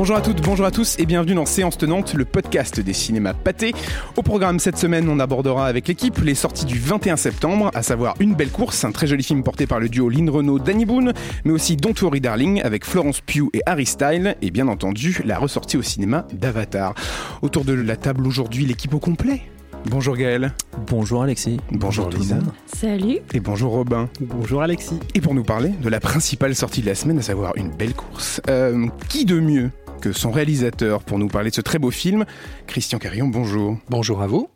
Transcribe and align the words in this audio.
Bonjour 0.00 0.16
à 0.16 0.22
toutes, 0.22 0.40
bonjour 0.40 0.64
à 0.64 0.70
tous 0.70 0.98
et 0.98 1.04
bienvenue 1.04 1.34
dans 1.34 1.44
Séance 1.44 1.76
Tenante, 1.76 2.14
le 2.14 2.24
podcast 2.24 2.80
des 2.80 2.94
cinémas 2.94 3.34
pâtés. 3.34 3.74
Au 4.16 4.22
programme 4.22 4.58
cette 4.58 4.78
semaine, 4.78 5.06
on 5.10 5.20
abordera 5.20 5.66
avec 5.66 5.88
l'équipe 5.88 6.16
les 6.22 6.34
sorties 6.34 6.64
du 6.64 6.78
21 6.78 7.16
septembre, 7.16 7.70
à 7.74 7.82
savoir 7.82 8.14
Une 8.18 8.34
belle 8.34 8.48
course, 8.48 8.82
un 8.84 8.92
très 8.92 9.06
joli 9.06 9.22
film 9.22 9.42
porté 9.42 9.66
par 9.66 9.78
le 9.78 9.90
duo 9.90 10.08
Lynn 10.08 10.30
Renault, 10.30 10.58
Danny 10.58 10.86
Boone, 10.86 11.12
mais 11.44 11.52
aussi 11.52 11.76
Don't 11.76 11.92
Worry 12.00 12.22
Darling 12.22 12.62
avec 12.62 12.86
Florence 12.86 13.20
Pugh 13.20 13.50
et 13.52 13.60
Harry 13.66 13.84
Style, 13.84 14.36
et 14.40 14.50
bien 14.50 14.68
entendu 14.68 15.20
la 15.26 15.38
ressortie 15.38 15.76
au 15.76 15.82
cinéma 15.82 16.26
d'Avatar. 16.32 16.94
Autour 17.42 17.66
de 17.66 17.74
la 17.74 17.96
table 17.96 18.26
aujourd'hui, 18.26 18.64
l'équipe 18.64 18.94
au 18.94 19.00
complet. 19.00 19.42
Bonjour 19.86 20.16
Gaël. 20.16 20.52
Bonjour 20.86 21.22
Alexis. 21.22 21.58
Bonjour, 21.72 22.10
Lisa. 22.10 22.36
Salut. 22.66 23.18
Et 23.32 23.40
bonjour 23.40 23.72
Robin. 23.72 24.08
Bonjour 24.20 24.62
Alexis. 24.62 24.98
Et 25.14 25.20
pour 25.20 25.34
nous 25.34 25.42
parler 25.42 25.70
de 25.70 25.88
la 25.88 26.00
principale 26.00 26.54
sortie 26.54 26.82
de 26.82 26.86
la 26.86 26.94
semaine, 26.94 27.18
à 27.18 27.22
savoir 27.22 27.52
Une 27.56 27.70
belle 27.70 27.94
course, 27.94 28.40
euh, 28.48 28.86
qui 29.08 29.24
de 29.24 29.40
mieux 29.40 29.70
que 30.00 30.12
son 30.12 30.30
réalisateur 30.30 31.02
pour 31.02 31.18
nous 31.18 31.28
parler 31.28 31.50
de 31.50 31.54
ce 31.54 31.60
très 31.60 31.78
beau 31.78 31.90
film 31.90 32.24
Christian 32.66 32.98
Carillon, 32.98 33.28
bonjour. 33.28 33.76
Bonjour 33.88 34.22
à 34.22 34.26
vous. 34.26 34.48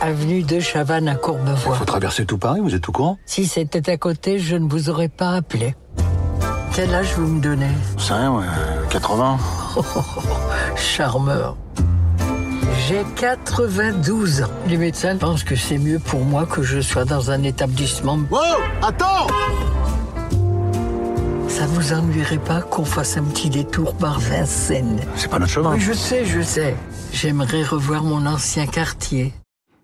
Avenue 0.00 0.42
de 0.42 0.60
Chavannes 0.60 1.08
à 1.08 1.14
Courbevoie. 1.14 1.76
Faut 1.76 1.84
traverser 1.84 2.26
tout 2.26 2.38
Paris, 2.38 2.60
vous 2.60 2.74
êtes 2.74 2.88
au 2.88 2.92
courant? 2.92 3.18
Si 3.26 3.46
c'était 3.46 3.88
à 3.90 3.96
côté, 3.96 4.38
je 4.38 4.56
ne 4.56 4.68
vous 4.68 4.90
aurais 4.90 5.08
pas 5.08 5.32
appelé. 5.32 5.74
Quel 6.74 6.94
âge 6.94 7.14
vous 7.16 7.26
me 7.26 7.40
donnez? 7.40 7.70
C'est 7.98 8.14
rien, 8.14 8.32
ouais, 8.32 8.46
80. 8.90 9.38
Charmeur. 10.76 11.56
J'ai 12.88 13.04
92 13.16 14.42
ans. 14.42 14.46
Les 14.66 14.76
médecins 14.76 15.16
pensent 15.16 15.44
que 15.44 15.54
c'est 15.54 15.78
mieux 15.78 15.98
pour 15.98 16.24
moi 16.24 16.46
que 16.46 16.62
je 16.62 16.80
sois 16.80 17.04
dans 17.04 17.30
un 17.30 17.42
établissement. 17.42 18.18
Wow 18.30 18.40
Attends 18.82 19.26
Ça 21.50 21.66
vous 21.66 21.92
ennuierait 21.92 22.38
pas 22.38 22.62
qu'on 22.62 22.84
fasse 22.84 23.16
un 23.16 23.24
petit 23.24 23.50
détour 23.50 23.96
par 23.96 24.18
Vincennes? 24.20 25.00
C'est 25.16 25.28
pas 25.30 25.38
notre 25.38 25.52
chemin. 25.52 25.74
Oui, 25.74 25.80
je 25.80 25.92
sais, 25.92 26.24
je 26.24 26.40
sais. 26.40 26.74
J'aimerais 27.12 27.62
revoir 27.62 28.04
mon 28.04 28.24
ancien 28.26 28.66
quartier. 28.66 29.32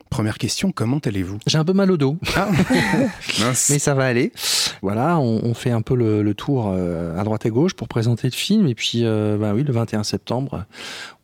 Première 0.09 0.39
question, 0.39 0.70
comment 0.72 0.98
allez-vous? 1.05 1.39
J'ai 1.47 1.59
un 1.59 1.64
peu 1.64 1.72
mal 1.72 1.91
au 1.91 1.97
dos, 1.97 2.17
Ah 2.37 2.48
Mince. 3.41 3.69
mais 3.70 3.78
ça 3.81 3.94
va 3.94 4.05
aller. 4.05 4.33
Voilà, 4.81 5.19
on, 5.19 5.41
on 5.44 5.53
fait 5.55 5.72
un 5.72 5.83
peu 5.83 5.97
le, 5.97 6.22
le 6.22 6.34
tour 6.34 6.70
euh, 6.72 7.19
à 7.19 7.25
droite 7.25 7.44
et 7.44 7.50
gauche 7.50 7.75
pour 7.75 7.89
présenter 7.89 8.28
le 8.28 8.33
film. 8.33 8.67
Et 8.69 8.75
puis, 8.75 9.00
euh, 9.05 9.37
bah 9.37 9.53
oui, 9.55 9.64
le 9.64 9.72
21 9.72 10.05
septembre, 10.05 10.64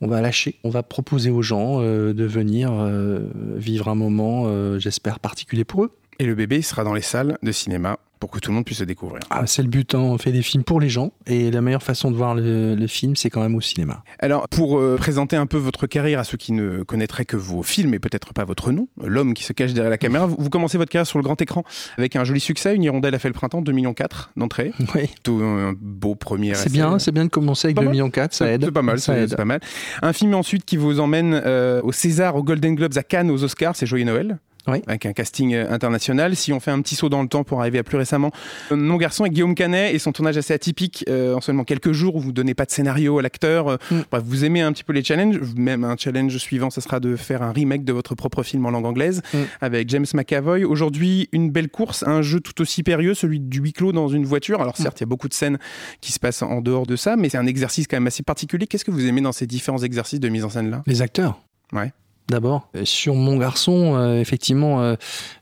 on 0.00 0.08
va 0.08 0.20
lâcher. 0.20 0.56
On 0.64 0.70
va 0.70 0.82
proposer 0.82 1.30
aux 1.30 1.42
gens 1.42 1.76
euh, 1.80 2.12
de 2.12 2.24
venir 2.24 2.70
euh, 2.72 3.20
vivre 3.56 3.88
un 3.88 3.94
moment, 3.94 4.44
euh, 4.46 4.78
j'espère, 4.80 5.20
particulier 5.20 5.64
pour 5.64 5.84
eux. 5.84 5.92
Et 6.18 6.24
le 6.26 6.34
bébé 6.34 6.60
sera 6.60 6.84
dans 6.84 6.92
les 6.94 7.02
salles 7.02 7.38
de 7.42 7.52
cinéma 7.52 7.98
pour 8.22 8.30
que 8.30 8.38
tout 8.38 8.52
le 8.52 8.54
monde 8.54 8.64
puisse 8.64 8.78
le 8.78 8.86
découvrir. 8.86 9.18
Ah, 9.30 9.48
c'est 9.48 9.62
le 9.62 9.68
but, 9.68 9.96
hein, 9.96 9.98
on 9.98 10.16
fait 10.16 10.30
des 10.30 10.42
films 10.42 10.62
pour 10.62 10.78
les 10.78 10.88
gens. 10.88 11.10
Et 11.26 11.50
la 11.50 11.60
meilleure 11.60 11.82
façon 11.82 12.08
de 12.08 12.16
voir 12.16 12.36
le, 12.36 12.76
le 12.76 12.86
film, 12.86 13.16
c'est 13.16 13.30
quand 13.30 13.40
même 13.40 13.56
au 13.56 13.60
cinéma. 13.60 14.04
Alors, 14.20 14.48
pour 14.48 14.78
euh, 14.78 14.94
présenter 14.96 15.34
un 15.34 15.46
peu 15.46 15.56
votre 15.56 15.88
carrière 15.88 16.20
à 16.20 16.24
ceux 16.24 16.36
qui 16.36 16.52
ne 16.52 16.84
connaîtraient 16.84 17.24
que 17.24 17.36
vos 17.36 17.64
films 17.64 17.94
et 17.94 17.98
peut-être 17.98 18.32
pas 18.32 18.44
votre 18.44 18.70
nom, 18.70 18.86
l'homme 19.04 19.34
qui 19.34 19.42
se 19.42 19.52
cache 19.52 19.72
derrière 19.72 19.90
la 19.90 19.98
caméra, 19.98 20.26
vous, 20.26 20.36
vous 20.38 20.50
commencez 20.50 20.78
votre 20.78 20.92
carrière 20.92 21.08
sur 21.08 21.18
le 21.18 21.24
grand 21.24 21.42
écran 21.42 21.64
avec 21.98 22.14
un 22.14 22.22
joli 22.22 22.38
succès, 22.38 22.76
Une 22.76 22.84
hirondelle 22.84 23.16
a 23.16 23.18
fait 23.18 23.26
le 23.26 23.34
printemps, 23.34 23.60
2,4 23.60 23.72
millions 23.72 23.94
d'entrées. 24.36 24.70
Oui, 24.94 25.10
Tout 25.24 25.40
un 25.42 25.74
beau 25.76 26.14
premier 26.14 26.54
c'est 26.54 26.70
bien, 26.70 27.00
c'est 27.00 27.10
bien 27.10 27.24
de 27.24 27.30
commencer 27.30 27.66
avec 27.66 27.74
Pas 27.74 27.80
2 27.82 27.86
mal. 27.86 27.92
millions 27.92 28.10
4, 28.10 28.34
ça 28.34 28.52
aide. 28.52 28.64
C'est 28.66 28.70
pas 28.70 28.82
mal, 28.82 29.00
ça 29.00 29.18
aide. 29.18 29.34
pas 29.34 29.44
mal. 29.44 29.58
Un 30.00 30.12
film 30.12 30.32
ensuite 30.34 30.64
qui 30.64 30.76
vous 30.76 31.00
emmène 31.00 31.34
euh, 31.44 31.80
au 31.82 31.90
César, 31.90 32.36
aux 32.36 32.44
Golden 32.44 32.76
Globes, 32.76 32.96
à 32.98 33.02
Cannes, 33.02 33.32
aux 33.32 33.42
Oscars, 33.42 33.74
c'est 33.74 33.86
Joyeux 33.86 34.04
Noël. 34.04 34.38
Oui. 34.68 34.80
Avec 34.86 35.06
un 35.06 35.12
casting 35.12 35.54
euh, 35.54 35.70
international. 35.70 36.36
Si 36.36 36.52
on 36.52 36.60
fait 36.60 36.70
un 36.70 36.80
petit 36.82 36.94
saut 36.94 37.08
dans 37.08 37.22
le 37.22 37.28
temps 37.28 37.42
pour 37.42 37.60
arriver 37.60 37.78
à 37.78 37.82
plus 37.82 37.96
récemment, 37.96 38.30
euh, 38.70 38.76
Mon 38.76 38.96
garçon 38.96 39.24
avec 39.24 39.32
Guillaume 39.32 39.54
Canet 39.54 39.94
et 39.94 39.98
son 39.98 40.12
tournage 40.12 40.36
assez 40.36 40.54
atypique 40.54 41.04
euh, 41.08 41.34
en 41.34 41.40
seulement 41.40 41.64
quelques 41.64 41.92
jours 41.92 42.14
où 42.16 42.20
vous 42.20 42.32
donnez 42.32 42.54
pas 42.54 42.64
de 42.64 42.70
scénario 42.70 43.18
à 43.18 43.22
l'acteur. 43.22 43.78
Mm. 43.90 44.00
Bref, 44.10 44.22
vous 44.24 44.44
aimez 44.44 44.60
un 44.60 44.72
petit 44.72 44.84
peu 44.84 44.92
les 44.92 45.02
challenges. 45.02 45.38
Même 45.56 45.84
un 45.84 45.96
challenge 45.96 46.36
suivant, 46.38 46.70
ça 46.70 46.80
sera 46.80 47.00
de 47.00 47.16
faire 47.16 47.42
un 47.42 47.52
remake 47.52 47.84
de 47.84 47.92
votre 47.92 48.14
propre 48.14 48.42
film 48.42 48.64
en 48.66 48.70
langue 48.70 48.86
anglaise 48.86 49.22
Mm. 49.32 49.38
avec 49.60 49.88
James 49.88 50.06
McAvoy. 50.14 50.64
Aujourd'hui, 50.64 51.28
une 51.32 51.50
belle 51.50 51.68
course, 51.68 52.04
un 52.06 52.22
jeu 52.22 52.40
tout 52.40 52.60
aussi 52.60 52.82
périlleux, 52.82 53.14
celui 53.14 53.40
du 53.40 53.60
huis 53.60 53.72
clos 53.72 53.92
dans 53.92 54.08
une 54.08 54.24
voiture. 54.24 54.60
Alors 54.60 54.76
certes, 54.76 55.00
il 55.00 55.02
y 55.02 55.04
a 55.04 55.06
beaucoup 55.06 55.28
de 55.28 55.34
scènes 55.34 55.58
qui 56.00 56.12
se 56.12 56.18
passent 56.18 56.42
en 56.42 56.60
dehors 56.60 56.86
de 56.86 56.96
ça, 56.96 57.16
mais 57.16 57.28
c'est 57.28 57.38
un 57.38 57.46
exercice 57.46 57.86
quand 57.88 57.96
même 57.96 58.06
assez 58.06 58.22
particulier. 58.22 58.66
Qu'est-ce 58.66 58.84
que 58.84 58.90
vous 58.90 59.06
aimez 59.06 59.20
dans 59.20 59.32
ces 59.32 59.46
différents 59.46 59.82
exercices 59.82 60.20
de 60.20 60.28
mise 60.28 60.44
en 60.44 60.50
scène 60.50 60.70
là 60.70 60.82
Les 60.86 61.02
acteurs. 61.02 61.40
Ouais. 61.72 61.92
D'abord, 62.28 62.68
Euh, 62.76 62.84
sur 62.84 63.14
mon 63.14 63.36
garçon, 63.36 63.94
euh, 63.96 64.20
effectivement, 64.20 64.80
euh, 64.80 64.94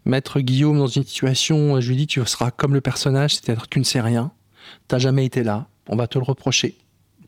mettre 0.05 0.41
Guillaume 0.41 0.79
dans 0.79 0.87
une 0.87 1.05
situation, 1.05 1.77
euh, 1.77 1.81
je 1.81 1.89
lui 1.91 1.97
dis 1.97 2.07
tu 2.07 2.25
seras 2.27 2.51
comme 2.51 2.75
le 2.75 2.81
personnage, 2.81 3.37
c'est-à-dire 3.37 3.65
que 3.65 3.69
tu 3.69 3.79
ne 3.79 3.85
sais 3.85 4.01
rien, 4.01 4.33
t'as 4.89 4.99
jamais 4.99 5.25
été 5.25 5.43
là, 5.43 5.67
on 5.89 5.97
va 5.97 6.07
te 6.07 6.19
le 6.19 6.25
reprocher, 6.25 6.77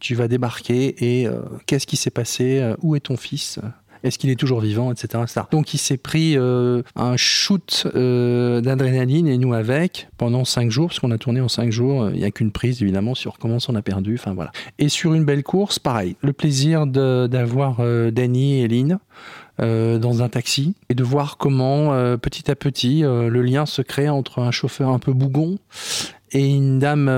tu 0.00 0.14
vas 0.14 0.26
débarquer 0.26 1.20
et 1.20 1.26
euh, 1.28 1.42
qu'est-ce 1.66 1.86
qui 1.86 1.96
s'est 1.96 2.10
passé, 2.10 2.60
Euh, 2.60 2.74
où 2.82 2.96
est 2.96 3.00
ton 3.00 3.16
fils 3.16 3.60
est-ce 4.04 4.18
qu'il 4.18 4.30
est 4.30 4.36
toujours 4.36 4.60
vivant, 4.60 4.90
etc.. 4.90 5.22
Donc 5.52 5.74
il 5.74 5.78
s'est 5.78 5.96
pris 5.96 6.36
euh, 6.36 6.82
un 6.96 7.16
shoot 7.16 7.86
euh, 7.94 8.60
d'adrénaline 8.60 9.28
et 9.28 9.38
nous 9.38 9.54
avec 9.54 10.08
pendant 10.18 10.44
cinq 10.44 10.72
jours, 10.72 10.88
parce 10.88 10.98
qu'on 10.98 11.12
a 11.12 11.18
tourné 11.18 11.40
en 11.40 11.46
cinq 11.46 11.70
jours. 11.70 12.10
Il 12.10 12.18
n'y 12.18 12.24
a 12.24 12.32
qu'une 12.32 12.50
prise 12.50 12.82
évidemment 12.82 13.14
sur 13.14 13.38
comment 13.38 13.58
on 13.68 13.74
a 13.76 13.82
perdu. 13.82 14.16
Enfin 14.18 14.34
voilà. 14.34 14.50
Et 14.80 14.88
sur 14.88 15.14
une 15.14 15.24
belle 15.24 15.44
course, 15.44 15.78
pareil. 15.78 16.16
Le 16.20 16.32
plaisir 16.32 16.88
d'avoir 16.88 17.76
euh, 17.78 18.10
Danny 18.10 18.60
et 18.62 18.66
Lynn 18.66 18.98
euh, 19.60 19.98
dans 19.98 20.22
un 20.22 20.30
taxi 20.30 20.74
et 20.88 20.94
de 20.94 21.04
voir 21.04 21.36
comment 21.36 21.92
euh, 21.92 22.16
petit 22.16 22.50
à 22.50 22.54
petit 22.54 23.04
euh, 23.04 23.28
le 23.28 23.42
lien 23.42 23.66
se 23.66 23.82
crée 23.82 24.08
entre 24.08 24.38
un 24.38 24.50
chauffeur 24.50 24.88
un 24.88 24.98
peu 24.98 25.12
bougon 25.12 25.58
et 26.30 26.48
une 26.48 26.78
dame 26.78 27.10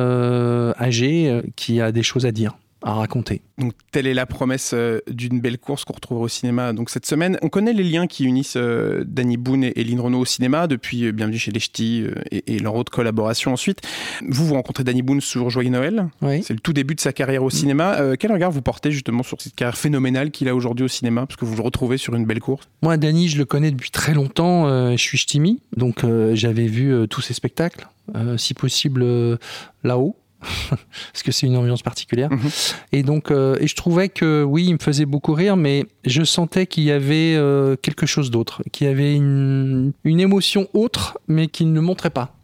âgée 0.80 1.42
qui 1.54 1.80
a 1.80 1.92
des 1.92 2.02
choses 2.02 2.26
à 2.26 2.32
dire, 2.32 2.56
à 2.84 2.92
raconter. 2.92 3.40
Donc 3.58 3.72
telle 3.92 4.06
est 4.06 4.14
la 4.14 4.26
promesse 4.26 4.72
euh, 4.74 5.00
d'une 5.10 5.40
belle 5.40 5.58
course 5.58 5.84
qu'on 5.84 5.94
retrouve 5.94 6.20
au 6.20 6.28
cinéma 6.28 6.72
donc 6.74 6.90
cette 6.90 7.06
semaine. 7.06 7.38
On 7.40 7.48
connaît 7.48 7.72
les 7.72 7.82
liens 7.82 8.06
qui 8.06 8.24
unissent 8.24 8.56
euh, 8.56 9.04
Danny 9.06 9.38
Boone 9.38 9.64
et, 9.64 9.72
et 9.80 9.84
Lynn 9.84 10.00
Renault 10.00 10.20
au 10.20 10.24
cinéma 10.26 10.66
depuis 10.66 11.06
euh, 11.06 11.12
Bienvenue 11.12 11.38
chez 11.38 11.50
les 11.50 11.60
Ch'tis 11.60 12.02
euh, 12.02 12.14
et, 12.30 12.54
et 12.54 12.58
leur 12.58 12.74
autre 12.74 12.92
collaboration 12.92 13.52
ensuite. 13.52 13.80
Vous 14.28 14.46
vous 14.46 14.54
rencontrez 14.54 14.84
Danny 14.84 15.00
Boone 15.00 15.22
sur 15.22 15.48
Joyeux 15.48 15.70
Noël. 15.70 16.08
Oui. 16.20 16.42
C'est 16.42 16.52
le 16.52 16.60
tout 16.60 16.74
début 16.74 16.94
de 16.94 17.00
sa 17.00 17.14
carrière 17.14 17.42
au 17.42 17.50
cinéma. 17.50 18.16
Quel 18.18 18.32
regard 18.32 18.50
vous 18.50 18.62
portez 18.62 18.90
justement 18.90 19.22
sur 19.22 19.40
cette 19.40 19.54
carrière 19.54 19.78
phénoménale 19.78 20.30
qu'il 20.30 20.48
a 20.48 20.54
aujourd'hui 20.54 20.84
au 20.84 20.88
cinéma? 20.88 21.26
Parce 21.26 21.36
que 21.36 21.44
vous 21.44 21.56
le 21.56 21.62
retrouvez 21.62 21.96
sur 21.96 22.14
une 22.14 22.26
belle 22.26 22.40
course 22.40 22.68
Moi, 22.82 22.96
Danny, 22.96 23.28
je 23.28 23.38
le 23.38 23.44
connais 23.44 23.70
depuis 23.70 23.90
très 23.90 24.12
longtemps. 24.12 24.68
je 24.90 24.96
suis 24.96 25.18
ch'timi, 25.18 25.60
donc 25.76 26.04
j'avais 26.34 26.66
vu 26.66 27.08
tous 27.08 27.20
ses 27.20 27.34
spectacles, 27.34 27.88
si 28.36 28.54
possible 28.54 29.38
là-haut, 29.82 30.16
parce 31.12 31.22
que 31.22 31.32
c'est 31.32 31.46
une 31.46 31.56
ambiance 31.56 31.82
particulière. 31.82 32.30
Mhm. 32.30 32.50
Et 32.92 33.02
donc, 33.02 33.30
euh, 33.30 33.56
et 33.60 33.66
je 33.66 33.74
trouvais 33.74 34.08
que 34.08 34.42
oui, 34.42 34.66
il 34.66 34.74
me 34.74 34.78
faisait 34.78 35.06
beaucoup 35.06 35.32
rire, 35.32 35.56
mais 35.56 35.86
je 36.04 36.22
sentais 36.22 36.66
qu'il 36.66 36.84
y 36.84 36.90
avait 36.90 37.34
euh, 37.36 37.76
quelque 37.76 38.06
chose 38.06 38.30
d'autre, 38.30 38.62
qu'il 38.72 38.86
y 38.86 38.90
avait 38.90 39.14
une, 39.14 39.92
une 40.04 40.20
émotion 40.20 40.68
autre, 40.74 41.18
mais 41.28 41.48
qu'il 41.48 41.72
ne 41.72 41.80
montrait 41.80 42.10
pas. 42.10 42.36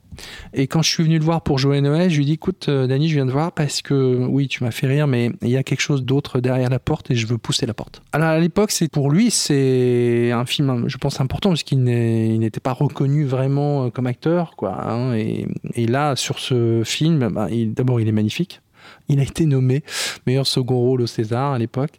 Et 0.54 0.66
quand 0.66 0.82
je 0.82 0.88
suis 0.88 1.02
venu 1.02 1.18
le 1.18 1.24
voir 1.24 1.42
pour 1.42 1.58
Joël 1.58 1.82
Noël, 1.82 2.10
je 2.10 2.16
lui 2.16 2.22
ai 2.22 2.26
dit 2.26 2.32
écoute, 2.32 2.66
euh, 2.68 2.86
Danny, 2.86 3.08
je 3.08 3.14
viens 3.14 3.26
de 3.26 3.30
voir 3.30 3.52
parce 3.52 3.82
que 3.82 4.26
oui, 4.28 4.48
tu 4.48 4.64
m'as 4.64 4.70
fait 4.70 4.86
rire, 4.86 5.06
mais 5.06 5.30
il 5.42 5.50
y 5.50 5.56
a 5.56 5.62
quelque 5.62 5.80
chose 5.80 6.04
d'autre 6.04 6.40
derrière 6.40 6.70
la 6.70 6.78
porte 6.78 7.10
et 7.10 7.14
je 7.14 7.26
veux 7.26 7.38
pousser 7.38 7.66
la 7.66 7.74
porte. 7.74 8.02
Alors 8.12 8.28
à 8.28 8.38
l'époque, 8.38 8.70
c'est 8.70 8.90
pour 8.90 9.10
lui, 9.10 9.30
c'est 9.30 10.30
un 10.32 10.44
film, 10.44 10.84
je 10.86 10.96
pense, 10.98 11.20
important 11.20 11.50
parce 11.50 11.62
qu'il 11.62 11.82
n'était 11.82 12.60
pas 12.60 12.72
reconnu 12.72 13.24
vraiment 13.24 13.86
euh, 13.86 13.90
comme 13.90 14.06
acteur, 14.06 14.54
quoi. 14.56 14.82
hein. 14.82 15.14
et, 15.14 15.46
là, 15.86 16.14
sur 16.14 16.38
ce 16.38 16.82
film, 16.84 17.28
bah, 17.28 17.48
d'abord, 17.50 18.00
il 18.00 18.08
est 18.08 18.12
magnifique. 18.12 18.60
Il 19.08 19.20
a 19.20 19.22
été 19.22 19.46
nommé 19.46 19.82
meilleur 20.26 20.46
second 20.46 20.78
rôle 20.78 21.02
au 21.02 21.06
César 21.06 21.52
à 21.52 21.58
l'époque. 21.58 21.98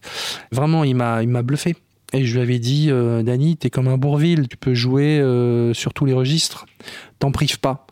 Vraiment, 0.51 0.83
il 0.83 0.95
m'a, 0.95 1.41
bluffé. 1.41 1.75
Et 2.13 2.25
je 2.25 2.33
lui 2.33 2.41
avais 2.41 2.59
dit, 2.59 2.88
euh, 2.89 3.23
Danny, 3.23 3.55
t'es 3.55 3.69
comme 3.69 3.88
un 3.88 3.97
Bourville, 3.97 4.47
tu 4.49 4.57
peux 4.57 4.73
jouer 4.73 5.19
euh, 5.19 5.74
sur 5.74 5.94
tous 5.94 6.06
les 6.06 6.13
registres, 6.13 6.65
t'en 7.19 7.31
prives 7.31 7.59
pas. 7.59 7.88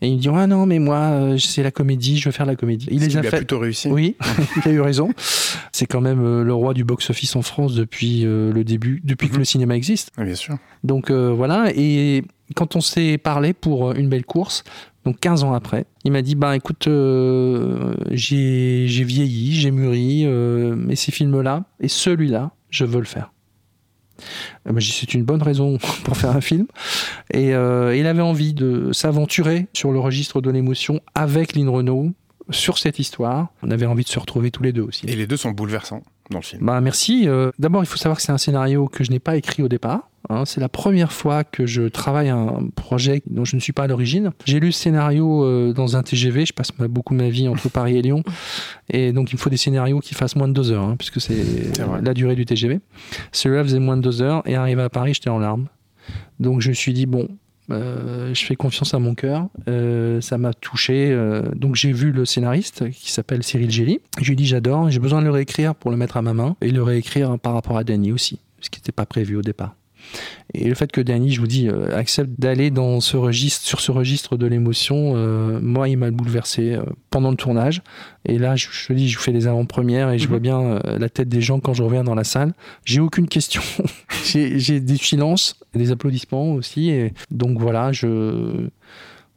Et 0.00 0.08
il 0.08 0.16
me 0.16 0.20
dit, 0.20 0.28
ah 0.34 0.46
non, 0.46 0.66
mais 0.66 0.78
moi, 0.78 0.96
euh, 0.98 1.38
c'est 1.38 1.62
la 1.62 1.70
comédie, 1.70 2.18
je 2.18 2.28
veux 2.28 2.32
faire 2.32 2.46
la 2.46 2.56
comédie. 2.56 2.86
Il 2.90 3.00
les 3.00 3.16
a 3.16 3.20
a 3.20 3.22
fait. 3.22 3.36
plutôt 3.38 3.58
réussi. 3.58 3.88
Oui, 3.88 4.16
il 4.64 4.68
a 4.70 4.72
eu 4.72 4.80
raison. 4.80 5.10
C'est 5.72 5.86
quand 5.86 6.00
même 6.00 6.20
euh, 6.24 6.42
le 6.44 6.52
roi 6.54 6.74
du 6.74 6.84
box-office 6.84 7.36
en 7.36 7.42
France 7.42 7.74
depuis 7.74 8.24
euh, 8.26 8.52
le 8.52 8.64
début, 8.64 9.00
depuis 9.04 9.28
que 9.28 9.34
Mhm. 9.34 9.38
le 9.40 9.44
cinéma 9.44 9.76
existe. 9.76 10.10
Ah, 10.16 10.24
bien 10.24 10.34
sûr. 10.34 10.56
Donc 10.84 11.10
euh, 11.10 11.32
voilà, 11.32 11.70
et 11.74 12.24
quand 12.56 12.74
on 12.76 12.80
s'est 12.80 13.18
parlé 13.18 13.52
pour 13.52 13.92
une 13.92 14.08
belle 14.08 14.24
course, 14.24 14.64
donc 15.04 15.18
15 15.20 15.42
ans 15.44 15.52
après, 15.52 15.86
il 16.04 16.12
m'a 16.12 16.22
dit, 16.22 16.34
bah 16.34 16.54
écoute, 16.56 16.86
euh, 16.88 17.94
j'ai 18.10 18.86
j'ai 18.88 19.04
vieilli, 19.04 19.52
j'ai 19.54 19.70
mûri, 19.70 20.22
euh, 20.24 20.74
mais 20.76 20.96
ces 20.96 21.12
films-là, 21.12 21.64
et 21.80 21.88
celui-là, 21.88 22.50
je 22.70 22.84
veux 22.84 22.98
le 23.00 23.04
faire. 23.06 23.28
Euh, 23.28 23.28
bah, 23.28 23.30
j'ai 23.30 23.30
dit, 23.30 24.00
C'est 24.80 25.14
une 25.14 25.24
bonne 25.24 25.42
raison 25.42 25.78
pour 26.04 26.16
faire 26.16 26.36
un 26.36 26.40
film. 26.40 26.66
Et 27.32 27.54
euh, 27.54 27.96
il 27.96 28.06
avait 28.06 28.22
envie 28.22 28.54
de 28.54 28.92
s'aventurer 28.92 29.66
sur 29.72 29.92
le 29.92 29.98
registre 29.98 30.40
de 30.40 30.50
l'émotion 30.50 31.00
avec 31.14 31.54
Lynn 31.54 31.68
Renault 31.68 32.12
sur 32.50 32.78
cette 32.78 32.98
histoire. 32.98 33.48
On 33.62 33.70
avait 33.70 33.86
envie 33.86 34.04
de 34.04 34.08
se 34.08 34.18
retrouver 34.18 34.50
tous 34.50 34.62
les 34.62 34.72
deux 34.72 34.82
aussi. 34.82 35.06
Et 35.06 35.16
les 35.16 35.26
deux 35.26 35.36
sont 35.36 35.50
bouleversants 35.50 36.02
dans 36.30 36.38
le 36.38 36.44
film. 36.44 36.64
Bah 36.64 36.80
merci. 36.80 37.28
Euh, 37.28 37.50
D'abord, 37.58 37.82
il 37.82 37.86
faut 37.86 37.96
savoir 37.96 38.16
que 38.16 38.22
c'est 38.22 38.32
un 38.32 38.38
scénario 38.38 38.88
que 38.88 39.04
je 39.04 39.10
n'ai 39.10 39.20
pas 39.20 39.36
écrit 39.36 39.62
au 39.62 39.68
départ. 39.68 40.08
Hein, 40.28 40.44
c'est 40.44 40.60
la 40.60 40.68
première 40.68 41.12
fois 41.12 41.44
que 41.44 41.66
je 41.66 41.82
travaille 41.82 42.28
un 42.28 42.68
projet 42.76 43.22
dont 43.26 43.44
je 43.44 43.56
ne 43.56 43.60
suis 43.60 43.72
pas 43.72 43.84
à 43.84 43.86
l'origine. 43.86 44.30
J'ai 44.44 44.60
lu 44.60 44.66
le 44.66 44.72
scénario 44.72 45.44
euh, 45.44 45.72
dans 45.72 45.96
un 45.96 46.02
TGV. 46.02 46.46
Je 46.46 46.52
passe 46.52 46.70
beaucoup 46.72 47.14
ma 47.14 47.28
vie 47.28 47.48
entre 47.48 47.68
Paris 47.68 47.96
et 47.96 48.02
Lyon. 48.02 48.22
Et 48.90 49.12
donc, 49.12 49.32
il 49.32 49.36
me 49.36 49.40
faut 49.40 49.50
des 49.50 49.56
scénarios 49.56 50.00
qui 50.00 50.14
fassent 50.14 50.36
moins 50.36 50.48
de 50.48 50.52
deux 50.52 50.70
heures, 50.70 50.84
hein, 50.84 50.96
puisque 50.96 51.20
c'est 51.20 51.44
la 52.02 52.14
durée 52.14 52.36
du 52.36 52.46
TGV. 52.46 52.80
Celui-là 53.32 53.64
faisait 53.64 53.80
moins 53.80 53.96
de 53.96 54.02
deux 54.02 54.22
heures. 54.22 54.42
Et 54.46 54.54
arrivé 54.54 54.82
à 54.82 54.88
Paris, 54.88 55.14
j'étais 55.14 55.30
en 55.30 55.38
larmes. 55.38 55.66
Donc, 56.38 56.60
je 56.60 56.68
me 56.68 56.74
suis 56.74 56.92
dit, 56.92 57.06
bon, 57.06 57.28
euh, 57.70 58.32
je 58.32 58.44
fais 58.44 58.54
confiance 58.54 58.94
à 58.94 59.00
mon 59.00 59.14
cœur. 59.14 59.48
Euh, 59.68 60.20
ça 60.20 60.38
m'a 60.38 60.54
touché. 60.54 61.16
donc 61.56 61.74
j'ai 61.74 61.92
vu 61.92 62.12
le 62.12 62.24
scénariste 62.24 62.90
qui 62.90 63.10
s'appelle 63.10 63.42
Cyril 63.42 63.70
Gély. 63.70 64.00
Je 64.20 64.26
lui 64.26 64.32
ai 64.32 64.36
dit 64.36 64.46
j'adore, 64.46 64.88
j'ai 64.90 65.00
besoin 65.00 65.20
de 65.20 65.26
le 65.26 65.32
réécrire 65.32 65.74
pour 65.74 65.90
le 65.90 65.96
mettre 65.96 66.16
à 66.16 66.22
ma 66.22 66.32
main 66.32 66.56
et 66.60 66.70
le 66.70 66.82
réécrire 66.82 67.38
par 67.38 67.54
rapport 67.54 67.76
à 67.76 67.84
Danny 67.84 68.12
aussi, 68.12 68.40
ce 68.60 68.70
qui 68.70 68.80
n'était 68.80 68.92
pas 68.92 69.06
prévu 69.06 69.36
au 69.36 69.42
départ. 69.42 69.74
Et 70.54 70.68
le 70.68 70.74
fait 70.74 70.92
que 70.92 71.00
Danny, 71.00 71.32
je 71.32 71.40
vous 71.40 71.46
dis, 71.46 71.68
euh, 71.68 71.96
accepte 71.96 72.38
d'aller 72.38 72.70
dans 72.70 73.00
ce 73.00 73.16
registre, 73.16 73.66
sur 73.66 73.80
ce 73.80 73.90
registre 73.90 74.36
de 74.36 74.46
l'émotion, 74.46 75.14
euh, 75.16 75.58
moi, 75.62 75.88
il 75.88 75.96
m'a 75.96 76.10
bouleversé 76.10 76.74
euh, 76.74 76.82
pendant 77.10 77.30
le 77.30 77.36
tournage. 77.36 77.82
Et 78.26 78.38
là, 78.38 78.54
je, 78.54 78.66
te 78.68 78.92
dis, 78.92 79.08
je 79.08 79.18
fais 79.18 79.32
les 79.32 79.46
avant-premières 79.46 80.10
et 80.10 80.18
je 80.18 80.28
vois 80.28 80.36
mhm. 80.36 80.42
bien 80.42 80.80
la 80.84 81.08
tête 81.08 81.28
des 81.28 81.40
gens 81.40 81.58
quand 81.58 81.74
je 81.74 81.82
reviens 81.82 82.04
dans 82.04 82.14
la 82.14 82.24
salle. 82.24 82.52
J'ai 82.84 83.00
aucune 83.00 83.28
question. 83.28 83.62
j'ai 84.24 84.80
des 84.80 84.96
silences, 84.96 85.58
des 85.74 85.90
applaudissements 85.90 86.52
aussi. 86.52 86.90
Et 86.90 87.14
donc 87.30 87.58
voilà, 87.58 87.92
je. 87.92 88.68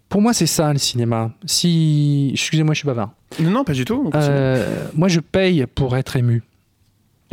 Pour 0.10 0.22
moi, 0.22 0.34
c'est 0.34 0.46
ça 0.46 0.72
le 0.72 0.78
cinéma. 0.78 1.32
Si, 1.46 2.30
excusez-moi, 2.34 2.74
je 2.74 2.80
suis 2.80 2.86
bavard. 2.86 3.12
Non, 3.40 3.50
non, 3.50 3.64
pas 3.64 3.74
du 3.74 3.86
tout. 3.86 4.12
moi, 4.94 5.08
je 5.08 5.20
paye 5.20 5.66
pour 5.74 5.98
être 5.98 6.16
ému 6.16 6.44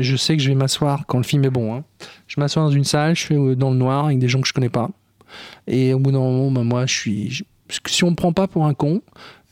je 0.02 0.16
sais 0.16 0.36
que 0.36 0.42
je 0.42 0.48
vais 0.48 0.54
m'asseoir 0.54 1.06
quand 1.06 1.18
le 1.18 1.24
film 1.24 1.44
est 1.44 1.50
bon. 1.50 1.74
Hein. 1.74 1.84
Je 2.26 2.40
m'assois 2.40 2.62
dans 2.62 2.70
une 2.70 2.84
salle, 2.84 3.16
je 3.16 3.20
suis 3.20 3.56
dans 3.56 3.70
le 3.70 3.76
noir 3.76 4.06
avec 4.06 4.18
des 4.18 4.28
gens 4.28 4.40
que 4.40 4.48
je 4.48 4.52
connais 4.52 4.68
pas. 4.68 4.90
Et 5.66 5.94
au 5.94 5.98
bout 5.98 6.12
d'un 6.12 6.18
moment, 6.18 6.50
bah, 6.50 6.62
moi, 6.62 6.86
je 6.86 6.94
suis. 6.94 7.44
si 7.86 8.04
on 8.04 8.10
me 8.10 8.16
prend 8.16 8.32
pas 8.32 8.46
pour 8.46 8.66
un 8.66 8.74
con, 8.74 9.02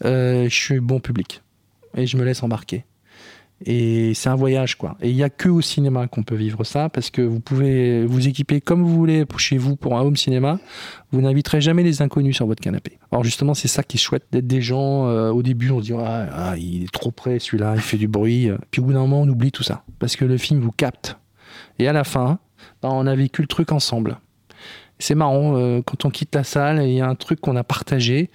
euh, 0.05 0.45
je 0.49 0.55
suis 0.55 0.81
bon 0.81 1.01
public. 1.01 1.43
Et 1.97 2.07
je 2.07 2.17
me 2.17 2.25
laisse 2.25 2.43
embarquer. 2.43 2.85
Et 3.67 4.15
c'est 4.15 4.31
un 4.31 4.37
voyage, 4.37 4.77
quoi. 4.77 4.97
Et 5.03 5.11
il 5.11 5.17
n'y 5.17 5.23
a 5.23 5.29
que 5.29 5.49
au 5.49 5.61
cinéma 5.61 6.07
qu'on 6.07 6.23
peut 6.23 6.35
vivre 6.35 6.65
ça, 6.65 6.89
parce 6.89 7.11
que 7.11 7.21
vous 7.21 7.41
pouvez 7.41 8.07
vous 8.07 8.27
équiper 8.27 8.61
comme 8.61 8.83
vous 8.83 8.95
voulez 8.95 9.25
chez 9.37 9.59
vous 9.59 9.77
pour 9.77 9.99
un 9.99 10.03
home 10.03 10.17
cinéma. 10.17 10.59
Vous 11.13 11.21
n'inviterez 11.21 11.61
jamais 11.61 11.83
les 11.83 12.01
inconnus 12.01 12.37
sur 12.37 12.47
votre 12.47 12.63
canapé. 12.63 12.99
Alors 13.13 13.23
justement, 13.23 13.53
c'est 13.53 13.69
ça 13.69 13.83
qui 13.83 13.99
est 13.99 14.01
chouette, 14.01 14.25
d'être 14.33 14.47
des 14.47 14.63
gens. 14.63 15.09
Euh, 15.09 15.31
au 15.31 15.43
début, 15.43 15.71
on 15.71 15.81
se 15.81 15.85
dit 15.85 15.93
ah, 15.99 16.55
il 16.57 16.85
est 16.85 16.93
trop 16.93 17.11
près, 17.11 17.39
celui-là, 17.39 17.75
il 17.77 17.83
fait 17.83 17.99
du 17.99 18.09
bruit. 18.09 18.51
Puis 18.71 18.81
au 18.81 18.85
bout 18.85 18.93
d'un 18.93 19.01
moment, 19.01 19.23
on 19.23 19.29
oublie 19.29 19.53
tout 19.53 19.63
ça, 19.63 19.85
parce 19.99 20.17
que 20.17 20.25
le 20.25 20.39
film 20.39 20.61
vous 20.61 20.73
capte. 20.73 21.19
Et 21.79 21.87
à 21.89 21.93
la 21.93 22.05
fin, 22.05 22.39
bah, 22.83 22.89
on 22.91 23.07
a 23.07 23.15
vécu 23.15 23.43
le 23.43 23.49
truc 23.49 23.73
ensemble. 23.73 24.19
C'est 24.99 25.15
marrant, 25.15 25.57
euh, 25.57 25.81
quand 25.83 26.05
on 26.05 26.11
quitte 26.11 26.35
la 26.35 26.45
salle, 26.45 26.83
il 26.83 26.93
y 26.93 27.01
a 27.01 27.09
un 27.09 27.15
truc 27.15 27.41
qu'on 27.41 27.57
a 27.57 27.65
partagé. 27.65 28.31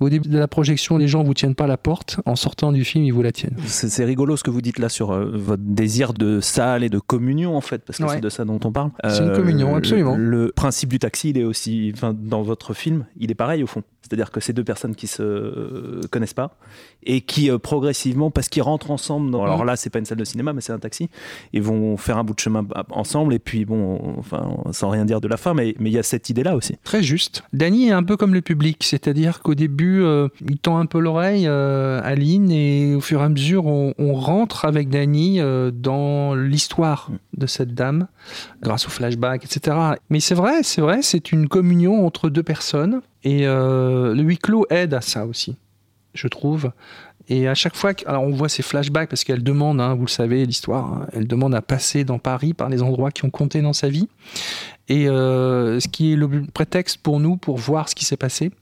Au 0.00 0.08
début 0.08 0.28
de 0.28 0.38
la 0.38 0.48
projection, 0.48 0.98
les 0.98 1.08
gens 1.08 1.22
vous 1.22 1.34
tiennent 1.34 1.54
pas 1.54 1.66
la 1.66 1.76
porte. 1.76 2.20
En 2.26 2.36
sortant 2.36 2.72
du 2.72 2.84
film, 2.84 3.04
ils 3.04 3.12
vous 3.12 3.22
la 3.22 3.32
tiennent. 3.32 3.56
C'est 3.66 4.04
rigolo 4.04 4.36
ce 4.36 4.42
que 4.42 4.50
vous 4.50 4.60
dites 4.60 4.78
là 4.78 4.88
sur 4.88 5.12
euh, 5.12 5.30
votre 5.34 5.62
désir 5.62 6.12
de 6.12 6.40
salle 6.40 6.82
et 6.82 6.88
de 6.88 6.98
communion 6.98 7.56
en 7.56 7.60
fait, 7.60 7.78
parce 7.84 7.98
que 7.98 8.08
c'est 8.08 8.20
de 8.20 8.28
ça 8.28 8.44
dont 8.44 8.60
on 8.64 8.72
parle. 8.72 8.90
C'est 9.04 9.22
une 9.22 9.32
communion, 9.32 9.74
absolument. 9.74 10.16
Le, 10.16 10.52
principe 10.54 10.90
du 10.90 10.98
taxi, 10.98 11.30
il 11.30 11.38
est 11.38 11.44
aussi, 11.44 11.92
dans 12.14 12.42
votre 12.42 12.74
film, 12.74 13.06
il 13.18 13.30
est 13.30 13.34
pareil 13.34 13.62
au 13.62 13.66
fond. 13.66 13.82
C'est-à-dire 14.04 14.30
que 14.30 14.38
ces 14.38 14.52
deux 14.52 14.64
personnes 14.64 14.94
qui 14.94 15.06
se 15.06 16.06
connaissent 16.08 16.34
pas 16.34 16.58
et 17.04 17.22
qui 17.22 17.50
euh, 17.50 17.56
progressivement, 17.56 18.30
parce 18.30 18.50
qu'ils 18.50 18.62
rentrent 18.62 18.90
ensemble, 18.90 19.30
dans, 19.30 19.42
alors 19.42 19.64
là 19.64 19.76
c'est 19.76 19.88
pas 19.88 19.98
une 19.98 20.04
salle 20.04 20.18
de 20.18 20.24
cinéma 20.24 20.52
mais 20.52 20.60
c'est 20.60 20.74
un 20.74 20.78
taxi, 20.78 21.08
ils 21.54 21.62
vont 21.62 21.96
faire 21.96 22.18
un 22.18 22.24
bout 22.24 22.34
de 22.34 22.40
chemin 22.40 22.66
ensemble 22.90 23.32
et 23.32 23.38
puis 23.38 23.64
bon, 23.64 24.14
enfin 24.18 24.56
sans 24.72 24.90
rien 24.90 25.06
dire 25.06 25.22
de 25.22 25.28
la 25.28 25.38
fin, 25.38 25.54
mais 25.54 25.74
il 25.80 25.88
y 25.88 25.98
a 25.98 26.02
cette 26.02 26.28
idée-là 26.28 26.54
aussi. 26.54 26.76
Très 26.84 27.02
juste. 27.02 27.44
Danny 27.54 27.88
est 27.88 27.92
un 27.92 28.02
peu 28.02 28.18
comme 28.18 28.34
le 28.34 28.42
public, 28.42 28.84
c'est-à-dire 28.84 29.40
qu'au 29.40 29.54
début 29.54 30.02
euh, 30.02 30.28
il 30.46 30.58
tend 30.58 30.76
un 30.76 30.86
peu 30.86 30.98
l'oreille 30.98 31.46
euh, 31.46 32.02
à 32.04 32.14
Lynn 32.14 32.50
et 32.50 32.94
au 32.94 33.00
fur 33.00 33.22
et 33.22 33.24
à 33.24 33.28
mesure 33.30 33.64
on, 33.66 33.94
rentre 34.14 34.66
avec 34.66 34.90
Danny 34.90 35.40
dans 35.72 36.34
l'histoire 36.34 37.10
de 37.36 37.46
cette 37.46 37.74
dame 37.74 38.06
grâce 38.62 38.86
au 38.86 38.90
flashback, 38.90 39.44
etc. 39.44 39.76
Mais 40.08 40.20
c'est 40.20 40.34
vrai, 40.34 40.62
c'est 40.62 40.80
vrai, 40.80 41.00
c'est 41.02 41.32
une 41.32 41.48
communion 41.48 42.06
entre 42.06 42.28
deux 42.28 42.42
personnes 42.42 43.00
et 43.24 43.46
euh, 43.46 44.14
le 44.14 44.22
huis 44.22 44.38
clos 44.38 44.66
aide 44.70 44.94
à 44.94 45.00
ça 45.00 45.26
aussi, 45.26 45.56
je 46.12 46.28
trouve. 46.28 46.70
Et 47.28 47.48
à 47.48 47.54
chaque 47.54 47.74
fois, 47.74 47.92
alors 48.04 48.22
on 48.22 48.32
voit 48.32 48.50
ces 48.50 48.62
flashbacks 48.62 49.08
parce 49.08 49.24
qu'elle 49.24 49.42
demande, 49.42 49.80
hein, 49.80 49.94
vous 49.94 50.04
le 50.04 50.10
savez, 50.10 50.44
l'histoire, 50.44 50.92
hein, 50.92 51.06
elle 51.14 51.26
demande 51.26 51.54
à 51.54 51.62
passer 51.62 52.04
dans 52.04 52.18
Paris 52.18 52.52
par 52.52 52.68
les 52.68 52.82
endroits 52.82 53.10
qui 53.10 53.24
ont 53.24 53.30
compté 53.30 53.62
dans 53.62 53.72
sa 53.72 53.88
vie. 53.88 54.08
Et 54.88 55.08
euh, 55.08 55.80
ce 55.80 55.88
qui 55.88 56.12
est 56.12 56.16
le 56.16 56.28
prétexte 56.52 56.98
pour 56.98 57.18
nous 57.18 57.38
pour 57.38 57.56
voir 57.56 57.88
ce 57.88 57.94
qui 57.94 58.04
s'est 58.04 58.18
passé. 58.18 58.52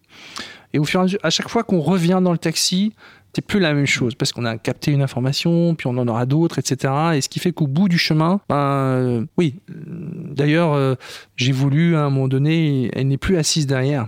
Et 0.72 0.78
au 0.78 0.84
fur 0.84 1.02
et 1.02 1.16
à 1.16 1.26
à 1.26 1.30
chaque 1.30 1.48
fois 1.48 1.64
qu'on 1.64 1.80
revient 1.80 2.20
dans 2.22 2.30
le 2.30 2.38
taxi, 2.38 2.92
c'est 3.34 3.44
plus 3.44 3.58
la 3.58 3.74
même 3.74 3.86
chose 3.86 4.14
parce 4.14 4.32
qu'on 4.32 4.44
a 4.44 4.56
capté 4.58 4.92
une 4.92 5.02
information, 5.02 5.74
puis 5.74 5.88
on 5.88 5.98
en 5.98 6.06
aura 6.06 6.24
d'autres, 6.24 6.60
etc. 6.60 6.92
Et 7.14 7.20
ce 7.20 7.28
qui 7.28 7.40
fait 7.40 7.50
qu'au 7.50 7.66
bout 7.66 7.88
du 7.88 7.98
chemin, 7.98 8.40
ben, 8.48 8.56
euh, 8.56 9.24
oui. 9.36 9.56
D'ailleurs, 9.68 10.96
j'ai 11.36 11.52
voulu 11.52 11.96
à 11.96 12.02
un 12.04 12.10
moment 12.10 12.28
donné, 12.28 12.90
elle 12.94 13.08
n'est 13.08 13.18
plus 13.18 13.36
assise 13.38 13.66
derrière. 13.66 14.06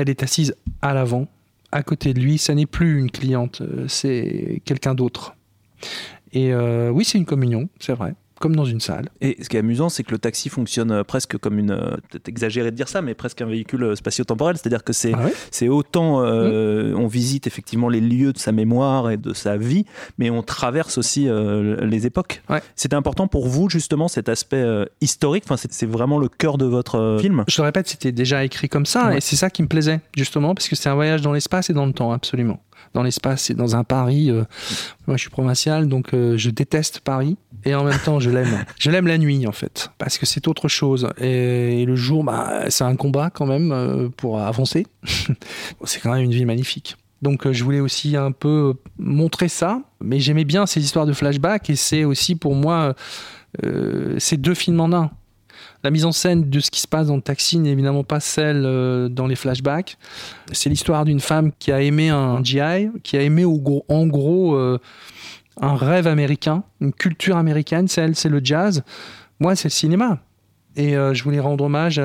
Elle 0.00 0.08
est 0.08 0.22
assise 0.22 0.54
à 0.80 0.94
l'avant, 0.94 1.28
à 1.72 1.82
côté 1.82 2.14
de 2.14 2.20
lui. 2.20 2.38
Ça 2.38 2.54
n'est 2.54 2.66
plus 2.66 2.98
une 2.98 3.10
cliente, 3.10 3.60
euh, 3.60 3.86
c'est 3.86 4.62
quelqu'un 4.64 4.94
d'autre. 4.94 5.36
Et 6.32 6.54
euh, 6.54 6.90
oui, 6.90 7.04
c'est 7.04 7.18
une 7.18 7.26
communion, 7.26 7.68
c'est 7.78 7.92
vrai 7.92 8.14
comme 8.40 8.56
dans 8.56 8.64
une 8.64 8.80
salle. 8.80 9.10
Et 9.20 9.36
ce 9.42 9.48
qui 9.50 9.56
est 9.56 9.60
amusant, 9.60 9.90
c'est 9.90 10.02
que 10.02 10.12
le 10.12 10.18
taxi 10.18 10.48
fonctionne 10.48 10.90
euh, 10.90 11.04
presque 11.04 11.36
comme 11.36 11.58
une, 11.58 11.72
euh, 11.72 11.96
peut-être 12.08 12.26
exagéré 12.26 12.70
de 12.70 12.76
dire 12.76 12.88
ça, 12.88 13.02
mais 13.02 13.14
presque 13.14 13.42
un 13.42 13.46
véhicule 13.46 13.84
euh, 13.84 13.94
spatio-temporel. 13.94 14.56
C'est-à-dire 14.56 14.82
que 14.82 14.94
c'est, 14.94 15.12
ah 15.14 15.28
c'est 15.50 15.68
autant, 15.68 16.22
mmh. 16.22 16.96
on 16.96 17.06
visite 17.06 17.46
effectivement 17.46 17.90
les 17.90 18.00
lieux 18.00 18.32
de 18.32 18.38
sa 18.38 18.50
mémoire 18.50 19.10
et 19.10 19.18
de 19.18 19.34
sa 19.34 19.58
vie, 19.58 19.84
mais 20.18 20.30
on 20.30 20.42
traverse 20.42 20.96
aussi 20.96 21.28
les 21.28 22.06
époques. 22.06 22.42
C'était 22.74 22.96
important 22.96 23.28
pour 23.28 23.46
vous 23.46 23.68
justement 23.68 24.08
cet 24.08 24.30
aspect 24.30 24.64
historique? 25.02 25.44
Enfin, 25.46 25.56
c'est, 25.56 25.86
vraiment 25.86 26.18
le 26.18 26.28
cœur 26.28 26.56
de 26.56 26.64
votre 26.64 27.18
film? 27.20 27.44
Je 27.46 27.60
le 27.60 27.66
répète, 27.66 27.88
c'était 27.88 28.12
déjà 28.12 28.42
écrit 28.44 28.70
comme 28.70 28.86
ça, 28.86 29.14
et 29.14 29.20
c'est 29.20 29.36
ça 29.36 29.50
qui 29.50 29.62
me 29.62 29.68
plaisait 29.68 30.00
justement, 30.16 30.54
parce 30.54 30.68
que 30.68 30.76
c'est 30.76 30.88
un 30.88 30.94
voyage 30.94 31.20
dans 31.20 31.32
l'espace 31.32 31.68
et 31.68 31.74
dans 31.74 31.86
le 31.86 31.92
temps, 31.92 32.12
absolument 32.12 32.60
dans 32.94 33.02
l'espace 33.02 33.50
et 33.50 33.54
dans 33.54 33.76
un 33.76 33.84
Paris. 33.84 34.30
Euh, 34.30 34.44
moi, 35.06 35.16
je 35.16 35.22
suis 35.22 35.30
provincial, 35.30 35.88
donc 35.88 36.14
euh, 36.14 36.36
je 36.36 36.50
déteste 36.50 37.00
Paris 37.00 37.36
et 37.64 37.74
en 37.74 37.84
même 37.84 37.98
temps, 37.98 38.20
je 38.20 38.30
l'aime. 38.30 38.64
je 38.78 38.90
l'aime 38.90 39.06
la 39.06 39.18
nuit, 39.18 39.46
en 39.46 39.52
fait, 39.52 39.90
parce 39.98 40.18
que 40.18 40.26
c'est 40.26 40.48
autre 40.48 40.68
chose. 40.68 41.08
Et, 41.18 41.84
le 41.84 41.96
jour, 41.96 42.24
bah, 42.24 42.70
c'est 42.70 42.84
un 42.84 42.96
combat 42.96 43.30
quand 43.30 43.46
même 43.46 43.72
euh, 43.72 44.08
pour 44.08 44.40
avancer. 44.40 44.86
c'est 45.84 46.00
quand 46.00 46.12
même 46.12 46.24
une 46.24 46.32
ville 46.32 46.46
magnifique. 46.46 46.96
Donc 47.22 47.50
je 47.52 47.64
voulais 47.64 47.80
aussi 47.80 48.16
un 48.16 48.32
peu 48.32 48.72
montrer 48.98 49.48
ça, 49.48 49.82
mais 50.00 50.20
j'aimais 50.20 50.44
bien 50.44 50.64
ces 50.64 50.82
histoires 50.82 51.04
de 51.04 51.12
flashback 51.12 51.68
et 51.68 51.76
c'est 51.76 52.04
aussi 52.04 52.34
pour 52.34 52.54
moi 52.54 52.94
ces 54.16 54.38
deux 54.38 54.54
films 54.54 54.80
en 54.80 54.90
un. 54.94 55.10
La 55.82 55.90
mise 55.90 56.04
en 56.04 56.12
scène 56.12 56.50
de 56.50 56.60
ce 56.60 56.70
qui 56.70 56.80
se 56.80 56.86
passe 56.86 57.06
dans 57.06 57.16
le 57.16 57.22
taxi 57.22 57.58
n'est 57.58 57.70
évidemment 57.70 58.04
pas 58.04 58.20
celle 58.20 58.64
euh, 58.66 59.08
dans 59.08 59.26
les 59.26 59.36
flashbacks. 59.36 59.96
C'est 60.52 60.68
l'histoire 60.68 61.04
d'une 61.04 61.20
femme 61.20 61.52
qui 61.58 61.72
a 61.72 61.80
aimé 61.80 62.10
un 62.10 62.42
GI, 62.42 62.90
qui 63.02 63.16
a 63.16 63.22
aimé 63.22 63.44
en 63.44 64.06
gros 64.06 64.54
euh, 64.56 64.78
un 65.60 65.74
rêve 65.74 66.06
américain, 66.06 66.64
une 66.80 66.92
culture 66.92 67.36
américaine. 67.36 67.88
C'est 67.88 68.14
c'est 68.14 68.28
le 68.28 68.40
jazz. 68.42 68.82
Moi, 69.38 69.56
c'est 69.56 69.68
le 69.68 69.72
cinéma. 69.72 70.18
Et 70.76 70.96
euh, 70.96 71.14
je 71.14 71.24
voulais 71.24 71.40
rendre 71.40 71.64
hommage. 71.64 72.00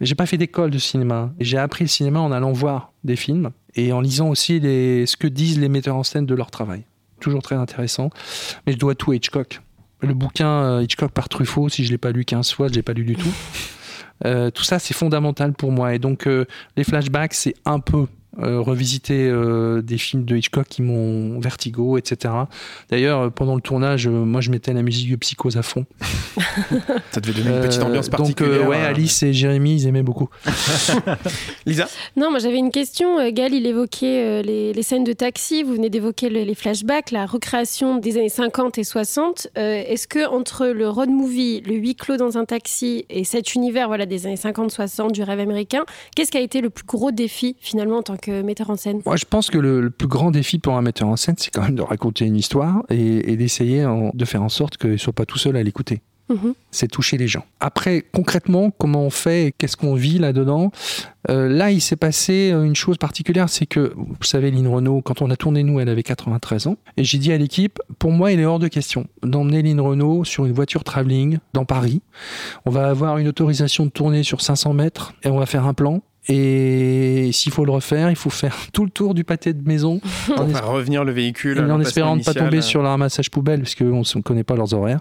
J'ai 0.00 0.16
pas 0.16 0.26
fait 0.26 0.36
d'école 0.36 0.70
de 0.70 0.78
cinéma. 0.78 1.30
J'ai 1.38 1.58
appris 1.58 1.84
le 1.84 1.88
cinéma 1.88 2.18
en 2.18 2.32
allant 2.32 2.50
voir 2.50 2.92
des 3.04 3.14
films 3.14 3.50
et 3.76 3.92
en 3.92 4.00
lisant 4.00 4.28
aussi 4.28 4.58
ce 4.60 5.16
que 5.16 5.28
disent 5.28 5.60
les 5.60 5.68
metteurs 5.68 5.94
en 5.94 6.02
scène 6.02 6.26
de 6.26 6.34
leur 6.34 6.50
travail. 6.50 6.84
Toujours 7.20 7.42
très 7.42 7.54
intéressant. 7.54 8.10
Mais 8.66 8.72
je 8.72 8.78
dois 8.78 8.96
tout 8.96 9.12
à 9.12 9.14
Hitchcock 9.14 9.60
le 10.02 10.14
bouquin 10.14 10.48
euh, 10.48 10.82
Hitchcock 10.82 11.12
par 11.12 11.28
Truffaut, 11.28 11.68
si 11.68 11.84
je 11.84 11.90
l'ai 11.90 11.98
pas 11.98 12.12
lu 12.12 12.24
15 12.24 12.52
fois, 12.52 12.68
je 12.68 12.74
l'ai 12.74 12.82
pas 12.82 12.92
lu 12.92 13.04
du 13.04 13.16
tout. 13.16 13.32
Euh, 14.24 14.52
tout 14.52 14.62
ça, 14.62 14.78
c'est 14.78 14.94
fondamental 14.94 15.52
pour 15.52 15.72
moi. 15.72 15.96
Et 15.96 15.98
donc, 15.98 16.28
euh, 16.28 16.44
les 16.76 16.84
flashbacks, 16.84 17.34
c'est 17.34 17.54
un 17.64 17.80
peu 17.80 18.06
euh, 18.40 18.60
revisiter 18.60 19.28
euh, 19.28 19.82
des 19.82 19.98
films 19.98 20.24
de 20.24 20.36
Hitchcock 20.36 20.66
qui 20.66 20.80
m'ont 20.80 21.38
vertigo, 21.38 21.98
etc. 21.98 22.32
D'ailleurs, 22.88 23.20
euh, 23.20 23.28
pendant 23.28 23.54
le 23.54 23.60
tournage, 23.60 24.08
moi 24.08 24.40
je 24.40 24.50
mettais 24.50 24.72
la 24.72 24.80
musique 24.80 25.10
de 25.10 25.16
Psychose 25.16 25.58
à 25.58 25.62
fond. 25.62 25.84
Ça 27.10 27.20
devait 27.20 27.38
donner 27.38 27.54
une 27.54 27.62
petite 27.62 27.82
ambiance 27.82 28.08
particulière. 28.08 28.60
Donc, 28.60 28.70
ouais, 28.70 28.80
Alice 28.80 29.22
et 29.22 29.34
Jérémy, 29.34 29.74
ils 29.74 29.86
aimaient 29.86 30.02
beaucoup. 30.02 30.30
Lisa? 31.66 31.88
Non, 32.16 32.30
moi 32.30 32.38
j'avais 32.38 32.56
une 32.56 32.70
question. 32.70 33.30
Gal, 33.32 33.52
il 33.52 33.66
évoquait 33.66 34.42
les, 34.42 34.82
scènes 34.82 35.04
de 35.04 35.12
taxi, 35.12 35.62
vous 35.62 35.74
venez 35.74 35.90
d'évoquer 35.90 36.30
les 36.30 36.54
flashbacks, 36.54 37.10
la 37.10 37.26
recréation 37.26 37.98
des 37.98 38.16
années 38.16 38.30
50 38.30 38.78
et 38.78 38.84
60. 38.84 39.48
Est-ce 39.56 40.08
que 40.08 40.26
entre 40.26 40.68
le 40.68 40.88
road 40.88 41.10
movie, 41.10 41.60
le 41.60 41.74
huis 41.74 41.96
clos 41.96 42.16
dans 42.16 42.38
un 42.38 42.46
taxi 42.46 43.04
et 43.10 43.24
cet 43.24 43.54
univers 43.54 43.88
voilà, 43.88 44.06
des 44.06 44.26
années 44.26 44.36
50-60 44.36 45.12
du 45.12 45.22
rêve 45.22 45.38
américain, 45.38 45.84
qu'est-ce 46.16 46.30
qui 46.30 46.38
a 46.38 46.40
été 46.40 46.62
le 46.62 46.70
plus 46.70 46.86
gros 46.86 47.10
défi 47.10 47.56
finalement 47.60 47.98
en 47.98 48.02
tant 48.02 48.16
metteur 48.28 48.70
en 48.70 48.76
scène 48.76 49.00
Moi, 49.04 49.16
je 49.16 49.24
pense 49.24 49.50
que 49.50 49.58
le, 49.58 49.90
plus 49.90 50.08
grand 50.08 50.30
défi 50.30 50.58
pour 50.58 50.76
un 50.76 50.82
metteur 50.82 51.08
en 51.08 51.16
scène, 51.16 51.36
c'est 51.38 51.50
quand 51.50 51.62
même 51.62 51.74
de 51.74 51.82
raconter 51.82 52.24
une 52.24 52.36
histoire 52.36 52.82
et, 52.88 53.36
d'essayer 53.36 53.86
de 54.14 54.24
faire 54.24 54.42
en 54.42 54.48
sorte 54.48 54.76
qu'il 54.76 54.92
ne 54.92 54.96
soit 54.96 55.12
pas 55.12 55.26
tout 55.26 55.38
seul 55.38 55.56
à 55.56 55.62
l'écouter. 55.62 56.02
Mhm. 56.28 56.54
C'est 56.70 56.88
toucher 56.88 57.18
les 57.18 57.28
gens. 57.28 57.44
Après, 57.60 58.04
concrètement, 58.12 58.70
comment 58.70 59.02
on 59.02 59.10
fait 59.10 59.54
Qu'est-ce 59.58 59.76
qu'on 59.76 59.94
vit 59.94 60.18
là-dedans 60.18 60.70
euh, 61.30 61.48
Là, 61.48 61.70
il 61.70 61.80
s'est 61.80 61.96
passé 61.96 62.50
une 62.50 62.76
chose 62.76 62.96
particulière, 62.96 63.48
c'est 63.48 63.66
que, 63.66 63.92
vous 63.96 64.22
savez, 64.22 64.50
Lynn 64.50 64.66
Renault, 64.66 65.02
quand 65.02 65.20
on 65.20 65.30
a 65.30 65.36
tourné, 65.36 65.62
nous, 65.62 65.80
elle 65.80 65.88
avait 65.88 66.02
93 66.02 66.68
ans. 66.68 66.76
Et 66.96 67.04
j'ai 67.04 67.18
dit 67.18 67.32
à 67.32 67.38
l'équipe, 67.38 67.80
pour 67.98 68.12
moi, 68.12 68.32
il 68.32 68.40
est 68.40 68.44
hors 68.44 68.58
de 68.58 68.68
question 68.68 69.06
d'emmener 69.22 69.62
Lynn 69.62 69.80
Renault 69.80 70.24
sur 70.24 70.46
une 70.46 70.52
voiture 70.52 70.84
travelling 70.84 71.38
dans 71.52 71.64
Paris. 71.64 72.02
On 72.64 72.70
va 72.70 72.88
avoir 72.88 73.18
une 73.18 73.28
autorisation 73.28 73.84
de 73.84 73.90
tourner 73.90 74.22
sur 74.22 74.40
500 74.40 74.72
mètres 74.74 75.14
et 75.24 75.28
on 75.28 75.38
va 75.38 75.46
faire 75.46 75.66
un 75.66 75.74
plan. 75.74 76.02
Et 76.28 77.30
s'il 77.32 77.52
faut 77.52 77.64
le 77.64 77.72
refaire, 77.72 78.10
il 78.10 78.16
faut 78.16 78.30
faire 78.30 78.56
tout 78.72 78.84
le 78.84 78.90
tour 78.90 79.14
du 79.14 79.24
pâté 79.24 79.52
de 79.52 79.66
maison. 79.66 80.00
On 80.36 80.44
va 80.44 80.60
revenir 80.60 81.04
le 81.04 81.12
véhicule. 81.12 81.58
en 81.58 81.80
espérant 81.80 82.16
ne 82.16 82.22
pas 82.22 82.34
tomber 82.34 82.60
sur 82.62 82.82
le 82.82 82.88
ramassage 82.88 83.30
poubelle, 83.30 83.60
parce 83.60 83.74
qu'on 83.74 84.00
ne 84.00 84.22
connaît 84.22 84.44
pas 84.44 84.54
leurs 84.54 84.72
horaires. 84.74 85.00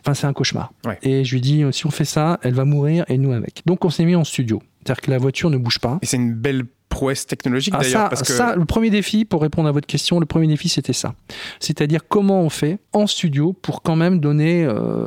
Enfin, 0.00 0.14
c'est 0.14 0.26
un 0.26 0.32
cauchemar. 0.32 0.72
Et 1.02 1.24
je 1.24 1.34
lui 1.34 1.40
dis, 1.40 1.64
si 1.72 1.86
on 1.86 1.90
fait 1.90 2.04
ça, 2.04 2.38
elle 2.42 2.54
va 2.54 2.64
mourir 2.64 3.04
et 3.08 3.18
nous 3.18 3.32
avec. 3.32 3.62
Donc 3.66 3.84
on 3.84 3.90
s'est 3.90 4.04
mis 4.04 4.14
en 4.14 4.24
studio. 4.24 4.62
C'est-à-dire 4.84 5.00
que 5.02 5.10
la 5.10 5.18
voiture 5.18 5.50
ne 5.50 5.56
bouge 5.56 5.78
pas. 5.78 5.98
Et 6.02 6.06
c'est 6.06 6.16
une 6.16 6.34
belle 6.34 6.64
prouesse 6.88 7.26
technologique 7.26 7.74
ah, 7.76 7.82
d'ailleurs. 7.82 8.16
Ça, 8.16 8.24
ça, 8.24 8.56
le 8.56 8.64
premier 8.64 8.90
défi, 8.90 9.24
pour 9.24 9.42
répondre 9.42 9.68
à 9.68 9.72
votre 9.72 9.86
question, 9.86 10.20
le 10.20 10.26
premier 10.26 10.46
défi 10.46 10.68
c'était 10.68 10.92
ça. 10.92 11.14
C'est-à-dire 11.58 12.06
comment 12.06 12.42
on 12.42 12.50
fait 12.50 12.78
en 12.92 13.06
studio 13.06 13.54
pour 13.54 13.82
quand 13.82 13.96
même 13.96 14.20
donner 14.20 14.64
euh, 14.64 15.06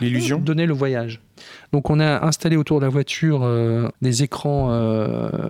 l'illusion, 0.00 0.38
donner 0.38 0.66
le 0.66 0.72
voyage. 0.72 1.20
Donc 1.72 1.90
on 1.90 2.00
a 2.00 2.26
installé 2.26 2.56
autour 2.56 2.80
de 2.80 2.86
la 2.86 2.90
voiture 2.90 3.42
euh, 3.42 3.88
des 4.00 4.22
écrans 4.22 4.70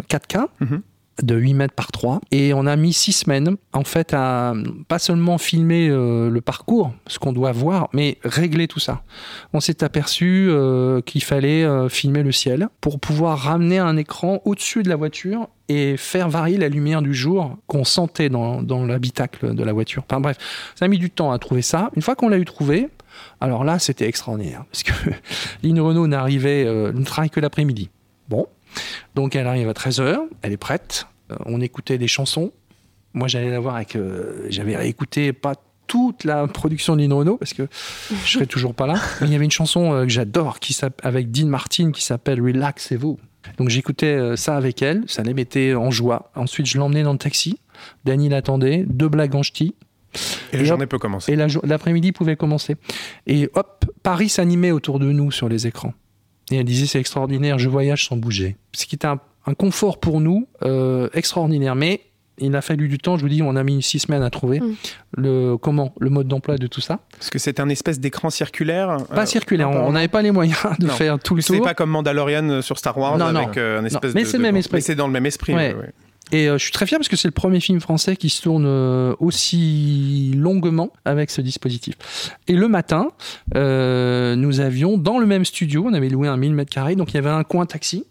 4K. 0.09 0.47
Euh, 0.63 0.79
de 1.23 1.35
8 1.35 1.55
mètres 1.55 1.75
par 1.75 1.93
3 1.93 2.21
et 2.31 2.53
on 2.53 2.67
a 2.67 2.77
mis 2.77 2.93
6 2.93 3.13
semaines 3.13 3.57
en 3.73 3.85
fait 3.85 4.13
à 4.13 4.55
pas 4.89 4.99
seulement 4.99 5.39
filmer 5.39 5.89
euh, 5.89 6.29
le 6.29 6.41
parcours 6.41 6.93
ce 7.07 7.19
qu'on 7.19 7.33
doit 7.33 7.53
voir 7.53 7.89
mais 7.93 8.19
régler 8.23 8.69
tout 8.69 8.81
ça. 8.81 9.03
On 9.53 9.61
s'est 9.61 9.83
aperçu 9.83 10.49
euh, 10.51 11.01
qu'il 11.01 11.23
fallait 11.23 11.65
euh, 11.65 11.89
filmer 11.89 12.23
le 12.23 12.33
ciel 12.33 12.69
pour 12.81 13.01
pouvoir 13.01 13.39
ramener 13.39 13.79
un 13.79 13.97
écran 13.97 14.41
au-dessus 14.45 14.83
de 14.83 14.89
la 14.89 14.97
voiture 14.97 15.49
et 15.69 15.97
faire 15.97 16.29
varier 16.29 16.59
la 16.59 16.69
lumière 16.69 17.03
du 17.03 17.15
jour 17.15 17.57
qu'on 17.67 17.85
sentait 17.85 18.29
dans, 18.29 18.63
dans 18.63 18.85
l'habitacle 18.85 19.55
de 19.55 19.65
la 19.65 19.73
voiture. 19.73 20.05
Enfin 20.09 20.21
bref 20.21 20.37
ça 20.75 20.85
a 20.85 20.89
mis 20.89 20.99
du 20.99 21.11
temps 21.11 21.33
à 21.33 21.39
trouver 21.39 21.63
ça. 21.63 21.91
Une 21.97 22.03
fois 22.03 22.15
qu'on 22.15 22.29
l'a 22.29 22.39
eu 22.39 22.45
trouvé 22.45 22.89
alors 23.41 23.65
là 23.65 23.79
c'était 23.79 24.07
extraordinaire 24.07 24.65
parce 24.71 24.83
que 24.83 24.93
Lynn 25.63 25.81
Renault 25.81 26.07
n'arrivait 26.07 26.65
ne 26.67 27.05
travaille 27.05 27.31
que 27.31 27.41
l'après-midi. 27.41 27.89
Bon 28.29 28.47
donc 29.15 29.37
elle 29.37 29.47
arrive 29.47 29.69
à 29.69 29.73
13h, 29.73 30.19
elle 30.43 30.53
est 30.53 30.57
prête, 30.57 31.07
euh, 31.31 31.37
on 31.47 31.61
écoutait 31.61 31.99
des 31.99 32.09
chansons. 32.09 32.53
Moi 33.15 33.29
j'allais 33.29 33.51
la 33.51 33.61
voir 33.61 33.77
avec... 33.77 33.97
Euh, 33.97 34.47
j'avais 34.51 34.77
réécouté 34.77 35.33
pas 35.33 35.55
toute 35.87 36.25
la 36.25 36.47
production 36.49 36.97
de 36.97 37.03
Lynn 37.03 37.13
Renault 37.13 37.37
parce 37.37 37.55
que 37.55 37.69
je 38.25 38.31
serais 38.31 38.47
toujours 38.47 38.75
pas 38.75 38.87
là. 38.87 38.95
Mais 39.21 39.29
il 39.29 39.33
y 39.33 39.37
avait 39.37 39.45
une 39.45 39.51
chanson 39.51 39.95
euh, 39.95 40.03
que 40.03 40.11
j'adore 40.11 40.59
qui 40.59 40.77
avec 41.03 41.31
Dean 41.31 41.47
Martin 41.47 41.93
qui 41.93 42.03
s'appelle 42.03 42.41
Relaxez-vous. 42.41 43.19
Donc 43.59 43.69
j'écoutais 43.69 44.37
ça 44.37 44.57
avec 44.57 44.83
elle, 44.83 45.05
ça 45.07 45.23
les 45.23 45.33
mettait 45.33 45.75
en 45.75 45.93
joie. 45.93 46.33
Ensuite 46.35 46.67
je 46.67 46.79
l'emmenais 46.79 47.05
dans 47.05 47.13
le 47.13 47.19
taxi, 47.19 47.61
Danny 48.05 48.29
l'attendait, 48.29 48.85
deux 48.89 49.09
blagues 49.09 49.37
en 49.37 49.45
ch'ti. 49.45 49.77
Et, 50.53 50.57
la 50.57 50.65
journée 50.65 50.87
peut 50.87 50.99
commencer. 50.99 51.33
Et 51.33 51.37
l'après-midi 51.37 52.13
pouvait 52.13 52.37
commencer. 52.37 52.77
Et 53.27 53.49
hop, 53.55 53.85
Paris 54.03 54.29
s'animait 54.29 54.71
autour 54.71 54.99
de 54.99 55.07
nous 55.13 55.31
sur 55.31 55.49
les 55.49 55.67
écrans. 55.67 55.95
Et 56.51 56.57
elle 56.57 56.65
disait 56.65 56.87
c'est 56.87 57.01
extraordinaire, 57.01 57.59
je 57.59 57.69
voyage 57.69 58.07
sans 58.07 58.17
bouger. 58.17 58.57
Ce 58.73 58.87
qui 58.87 58.95
était 58.95 59.07
un, 59.07 59.21
confort 59.59 60.01
pour 60.01 60.21
nous 60.21 60.49
euh, 60.65 61.09
extraordinaire. 61.13 61.75
Mais 61.77 62.03
il 62.39 62.55
a 62.55 62.61
fallu 62.61 62.89
du 62.89 62.99
temps, 62.99 63.17
je 63.17 63.23
vous 63.23 63.29
dis, 63.29 63.43
on 63.43 63.57
a 63.57 63.63
mis 63.63 63.83
six 63.83 64.01
semaines 64.01 64.23
à 64.23 64.31
trouver 64.31 64.61
mm. 64.61 64.75
le 65.17 65.57
comment, 65.57 65.95
le 65.99 66.11
mode 66.11 66.29
d'emploi 66.29 66.57
de 66.57 66.67
tout 66.67 66.81
ça. 66.81 67.01
Parce 67.13 67.31
que 67.31 67.39
c'est 67.39 67.61
un 67.61 67.69
espèce 67.69 68.01
d'écran 68.01 68.31
circulaire. 68.31 68.99
Pas 69.09 69.23
euh, 69.23 69.27
circulaire, 69.27 69.71
on 69.71 69.93
n'avait 69.93 70.09
pas 70.09 70.23
les 70.23 70.31
moyens 70.31 70.59
de 70.79 70.89
faire 70.89 71.19
tout 71.19 71.35
le 71.35 71.43
tour. 71.43 71.57
C'est 71.57 71.63
pas 71.63 71.75
comme 71.75 71.91
Mandalorian 71.91 72.63
sur 72.63 72.79
Star 72.79 72.97
Wars 72.99 73.19
non, 73.19 73.27
avec 73.27 73.57
euh, 73.57 73.81
un 73.81 73.85
espèce 73.85 74.15
mais 74.15 74.25
c'est 74.25 74.37
le 74.37 74.43
même 74.43 74.57
esprit. 74.57 74.77
Mais 74.77 74.81
c'est 74.81 74.95
dans 74.95 75.07
le 75.07 75.13
même 75.13 75.27
esprit. 75.27 75.55
Et 76.33 76.47
je 76.47 76.59
suis 76.59 76.73
très 76.73 76.87
fier 76.87 76.99
parce 76.99 77.09
que 77.09 77.17
c'est 77.17 77.29
le 77.29 77.33
premier 77.33 77.61
film 77.61 77.81
français 77.81 78.17
qui 78.17 78.31
se 78.31 78.43
tourne 78.43 78.67
aussi 79.21 80.33
longuement 80.37 80.91
avec 81.05 81.31
ce 81.31 81.41
dispositif. 81.41 81.95
Et 82.49 82.55
le 82.55 82.67
matin, 82.67 83.13
nous 83.55 84.61
avions 84.61 84.99
dans 84.99 85.19
le 85.19 85.27
même 85.27 85.45
studio, 85.45 85.85
on 85.87 85.93
avait 85.95 86.09
loué 86.09 86.27
un 86.27 86.37
1000 86.37 86.55
m2, 86.55 86.97
donc 86.97 87.13
il 87.13 87.15
y 87.15 87.19
avait 87.19 87.31
un 87.31 87.45
coin 87.45 87.65
taxi 87.67 88.05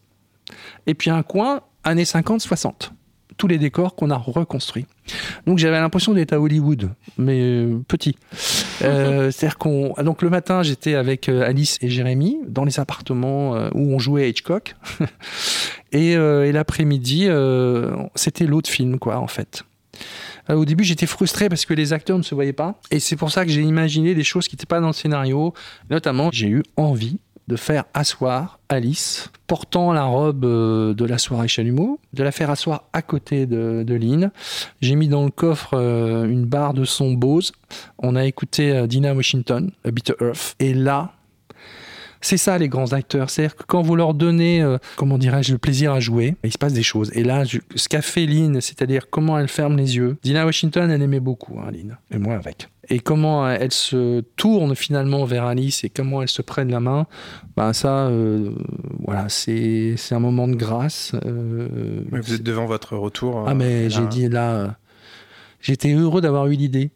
et 0.88 0.94
puis 0.94 1.10
un 1.10 1.24
coin 1.24 1.62
années 1.84 2.04
50-60 2.04 2.92
tous 3.38 3.48
les 3.48 3.58
décors 3.58 3.96
qu'on 3.96 4.10
a 4.12 4.18
reconstruits. 4.18 4.86
Donc 5.46 5.58
j'avais 5.58 5.80
l'impression 5.80 6.14
d'être 6.14 6.34
à 6.34 6.40
Hollywood, 6.40 6.90
mais 7.18 7.40
euh, 7.42 7.80
petit. 7.88 8.16
Euh, 8.82 9.32
c'est-à-dire 9.32 9.58
qu'on 9.58 9.94
donc 10.04 10.22
le 10.22 10.30
matin 10.30 10.62
j'étais 10.62 10.96
avec 10.96 11.30
euh, 11.30 11.48
Alice 11.48 11.78
et 11.80 11.90
Jérémy 11.90 12.40
dans 12.46 12.66
les 12.66 12.78
appartements 12.78 13.52
où 13.74 13.96
on 13.96 14.00
jouait 14.00 14.24
à 14.24 14.28
Hitchcock, 14.28 14.76
et, 15.94 16.12
et 16.12 16.52
l'après-midi 16.52 17.30
c'était 18.16 18.46
l'autre 18.46 18.70
film 18.70 19.00
quoi 19.00 19.20
en 19.20 19.28
fait. 19.28 19.64
au 20.50 20.66
début, 20.66 20.84
j'étais 20.84 21.06
frustré 21.06 21.48
parce 21.48 21.66
que 21.66 21.74
les 21.74 21.94
acteurs 21.94 22.18
ne 22.18 22.24
se 22.24 22.36
voyaient 22.36 22.52
pas. 22.52 22.76
Et 22.92 23.00
c'est 23.00 23.16
pour 23.16 23.32
ça 23.32 23.46
que 23.46 23.52
j'ai 23.52 23.62
imaginé 23.62 24.14
des 24.14 24.26
choses 24.26 24.50
qui 24.50 24.56
n'étaient 24.56 24.66
pas 24.66 24.82
dans 24.82 24.88
le 24.88 24.94
scénario. 24.94 25.54
Notamment, 25.90 26.30
j'ai 26.34 26.50
eu 26.50 26.64
envie 26.76 27.20
de 27.48 27.56
faire 27.56 27.86
asseoir 27.94 28.60
Alice, 28.70 29.30
portant 29.48 29.94
la 29.94 30.04
robe 30.04 30.46
euh, 30.46 30.94
de 30.94 31.06
la 31.06 31.18
soirée 31.18 31.48
chalumeau, 31.48 32.00
de 32.14 32.24
la 32.24 32.32
faire 32.32 32.50
asseoir 32.50 32.86
à 32.94 33.02
côté 33.02 33.46
de, 33.46 33.84
de 33.86 33.96
Lynn. 33.96 34.32
J'ai 34.82 34.96
mis 34.96 35.08
dans 35.08 35.24
le 35.24 35.32
coffre 35.32 35.74
euh, 35.74 36.26
une 36.26 36.46
barre 36.46 36.74
de 36.74 36.86
son 36.86 37.14
Bose. 37.14 37.52
On 38.00 38.16
a 38.16 38.26
écouté 38.26 38.72
euh, 38.72 38.88
Dina 38.88 39.14
Washington, 39.14 39.72
A 39.84 39.92
Bitter 39.92 40.16
Earth. 40.20 40.56
Et 40.60 40.74
là, 40.74 41.14
c'est 42.22 42.38
ça 42.38 42.58
les 42.58 42.70
grands 42.70 42.94
acteurs. 42.94 43.30
C'est-à-dire 43.30 43.56
que 43.56 43.64
quand 43.68 43.84
vous 43.84 43.96
leur 43.96 44.16
donnez, 44.16 44.66
comment 44.96 45.20
dirais-je, 45.20 45.52
le 45.52 45.60
plaisir 45.60 45.92
à 45.92 46.00
jouer, 46.00 46.36
il 46.44 46.52
se 46.52 46.58
passe 46.58 46.74
des 46.74 46.82
choses. 46.82 47.12
Et 47.14 47.24
là, 47.24 47.44
ce 47.46 47.88
qu'a 47.88 48.02
fait 48.02 48.26
Lynn, 48.26 48.60
c'est-à-dire 48.62 49.12
comment 49.12 49.38
elle 49.38 49.48
ferme 49.48 49.78
les 49.78 49.98
yeux. 49.98 50.18
Dina 50.24 50.44
Washington, 50.44 50.90
elle 50.90 51.04
aimait 51.04 51.20
beaucoup, 51.20 51.60
hein, 51.60 51.70
Lynn. 51.72 51.98
Et 52.10 52.18
moi 52.18 52.34
avec 52.34 52.68
et 52.90 53.00
comment 53.00 53.48
elle 53.50 53.72
se 53.72 54.22
tourne 54.36 54.76
finalement 54.76 55.26
vers 55.26 55.46
Alice 55.46 55.84
et 55.84 55.90
comment 55.90 56.22
elle 56.22 56.30
se 56.30 56.42
prennent 56.42 56.72
la 56.72 56.80
main, 56.80 57.08
ben 57.56 57.74
ça, 57.74 58.08
euh, 58.08 58.52
voilà, 59.00 59.30
c'est 59.30 59.96
un 60.12 60.20
moment 60.20 60.48
de 60.48 60.56
grâce. 60.56 61.14
Euh, 61.26 62.02
vous 62.12 62.34
êtes 62.34 62.44
devant 62.44 62.66
votre 62.66 62.96
retour. 62.96 63.46
Ah 63.48 63.54
mais 63.54 63.90
j'ai 63.90 64.06
dit 64.08 64.30
là, 64.30 64.78
j'étais 65.62 65.94
heureux 65.94 66.22
d'avoir 66.22 66.48
eu 66.48 66.54
l'idée, 66.54 66.92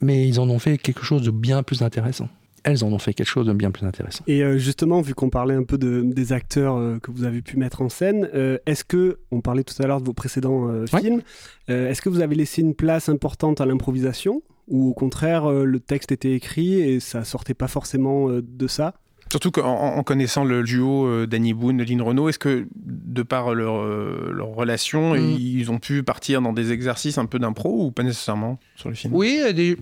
mais 0.00 0.28
ils 0.28 0.40
en 0.40 0.48
ont 0.48 0.58
fait 0.58 0.78
quelque 0.78 1.04
chose 1.04 1.22
de 1.22 1.30
bien 1.30 1.62
plus 1.62 1.82
intéressant 1.82 2.28
elles 2.66 2.82
en 2.82 2.90
ont 2.90 2.98
fait 2.98 3.12
quelque 3.12 3.28
chose 3.28 3.46
de 3.46 3.52
bien 3.52 3.70
plus 3.70 3.86
intéressant. 3.86 4.24
Et 4.26 4.42
euh, 4.42 4.56
justement, 4.56 5.02
vu 5.02 5.12
qu'on 5.14 5.28
parlait 5.28 5.54
un 5.54 5.64
peu 5.64 5.76
de, 5.76 6.00
des 6.02 6.32
acteurs 6.32 6.98
que 7.02 7.10
vous 7.10 7.24
avez 7.24 7.42
pu 7.42 7.58
mettre 7.58 7.82
en 7.82 7.90
scène, 7.90 8.30
est-ce 8.64 8.84
que, 8.84 9.18
on 9.30 9.42
parlait 9.42 9.64
tout 9.64 9.74
à 9.82 9.86
l'heure 9.86 10.00
de 10.00 10.06
vos 10.06 10.14
précédents 10.14 10.70
films, 10.86 11.20
est-ce 11.68 12.00
que 12.00 12.08
vous 12.08 12.20
avez 12.20 12.34
laissé 12.34 12.62
une 12.62 12.74
place 12.74 13.10
importante 13.10 13.60
à 13.60 13.66
l'improvisation? 13.66 14.42
Ou 14.68 14.90
au 14.90 14.94
contraire 14.94 15.50
euh, 15.50 15.64
le 15.64 15.80
texte 15.80 16.12
était 16.12 16.32
écrit 16.32 16.80
et 16.80 17.00
ça 17.00 17.24
sortait 17.24 17.54
pas 17.54 17.68
forcément 17.68 18.28
euh, 18.28 18.42
de 18.42 18.66
ça 18.66 18.94
Surtout 19.30 19.50
qu'en 19.50 20.00
connaissant 20.04 20.44
le 20.44 20.62
duo 20.62 21.06
euh, 21.06 21.26
Danny 21.26 21.54
Boone, 21.54 21.82
Lynn 21.82 22.02
Renault, 22.02 22.28
est-ce 22.28 22.38
que 22.38 22.68
de 22.76 23.22
par 23.22 23.52
leur, 23.54 23.84
leur 23.84 24.48
relation, 24.48 25.14
mm. 25.14 25.18
ils 25.18 25.72
ont 25.72 25.78
pu 25.78 26.04
partir 26.04 26.40
dans 26.40 26.52
des 26.52 26.70
exercices 26.70 27.18
un 27.18 27.26
peu 27.26 27.40
d'impro 27.40 27.86
ou 27.86 27.90
pas 27.90 28.04
nécessairement 28.04 28.60
sur 28.76 28.90
le 28.90 28.94
film? 28.94 29.12
Oui, 29.12 29.40
des... 29.52 29.76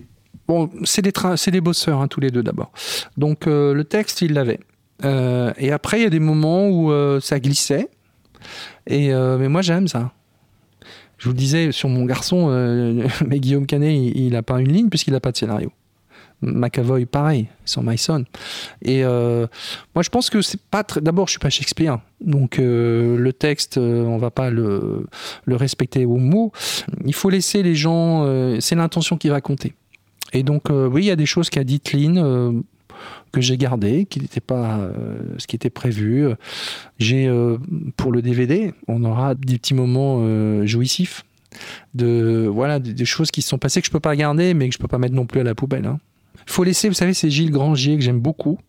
bon, 0.47 0.71
c'est 0.85 1.03
des, 1.03 1.11
c'est 1.35 1.51
des 1.51 1.61
bosseurs 1.61 2.01
hein, 2.01 2.07
tous 2.07 2.21
les 2.21 2.31
deux 2.31 2.41
d'abord. 2.41 2.71
Donc 3.17 3.45
le 3.45 3.83
texte, 3.83 4.21
ils 4.21 4.33
l'avaient. 4.33 4.61
et 5.03 5.71
après, 5.71 5.99
il 5.99 6.03
y 6.03 6.07
a 6.07 6.09
des 6.09 6.21
moments 6.21 6.69
où 6.69 6.91
ça 7.19 7.39
glissait. 7.39 7.89
Et, 8.87 9.09
mais 9.13 9.49
moi, 9.49 9.61
j'aime 9.61 9.87
ça 9.87 10.13
je 11.23 11.29
vous 11.29 11.35
le 11.35 11.39
disais, 11.39 11.71
sur 11.71 11.87
mon 11.87 12.03
garçon, 12.03 12.47
euh, 12.49 13.07
mais 13.25 13.39
Guillaume 13.39 13.65
Canet, 13.65 13.97
il 14.13 14.33
n'a 14.33 14.43
pas 14.43 14.59
une 14.59 14.69
ligne 14.69 14.89
puisqu'il 14.89 15.13
n'a 15.13 15.21
pas 15.21 15.31
de 15.31 15.37
scénario. 15.37 15.71
McAvoy, 16.41 17.05
pareil, 17.05 17.47
sur 17.63 17.81
My 17.81 17.97
Son. 17.97 18.25
Et 18.81 19.05
euh, 19.05 19.47
moi, 19.95 20.03
je 20.03 20.09
pense 20.09 20.29
que 20.29 20.41
c'est 20.41 20.59
pas 20.59 20.83
très. 20.83 20.99
D'abord, 20.99 21.27
je 21.27 21.31
suis 21.31 21.39
pas 21.39 21.49
Shakespeare, 21.49 21.99
donc 22.19 22.59
euh, 22.59 23.15
le 23.15 23.31
texte, 23.31 23.77
on 23.77 24.17
va 24.17 24.31
pas 24.31 24.49
le, 24.49 25.05
respecter 25.47 26.03
au 26.03 26.17
mot. 26.17 26.51
Il 27.05 27.13
faut 27.13 27.29
laisser 27.29 27.63
les 27.63 27.75
gens. 27.75 28.27
c'est 28.59 28.75
l'intention 28.75 29.15
qui 29.15 29.29
va 29.29 29.39
compter. 29.39 29.75
Et 30.33 30.43
donc, 30.43 30.63
oui, 30.69 31.03
il 31.03 31.07
y 31.07 31.11
a 31.11 31.15
des 31.15 31.25
choses 31.25 31.49
qu'a 31.49 31.63
dit 31.63 31.81
Lynn 31.93 32.63
que 33.31 33.41
j'ai 33.41 33.57
gardé, 33.57 34.05
qui 34.05 34.19
n'était 34.19 34.39
pas 34.39 34.77
euh, 34.77 35.17
ce 35.37 35.47
qui 35.47 35.55
était 35.55 35.69
prévu. 35.69 36.27
J'ai 36.99 37.27
euh, 37.27 37.57
pour 37.97 38.11
le 38.11 38.21
DVD, 38.21 38.73
on 38.87 39.03
aura 39.03 39.35
des 39.35 39.57
petits 39.57 39.73
moments 39.73 40.19
euh, 40.21 40.65
jouissifs 40.65 41.25
de 41.93 42.47
voilà 42.51 42.79
des, 42.79 43.05
choses 43.05 43.29
qui 43.29 43.43
se 43.43 43.49
sont 43.49 43.59
passées 43.59 43.81
que 43.81 43.87
je 43.87 43.91
peux 43.91 43.99
pas 43.99 44.15
garder, 44.15 44.53
mais 44.53 44.69
que 44.69 44.73
je 44.73 44.79
peux 44.79 44.87
pas 44.87 44.97
mettre 44.97 45.15
non 45.15 45.25
plus 45.25 45.39
à 45.39 45.43
la 45.43 45.55
poubelle. 45.55 45.85
Hein. 45.85 45.99
Faut 46.45 46.63
laisser, 46.63 46.87
vous 46.87 46.95
savez, 46.95 47.13
c'est 47.13 47.29
Gilles 47.29 47.51
Grangier 47.51 47.95
que 47.95 48.01
j'aime 48.01 48.19
beaucoup, 48.19 48.59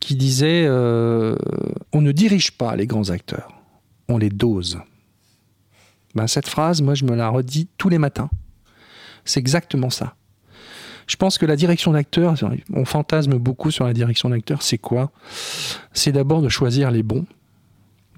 qui 0.00 0.16
disait 0.16 0.66
on 0.68 2.00
ne 2.00 2.12
dirige 2.12 2.52
pas 2.52 2.74
les 2.76 2.86
grands 2.86 3.10
acteurs, 3.10 3.48
on 4.08 4.18
les 4.18 4.30
dose. 4.30 4.78
Ben, 6.16 6.26
cette 6.26 6.48
phrase, 6.48 6.80
moi, 6.80 6.94
je 6.94 7.04
me 7.04 7.14
la 7.14 7.28
redis 7.28 7.68
tous 7.76 7.90
les 7.90 7.98
matins. 7.98 8.30
C'est 9.26 9.38
exactement 9.38 9.90
ça. 9.90 10.14
Je 11.06 11.16
pense 11.16 11.38
que 11.38 11.46
la 11.46 11.56
direction 11.56 11.92
d'acteur, 11.92 12.34
on 12.72 12.84
fantasme 12.84 13.38
beaucoup 13.38 13.70
sur 13.70 13.84
la 13.84 13.92
direction 13.92 14.28
d'acteur, 14.28 14.62
c'est 14.62 14.78
quoi? 14.78 15.10
C'est 15.92 16.12
d'abord 16.12 16.42
de 16.42 16.48
choisir 16.48 16.90
les 16.90 17.02
bons 17.02 17.26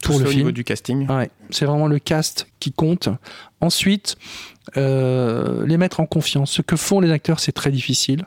pour 0.02 0.18
le 0.18 0.28
au 0.28 0.33
niveau 0.33 0.52
du 0.52 0.64
casting. 0.64 1.07
Ouais, 1.09 1.30
c'est 1.50 1.64
vraiment 1.64 1.88
le 1.88 1.99
cast 1.99 2.47
qui 2.61 2.73
compte. 2.73 3.09
Ensuite, 3.61 4.16
euh, 4.76 5.66
les 5.66 5.76
mettre 5.76 6.00
en 6.00 6.07
confiance. 6.07 6.50
Ce 6.50 6.62
que 6.62 6.76
font 6.76 7.00
les 7.00 7.11
acteurs, 7.11 7.40
c'est 7.40 7.52
très 7.52 7.71
difficile. 7.71 8.26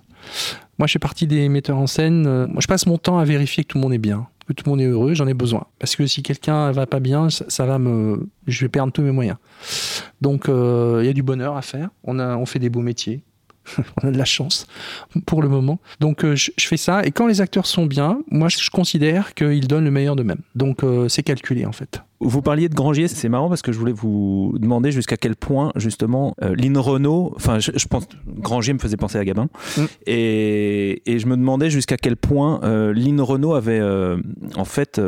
Moi, 0.78 0.88
je 0.88 0.94
fais 0.94 1.00
partie 1.00 1.28
des 1.28 1.50
metteurs 1.50 1.78
en 1.78 1.88
scène. 1.88 2.26
Euh, 2.28 2.48
moi, 2.48 2.58
je 2.60 2.68
passe 2.68 2.86
mon 2.86 2.98
temps 2.98 3.20
à 3.20 3.26
vérifier 3.26 3.64
que 3.64 3.70
tout 3.70 3.78
le 3.78 3.84
monde 3.84 3.94
est 3.94 4.00
bien, 4.00 4.28
que 4.48 4.54
tout 4.54 4.64
le 4.66 4.72
monde 4.72 4.82
est 4.82 4.88
heureux. 4.88 5.14
J'en 5.14 5.28
ai 5.28 5.34
besoin. 5.34 5.66
Parce 5.80 5.96
que 5.96 6.06
si 6.08 6.24
quelqu'un 6.24 6.72
va 6.72 6.86
pas 6.86 7.00
bien, 7.00 7.30
ça, 7.30 7.66
va 7.66 7.80
me, 7.80 8.28
je 8.48 8.66
vais 8.66 8.70
perdre 8.70 8.92
tous 8.92 9.02
mes 9.02 9.12
moyens. 9.12 9.38
Donc, 10.22 10.50
euh, 10.50 11.00
il 11.04 11.08
y 11.08 11.10
a 11.10 11.14
du 11.14 11.24
bonheur 11.24 11.56
à 11.56 11.62
faire. 11.62 11.90
On 12.04 12.20
a, 12.20 12.36
on 12.36 12.46
fait 12.46 12.60
des 12.60 12.70
beaux 12.70 12.82
métiers. 12.82 13.24
on 14.04 14.08
a 14.08 14.12
de 14.12 14.18
la 14.18 14.26
chance 14.26 14.68
pour 15.26 15.42
le 15.42 15.50
moment. 15.50 15.80
Donc 16.00 16.24
euh, 16.24 16.36
je, 16.36 16.52
fais 16.60 16.78
ça 16.78 17.04
et 17.06 17.12
quand 17.12 17.28
les 17.28 17.42
acteurs 17.42 17.66
sont 17.66 17.86
bien, 17.86 18.22
moi 18.30 18.48
je, 18.50 18.70
considère 18.70 19.34
qu'ils 19.34 19.68
donnent 19.68 19.86
le 19.86 19.92
meilleur 19.92 20.16
d'eux-mêmes. 20.16 20.42
Donc 20.56 20.84
euh, 20.84 21.08
c'est 21.10 21.24
calculé 21.24 21.66
en 21.66 21.72
fait. 21.72 22.02
Vous 22.20 22.44
parliez 22.44 22.70
de 22.70 22.76
Grangier, 22.76 23.08
c'est 23.08 23.30
marrant 23.30 23.50
parce 23.50 23.64
que 23.64 23.72
je 23.72 23.80
voulais 23.80 23.92
vous 23.92 24.54
demander 24.60 24.92
jusqu'à 24.92 25.18
quel 25.18 25.36
point 25.36 25.72
justement 25.76 26.36
euh, 26.44 26.56
Lynn 26.56 26.78
Renault, 26.78 27.34
enfin 27.36 27.60
je, 27.60 27.88
pense 27.88 28.08
Grangier 28.28 28.74
me 28.74 28.80
faisait 28.80 28.98
penser 28.98 29.18
à 29.18 29.26
Gabin 29.26 29.48
mm. 29.78 29.82
et, 30.06 31.02
et, 31.12 31.20
je 31.20 31.26
me 31.26 31.36
demandais 31.36 31.72
jusqu'à 31.72 31.98
quel 31.98 32.18
point 32.18 32.60
euh, 32.64 32.94
Lynn 32.94 33.20
Renault 33.22 33.56
avait 33.56 33.82
en 34.56 34.66
fait 34.66 35.02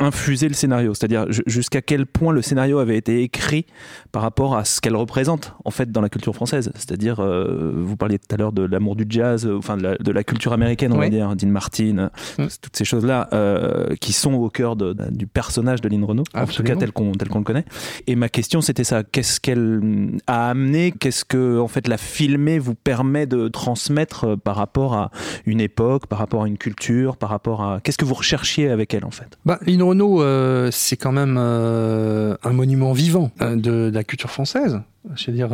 infuser 0.00 0.48
le 0.48 0.54
scénario, 0.54 0.94
c'est-à-dire 0.94 1.26
jusqu'à 1.46 1.82
quel 1.82 2.06
point 2.06 2.32
le 2.32 2.42
scénario 2.42 2.78
avait 2.78 2.96
été 2.96 3.22
écrit 3.22 3.66
par 4.12 4.22
rapport 4.22 4.56
à 4.56 4.64
ce 4.64 4.80
qu'elle 4.80 4.96
représente 4.96 5.54
en 5.64 5.70
fait 5.70 5.92
dans 5.92 6.00
la 6.00 6.08
culture 6.08 6.34
française. 6.34 6.72
C'est-à-dire, 6.74 7.20
euh, 7.20 7.72
vous 7.76 7.96
parliez 7.96 8.18
tout 8.18 8.34
à 8.34 8.38
l'heure 8.38 8.52
de 8.52 8.62
l'amour 8.62 8.96
du 8.96 9.04
jazz, 9.08 9.46
euh, 9.46 9.58
enfin 9.58 9.76
de 9.76 10.10
la, 10.10 10.24
culture 10.24 10.52
américaine, 10.52 10.92
on 10.92 10.98
va 10.98 11.08
dire, 11.08 11.34
Dean 11.36 11.48
Martin, 11.48 12.10
mm. 12.38 12.46
toutes 12.60 12.76
ces 12.76 12.84
choses-là 12.84 13.28
euh, 13.32 13.94
qui 14.00 14.12
sont 14.12 14.34
au 14.34 14.48
cœur 14.48 14.76
du 14.76 15.26
personnage 15.26 15.80
de 15.80 15.88
Lynn 15.88 16.04
Renault, 16.04 16.24
en 16.34 16.46
tout 16.46 16.62
cas 16.62 16.76
tel 16.76 16.92
qu'on 16.92 17.12
tel 17.12 17.28
qu'on 17.28 17.38
le 17.38 17.44
connaît. 17.44 17.64
Et 18.06 18.16
ma 18.16 18.28
question 18.28 18.60
c'était 18.60 18.84
ça, 18.84 19.02
qu'est-ce 19.02 19.38
qu'elle 19.40 20.18
a 20.26 20.48
amené, 20.48 20.92
qu'est-ce 20.92 21.24
que 21.24 21.58
en 21.58 21.68
fait 21.68 21.88
la 21.88 21.98
filmer 21.98 22.58
vous 22.58 22.74
permet 22.74 23.26
de 23.26 23.48
transmettre 23.48 24.38
par 24.38 24.56
rapport 24.56 24.94
à 24.94 25.10
une 25.44 25.60
époque, 25.60 26.06
par 26.06 26.18
rapport 26.18 26.44
à 26.44 26.48
une 26.48 26.58
culture, 26.58 27.16
par 27.16 27.28
rapport 27.28 27.62
à 27.62 27.80
qu'est-ce 27.80 27.98
que 27.98 28.04
vous 28.04 28.14
recherchiez 28.14 28.70
avec 28.70 28.94
elle 28.94 29.04
en 29.04 29.10
fait? 29.10 29.38
Bah, 29.44 29.58
Renault, 29.90 30.22
euh, 30.22 30.70
c'est 30.70 30.96
quand 30.96 31.10
même 31.10 31.36
euh, 31.38 32.36
un 32.44 32.52
monument 32.52 32.92
vivant 32.92 33.32
euh, 33.42 33.56
de, 33.56 33.90
la 33.92 34.04
culture 34.04 34.30
française. 34.30 34.80
Je 35.16 35.30
veux 35.30 35.36
dire, 35.36 35.48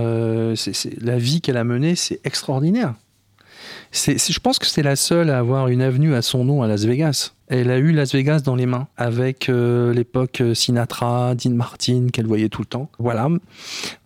la 1.00 1.18
vie 1.18 1.40
qu'elle 1.40 1.56
a 1.56 1.64
menée, 1.64 1.94
c'est 1.94 2.20
extraordinaire. 2.24 2.94
je 3.92 4.38
pense 4.40 4.58
que 4.58 4.66
c'est 4.66 4.82
la 4.82 4.96
seule 4.96 5.30
à 5.30 5.38
avoir 5.38 5.68
une 5.68 5.80
avenue 5.80 6.14
à 6.14 6.22
son 6.22 6.44
nom 6.44 6.62
à 6.62 6.68
Las 6.68 6.84
Vegas. 6.84 7.32
Elle 7.48 7.70
a 7.70 7.78
eu 7.78 7.92
Las 7.92 8.12
Vegas 8.12 8.40
dans 8.40 8.56
les 8.56 8.66
mains 8.66 8.88
avec 8.96 9.48
l'époque 9.48 10.42
Sinatra, 10.52 11.34
Dean 11.36 11.52
Martin 11.52 12.08
qu'elle 12.12 12.26
voyait 12.26 12.48
tout 12.48 12.60
le 12.60 12.66
temps. 12.66 12.90
Voilà. 12.98 13.28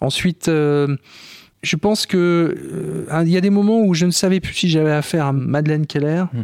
Ensuite, 0.03 0.47
je 0.49 1.77
pense 1.77 2.05
que 2.05 3.07
il 3.23 3.31
y 3.31 3.37
a 3.39 3.41
des 3.41 3.51
moments 3.51 3.81
où 3.81 3.95
je 3.95 4.05
ne 4.05 4.11
savais 4.11 4.41
plus 4.41 4.55
si 4.55 4.69
j'avais 4.69 4.93
affaire 4.93 5.25
à 5.27 5.33
Madeleine 5.33 5.87
Keller 5.87 6.25
hmm. 6.33 6.43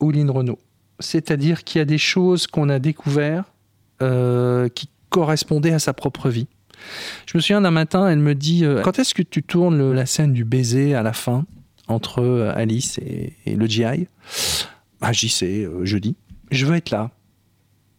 ou 0.00 0.10
Lynn 0.10 0.30
Renault 0.30 0.58
c'est-à-dire 1.00 1.64
qu'il 1.64 1.78
y 1.78 1.82
a 1.82 1.84
des 1.84 1.98
choses 1.98 2.46
qu'on 2.46 2.68
a 2.68 2.78
découvertes 2.78 3.50
euh, 4.02 4.68
qui 4.68 4.88
correspondaient 5.10 5.72
à 5.72 5.78
sa 5.78 5.92
propre 5.92 6.28
vie. 6.28 6.46
Je 7.26 7.36
me 7.36 7.40
souviens 7.40 7.60
d'un 7.60 7.70
matin, 7.70 8.08
elle 8.08 8.18
me 8.18 8.34
dit 8.34 8.64
euh, 8.64 8.82
Quand 8.82 8.98
est-ce 8.98 9.14
que 9.14 9.22
tu 9.22 9.42
tournes 9.42 9.92
la 9.92 10.06
scène 10.06 10.32
du 10.32 10.44
baiser 10.44 10.94
à 10.94 11.02
la 11.02 11.12
fin 11.12 11.44
entre 11.88 12.22
euh, 12.22 12.52
Alice 12.54 12.98
et, 12.98 13.34
le 13.46 13.66
GI 13.66 14.06
bah, 15.00 15.12
J'y 15.12 15.28
sais, 15.28 15.68
jeudi. 15.82 16.16
Je 16.50 16.66
veux 16.66 16.76
être 16.76 16.90
là. 16.90 17.10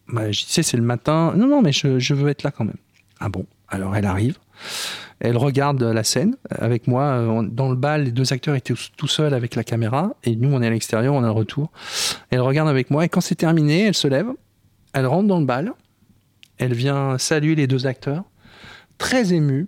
Bah, 0.07 0.31
J'y 0.31 0.45
sais, 0.45 0.63
c'est 0.63 0.77
le 0.77 0.83
matin. 0.83 1.33
Non, 1.35 1.47
non, 1.47 1.61
mais 1.61 1.71
je 1.71 2.13
veux 2.13 2.29
être 2.29 2.43
là 2.43 2.51
quand 2.51 2.65
même. 2.65 2.77
Ah 3.19 3.29
bon? 3.29 3.45
Alors 3.67 3.95
elle 3.95 4.05
arrive. 4.05 4.37
Elle 5.19 5.37
regarde 5.37 5.81
la 5.83 6.03
scène 6.03 6.35
avec 6.49 6.87
moi. 6.87 7.43
Dans 7.51 7.69
le 7.69 7.75
bal, 7.75 8.05
les 8.05 8.11
deux 8.11 8.31
acteurs 8.31 8.55
étaient 8.55 8.73
tout 8.95 9.07
seuls 9.07 9.33
avec 9.33 9.55
la 9.55 9.63
caméra 9.63 10.15
et 10.23 10.35
nous, 10.35 10.53
on 10.53 10.61
est 10.61 10.67
à 10.67 10.69
l'extérieur, 10.69 11.13
on 11.13 11.23
a 11.23 11.27
le 11.27 11.31
retour. 11.31 11.71
Elle 12.29 12.41
regarde 12.41 12.69
avec 12.69 12.89
moi 12.89 13.05
et 13.05 13.09
quand 13.09 13.21
c'est 13.21 13.35
terminé, 13.35 13.87
elle 13.87 13.95
se 13.95 14.07
lève, 14.07 14.27
elle 14.93 15.05
rentre 15.05 15.27
dans 15.27 15.39
le 15.39 15.45
bal, 15.45 15.73
elle 16.57 16.73
vient 16.73 17.17
saluer 17.17 17.55
les 17.55 17.67
deux 17.67 17.85
acteurs, 17.85 18.23
très 18.97 19.33
émue, 19.33 19.67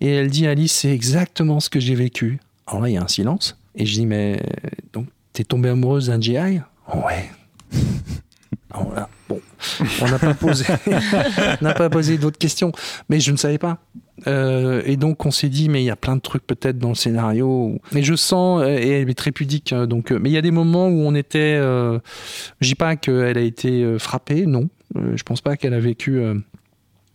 et 0.00 0.10
elle 0.14 0.30
dit 0.30 0.46
Alice, 0.46 0.72
c'est 0.72 0.92
exactement 0.92 1.60
ce 1.60 1.70
que 1.70 1.80
j'ai 1.80 1.94
vécu. 1.94 2.40
Alors 2.66 2.82
là, 2.82 2.88
il 2.88 2.94
y 2.94 2.96
a 2.96 3.02
un 3.02 3.08
silence 3.08 3.58
et 3.74 3.86
je 3.86 3.94
dis 3.94 4.06
mais 4.06 4.42
donc 4.92 5.06
t'es 5.32 5.44
tombée 5.44 5.68
amoureuse 5.68 6.08
d'un 6.08 6.20
GI 6.20 6.60
Ouais. 6.94 7.30
bon, 9.28 9.40
on 10.00 10.08
n'a 10.08 10.18
pas 10.18 10.34
posé, 10.34 10.64
n'a 11.60 11.74
pas 11.74 11.90
posé 11.90 12.18
d'autres 12.18 12.38
questions, 12.38 12.72
mais 13.08 13.20
je 13.20 13.32
ne 13.32 13.36
savais 13.36 13.58
pas. 13.58 13.78
Euh, 14.26 14.82
et 14.84 14.96
donc 14.96 15.24
on 15.26 15.30
s'est 15.30 15.48
dit 15.48 15.68
mais 15.68 15.82
il 15.82 15.86
y 15.86 15.90
a 15.90 15.96
plein 15.96 16.16
de 16.16 16.20
trucs 16.20 16.46
peut-être 16.46 16.78
dans 16.78 16.90
le 16.90 16.94
scénario. 16.94 17.80
Mais 17.92 18.02
je 18.02 18.14
sens 18.14 18.62
et 18.64 18.88
elle 18.88 19.10
est 19.10 19.14
très 19.14 19.32
pudique 19.32 19.72
hein, 19.72 19.86
donc. 19.86 20.12
Euh, 20.12 20.18
mais 20.20 20.30
il 20.30 20.32
y 20.32 20.38
a 20.38 20.42
des 20.42 20.50
moments 20.50 20.88
où 20.88 21.00
on 21.00 21.14
était. 21.14 21.56
Euh, 21.58 21.98
je 22.60 22.68
dis 22.68 22.74
pas 22.74 22.96
qu'elle 22.96 23.38
a 23.38 23.42
été 23.42 23.98
frappée, 23.98 24.46
non. 24.46 24.68
je 24.94 25.22
pense 25.22 25.40
pas 25.40 25.56
qu'elle 25.56 25.74
a 25.74 25.80
vécu. 25.80 26.20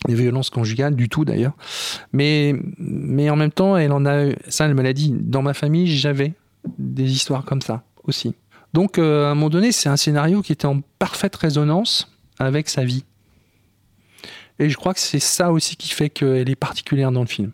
des 0.08 0.16
violences 0.16 0.50
conjugales 0.50 0.98
du 0.98 1.08
tout 1.08 1.24
d'ailleurs 1.24 1.54
mais 2.12 2.54
mais 2.78 3.30
en 3.30 3.38
même 3.38 3.54
temps 3.54 3.78
elle 3.78 3.94
en 3.94 4.06
a 4.06 4.32
ça 4.50 4.66
elle 4.66 4.76
me 4.76 4.82
l'a 4.82 4.92
dit 4.92 5.16
dans 5.18 5.42
ma 5.42 5.54
famille 5.54 5.88
j'avais 5.88 6.34
des 6.78 7.10
histoires 7.10 7.46
comme 7.46 7.62
ça 7.62 7.84
aussi 8.04 8.36
donc 8.74 8.98
à 8.98 9.32
un 9.32 9.34
moment 9.34 9.50
donné 9.50 9.72
c'est 9.72 9.88
un 9.88 9.96
scénario 9.96 10.42
qui 10.42 10.52
était 10.52 10.66
en 10.66 10.82
parfaite 11.00 11.38
résonance 11.38 12.12
avec 12.38 12.68
sa 12.68 12.84
vie 12.84 13.06
et 14.60 14.70
je 14.70 14.78
crois 14.78 14.94
que 14.94 15.00
c'est 15.00 15.20
ça 15.20 15.52
aussi 15.52 15.76
qui 15.76 15.89
fait 15.89 16.10
qu'elle 16.10 16.50
est 16.50 16.56
particulière 16.56 17.12
dans 17.12 17.22
le 17.22 17.28
film. 17.28 17.52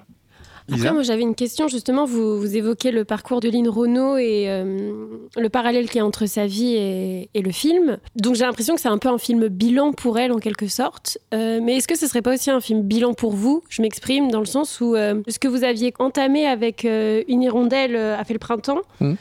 Après, 0.71 0.93
moi 0.93 1.03
j'avais 1.03 1.21
une 1.21 1.35
question 1.35 1.67
justement. 1.67 2.05
Vous, 2.05 2.39
vous, 2.39 2.55
évoquez 2.55 2.91
le 2.91 3.05
parcours 3.05 3.39
de 3.39 3.49
Lynn 3.49 3.67
Renault 3.67 4.17
et 4.17 4.45
euh, 4.47 4.97
le 5.35 5.49
parallèle 5.49 5.87
qu'il 5.87 5.97
y 5.97 5.99
a 5.99 6.05
entre 6.05 6.25
sa 6.25 6.45
vie 6.45 6.75
et, 6.75 7.41
le 7.41 7.51
film. 7.51 7.97
Donc 8.15 8.35
j'ai 8.35 8.45
l'impression 8.45 8.75
que 8.75 8.81
c'est 8.81 8.89
un 8.89 8.97
peu 8.97 9.09
un 9.09 9.17
film 9.17 9.47
bilan 9.47 9.93
pour 9.93 10.19
elle 10.19 10.31
en 10.31 10.39
quelque 10.39 10.67
sorte. 10.67 11.17
Euh, 11.33 11.59
mais 11.61 11.77
est-ce 11.77 11.87
que 11.87 11.97
ce 11.97 12.07
serait 12.07 12.21
pas 12.21 12.33
aussi 12.33 12.51
un 12.51 12.59
film 12.59 12.83
bilan 12.83 13.13
pour 13.13 13.31
vous? 13.31 13.63
Je 13.69 13.81
m'exprime 13.81 14.29
dans 14.29 14.39
le 14.39 14.45
sens 14.45 14.81
où 14.81 14.95
euh, 14.95 15.21
ce 15.27 15.39
que 15.39 15.47
vous 15.47 15.63
aviez 15.63 15.93
entamé 15.99 16.45
avec 16.45 16.83
Une 16.83 17.41
hirondelle 17.41 17.95
a 17.95 18.23
fait 18.23 18.33
le 18.33 18.39
printemps. 18.39 18.81
Mmh 18.99 19.13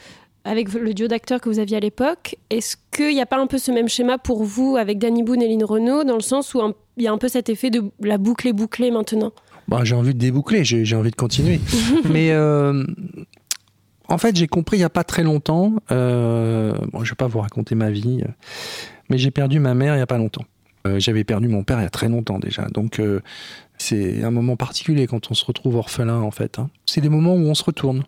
avec 0.45 0.73
le 0.73 0.93
duo 0.93 1.07
d'acteurs 1.07 1.41
que 1.41 1.49
vous 1.49 1.59
aviez 1.59 1.77
à 1.77 1.79
l'époque, 1.79 2.35
est-ce 2.49 2.77
qu'il 2.91 3.13
n'y 3.13 3.21
a 3.21 3.25
pas 3.25 3.37
un 3.37 3.45
peu 3.45 3.57
ce 3.57 3.71
même 3.71 3.89
schéma 3.89 4.17
pour 4.17 4.43
vous 4.43 4.77
avec 4.77 4.97
Danny 4.97 5.21
Boone 5.21 5.41
et 5.41 5.47
Lynn 5.47 5.63
Renault, 5.63 6.03
dans 6.03 6.15
le 6.15 6.21
sens 6.21 6.53
où 6.53 6.59
il 6.59 6.73
y 7.03 7.07
a 7.07 7.11
un 7.11 7.17
peu 7.17 7.27
cet 7.27 7.49
effet 7.49 7.69
de 7.69 7.83
la 8.01 8.17
boucle 8.17 8.47
est 8.47 8.53
bouclée 8.53 8.91
maintenant 8.91 9.31
bah, 9.67 9.81
J'ai 9.83 9.95
envie 9.95 10.13
de 10.13 10.19
déboucler, 10.19 10.63
j'ai 10.63 10.95
envie 10.95 11.11
de 11.11 11.15
continuer. 11.15 11.59
Mais 12.09 12.31
euh, 12.31 12.83
en 14.07 14.17
fait, 14.17 14.35
j'ai 14.35 14.47
compris 14.47 14.77
il 14.77 14.81
n'y 14.81 14.85
a 14.85 14.89
pas 14.89 15.03
très 15.03 15.23
longtemps, 15.23 15.75
euh, 15.91 16.73
bon, 16.91 16.99
je 16.99 17.05
ne 17.05 17.09
vais 17.09 17.15
pas 17.15 17.27
vous 17.27 17.39
raconter 17.39 17.75
ma 17.75 17.91
vie, 17.91 18.23
mais 19.09 19.17
j'ai 19.17 19.31
perdu 19.31 19.59
ma 19.59 19.75
mère 19.75 19.93
il 19.93 19.97
n'y 19.97 20.03
a 20.03 20.07
pas 20.07 20.17
longtemps. 20.17 20.45
Euh, 20.87 20.99
j'avais 20.99 21.23
perdu 21.23 21.47
mon 21.47 21.63
père 21.63 21.79
il 21.79 21.83
y 21.83 21.85
a 21.85 21.89
très 21.89 22.09
longtemps 22.09 22.39
déjà. 22.39 22.65
Donc 22.69 23.01
c'est 23.77 24.23
un 24.23 24.31
moment 24.31 24.55
particulier 24.55 25.05
quand 25.07 25.29
on 25.29 25.33
se 25.35 25.45
retrouve 25.45 25.75
orphelin 25.75 26.21
en 26.21 26.31
fait. 26.31 26.57
Hein. 26.57 26.69
C'est 26.85 27.01
des 27.01 27.09
moments 27.09 27.35
où 27.35 27.45
on 27.45 27.53
se 27.53 27.63
retourne 27.63 28.03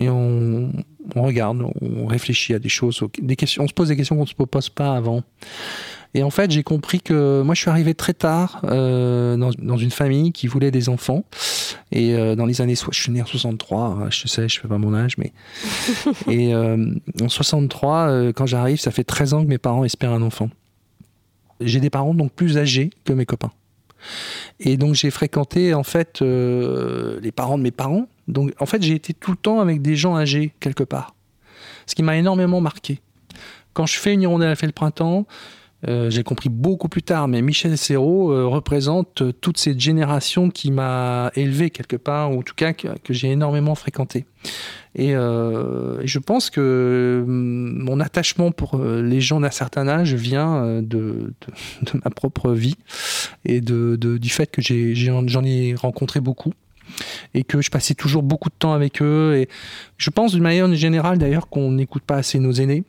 et 0.00 0.08
on, 0.08 0.72
regarde, 1.14 1.64
on 1.80 2.06
réfléchit 2.06 2.54
à 2.54 2.58
des 2.58 2.68
choses, 2.68 3.00
des 3.20 3.36
questions, 3.36 3.64
on 3.64 3.68
se 3.68 3.72
pose 3.72 3.88
des 3.88 3.96
questions 3.96 4.16
qu'on 4.16 4.22
ne 4.22 4.28
se 4.28 4.34
pose 4.34 4.68
pas 4.68 4.96
avant. 4.96 5.22
Et 6.14 6.22
en 6.22 6.30
fait, 6.30 6.50
j'ai 6.50 6.62
compris 6.62 7.00
que 7.00 7.42
moi, 7.42 7.54
je 7.54 7.60
suis 7.60 7.70
arrivé 7.70 7.94
très 7.94 8.14
tard 8.14 8.60
euh, 8.64 9.36
dans, 9.36 9.76
une 9.76 9.90
famille 9.90 10.32
qui 10.32 10.46
voulait 10.46 10.70
des 10.70 10.88
enfants. 10.88 11.24
Et 11.90 12.14
euh, 12.14 12.36
dans 12.36 12.46
les 12.46 12.60
années, 12.60 12.76
je 12.76 12.98
suis 12.98 13.12
né 13.12 13.20
en 13.20 13.26
63, 13.26 13.80
hein, 13.80 14.10
je 14.10 14.28
sais, 14.28 14.48
je 14.48 14.60
fais 14.60 14.68
pas 14.68 14.78
mon 14.78 14.94
âge, 14.94 15.18
mais 15.18 15.32
et 16.32 16.54
euh, 16.54 16.94
en 17.20 17.28
63, 17.28 18.32
quand 18.32 18.46
j'arrive, 18.46 18.78
ça 18.78 18.90
fait 18.90 19.04
13 19.04 19.34
ans 19.34 19.42
que 19.42 19.48
mes 19.48 19.58
parents 19.58 19.84
espèrent 19.84 20.12
un 20.12 20.22
enfant. 20.22 20.50
J'ai 21.60 21.80
des 21.80 21.90
parents 21.90 22.14
donc 22.14 22.32
plus 22.32 22.58
âgés 22.58 22.90
que 23.04 23.12
mes 23.12 23.26
copains. 23.26 23.52
Et 24.60 24.76
donc 24.76 24.94
j'ai 24.94 25.10
fréquenté 25.10 25.72
en 25.72 25.82
fait 25.82 26.20
les 26.20 27.32
parents 27.32 27.56
de 27.58 27.62
mes 27.62 27.70
parents, 27.70 28.06
donc 28.28 28.52
en 28.60 28.66
fait, 28.66 28.82
j'ai 28.82 28.94
été 28.94 29.12
tout 29.12 29.32
le 29.32 29.36
temps 29.36 29.60
avec 29.60 29.82
des 29.82 29.96
gens 29.96 30.16
âgés 30.16 30.52
quelque 30.60 30.84
part. 30.84 31.14
Ce 31.86 31.94
qui 31.94 32.02
m'a 32.02 32.16
énormément 32.16 32.60
marqué. 32.60 33.00
Quand 33.72 33.86
je 33.86 33.98
fais 33.98 34.12
une 34.14 34.22
hirondelle 34.22 34.50
a 34.50 34.56
fait 34.56 34.66
le 34.66 34.72
printemps, 34.72 35.26
euh, 35.88 36.10
j'ai 36.10 36.22
compris 36.22 36.48
beaucoup 36.48 36.88
plus 36.88 37.02
tard, 37.02 37.28
mais 37.28 37.42
Michel 37.42 37.76
Serrault 37.76 38.32
euh, 38.32 38.46
représente 38.46 39.22
euh, 39.22 39.32
toute 39.32 39.58
cette 39.58 39.80
génération 39.80 40.48
qui 40.50 40.70
m'a 40.70 41.30
élevé 41.34 41.70
quelque 41.70 41.96
part, 41.96 42.32
ou 42.32 42.38
en 42.38 42.42
tout 42.42 42.54
cas 42.54 42.72
que, 42.72 42.88
j'ai 43.10 43.30
énormément 43.30 43.74
fréquenté. 43.74 44.24
Et, 44.96 45.12
je 45.12 46.18
pense 46.18 46.50
que 46.50 47.24
mm, 47.26 47.82
mon 47.84 48.00
attachement 48.00 48.52
pour 48.52 48.78
les 48.78 49.20
gens 49.20 49.40
d'un 49.40 49.50
certain 49.50 49.88
âge 49.88 50.14
vient 50.14 50.82
de, 50.82 51.32
ma 52.04 52.10
propre 52.10 52.52
vie 52.52 52.76
et 53.44 53.60
du 53.60 54.28
fait 54.28 54.50
que 54.50 54.62
j'en 54.62 55.44
ai 55.44 55.74
rencontré 55.74 56.20
beaucoup 56.20 56.52
et 57.32 57.44
que 57.44 57.60
je 57.62 57.70
passais 57.70 57.94
toujours 57.94 58.22
beaucoup 58.22 58.50
de 58.50 58.54
temps 58.58 58.72
avec 58.72 59.02
eux. 59.02 59.36
Et 59.36 59.48
je 59.96 60.10
pense 60.10 60.32
d'une 60.32 60.42
manière 60.42 60.72
générale 60.74 61.18
d'ailleurs 61.18 61.48
qu'on 61.48 61.72
n'écoute 61.72 62.02
pas 62.04 62.16
assez 62.16 62.38
nos 62.38 62.52
aînés. 62.52 62.84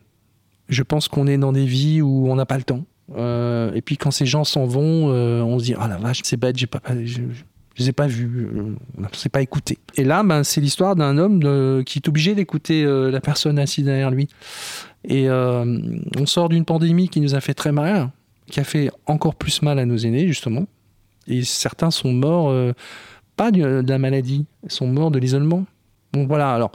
Je 0.68 0.82
pense 0.82 1.08
qu'on 1.08 1.26
est 1.26 1.38
dans 1.38 1.52
des 1.52 1.66
vies 1.66 2.02
où 2.02 2.28
on 2.30 2.36
n'a 2.36 2.46
pas 2.46 2.56
le 2.56 2.64
temps. 2.64 2.84
Euh, 3.16 3.72
et 3.74 3.82
puis 3.82 3.96
quand 3.96 4.10
ces 4.10 4.26
gens 4.26 4.44
s'en 4.44 4.64
vont, 4.64 5.10
euh, 5.12 5.40
on 5.42 5.58
se 5.58 5.64
dit 5.64 5.74
ah 5.78 5.86
la 5.86 5.96
vache 5.96 6.20
c'est 6.24 6.36
bête, 6.36 6.56
j'ai 6.56 6.66
pas, 6.66 6.80
je, 7.04 7.20
les 7.78 7.88
ai 7.88 7.92
pas 7.92 8.08
vus, 8.08 8.48
on 8.98 9.00
ne 9.00 9.06
s'est 9.12 9.28
pas 9.28 9.42
écouté. 9.42 9.78
Et 9.96 10.02
là, 10.02 10.22
ben, 10.24 10.42
c'est 10.42 10.60
l'histoire 10.60 10.96
d'un 10.96 11.18
homme 11.18 11.84
qui 11.84 11.98
est 11.98 12.08
obligé 12.08 12.34
d'écouter 12.34 12.84
la 12.84 13.20
personne 13.20 13.58
assise 13.58 13.84
derrière 13.84 14.10
lui. 14.10 14.28
Et 15.04 15.28
on 15.30 16.26
sort 16.26 16.48
d'une 16.48 16.64
pandémie 16.64 17.08
qui 17.08 17.20
nous 17.20 17.34
a 17.34 17.40
fait 17.40 17.54
très 17.54 17.70
mal, 17.70 18.10
qui 18.50 18.60
a 18.60 18.64
fait 18.64 18.90
encore 19.06 19.34
plus 19.34 19.62
mal 19.62 19.78
à 19.78 19.84
nos 19.84 19.98
aînés 19.98 20.26
justement. 20.26 20.66
Et 21.28 21.44
certains 21.44 21.90
sont 21.90 22.12
morts 22.12 22.52
pas 23.36 23.50
de 23.50 23.84
la 23.86 23.98
maladie, 23.98 24.46
ils 24.64 24.70
sont 24.70 24.86
morts 24.86 25.10
de 25.10 25.18
l'isolement. 25.18 25.66
Donc 26.12 26.28
voilà, 26.28 26.52
alors 26.54 26.72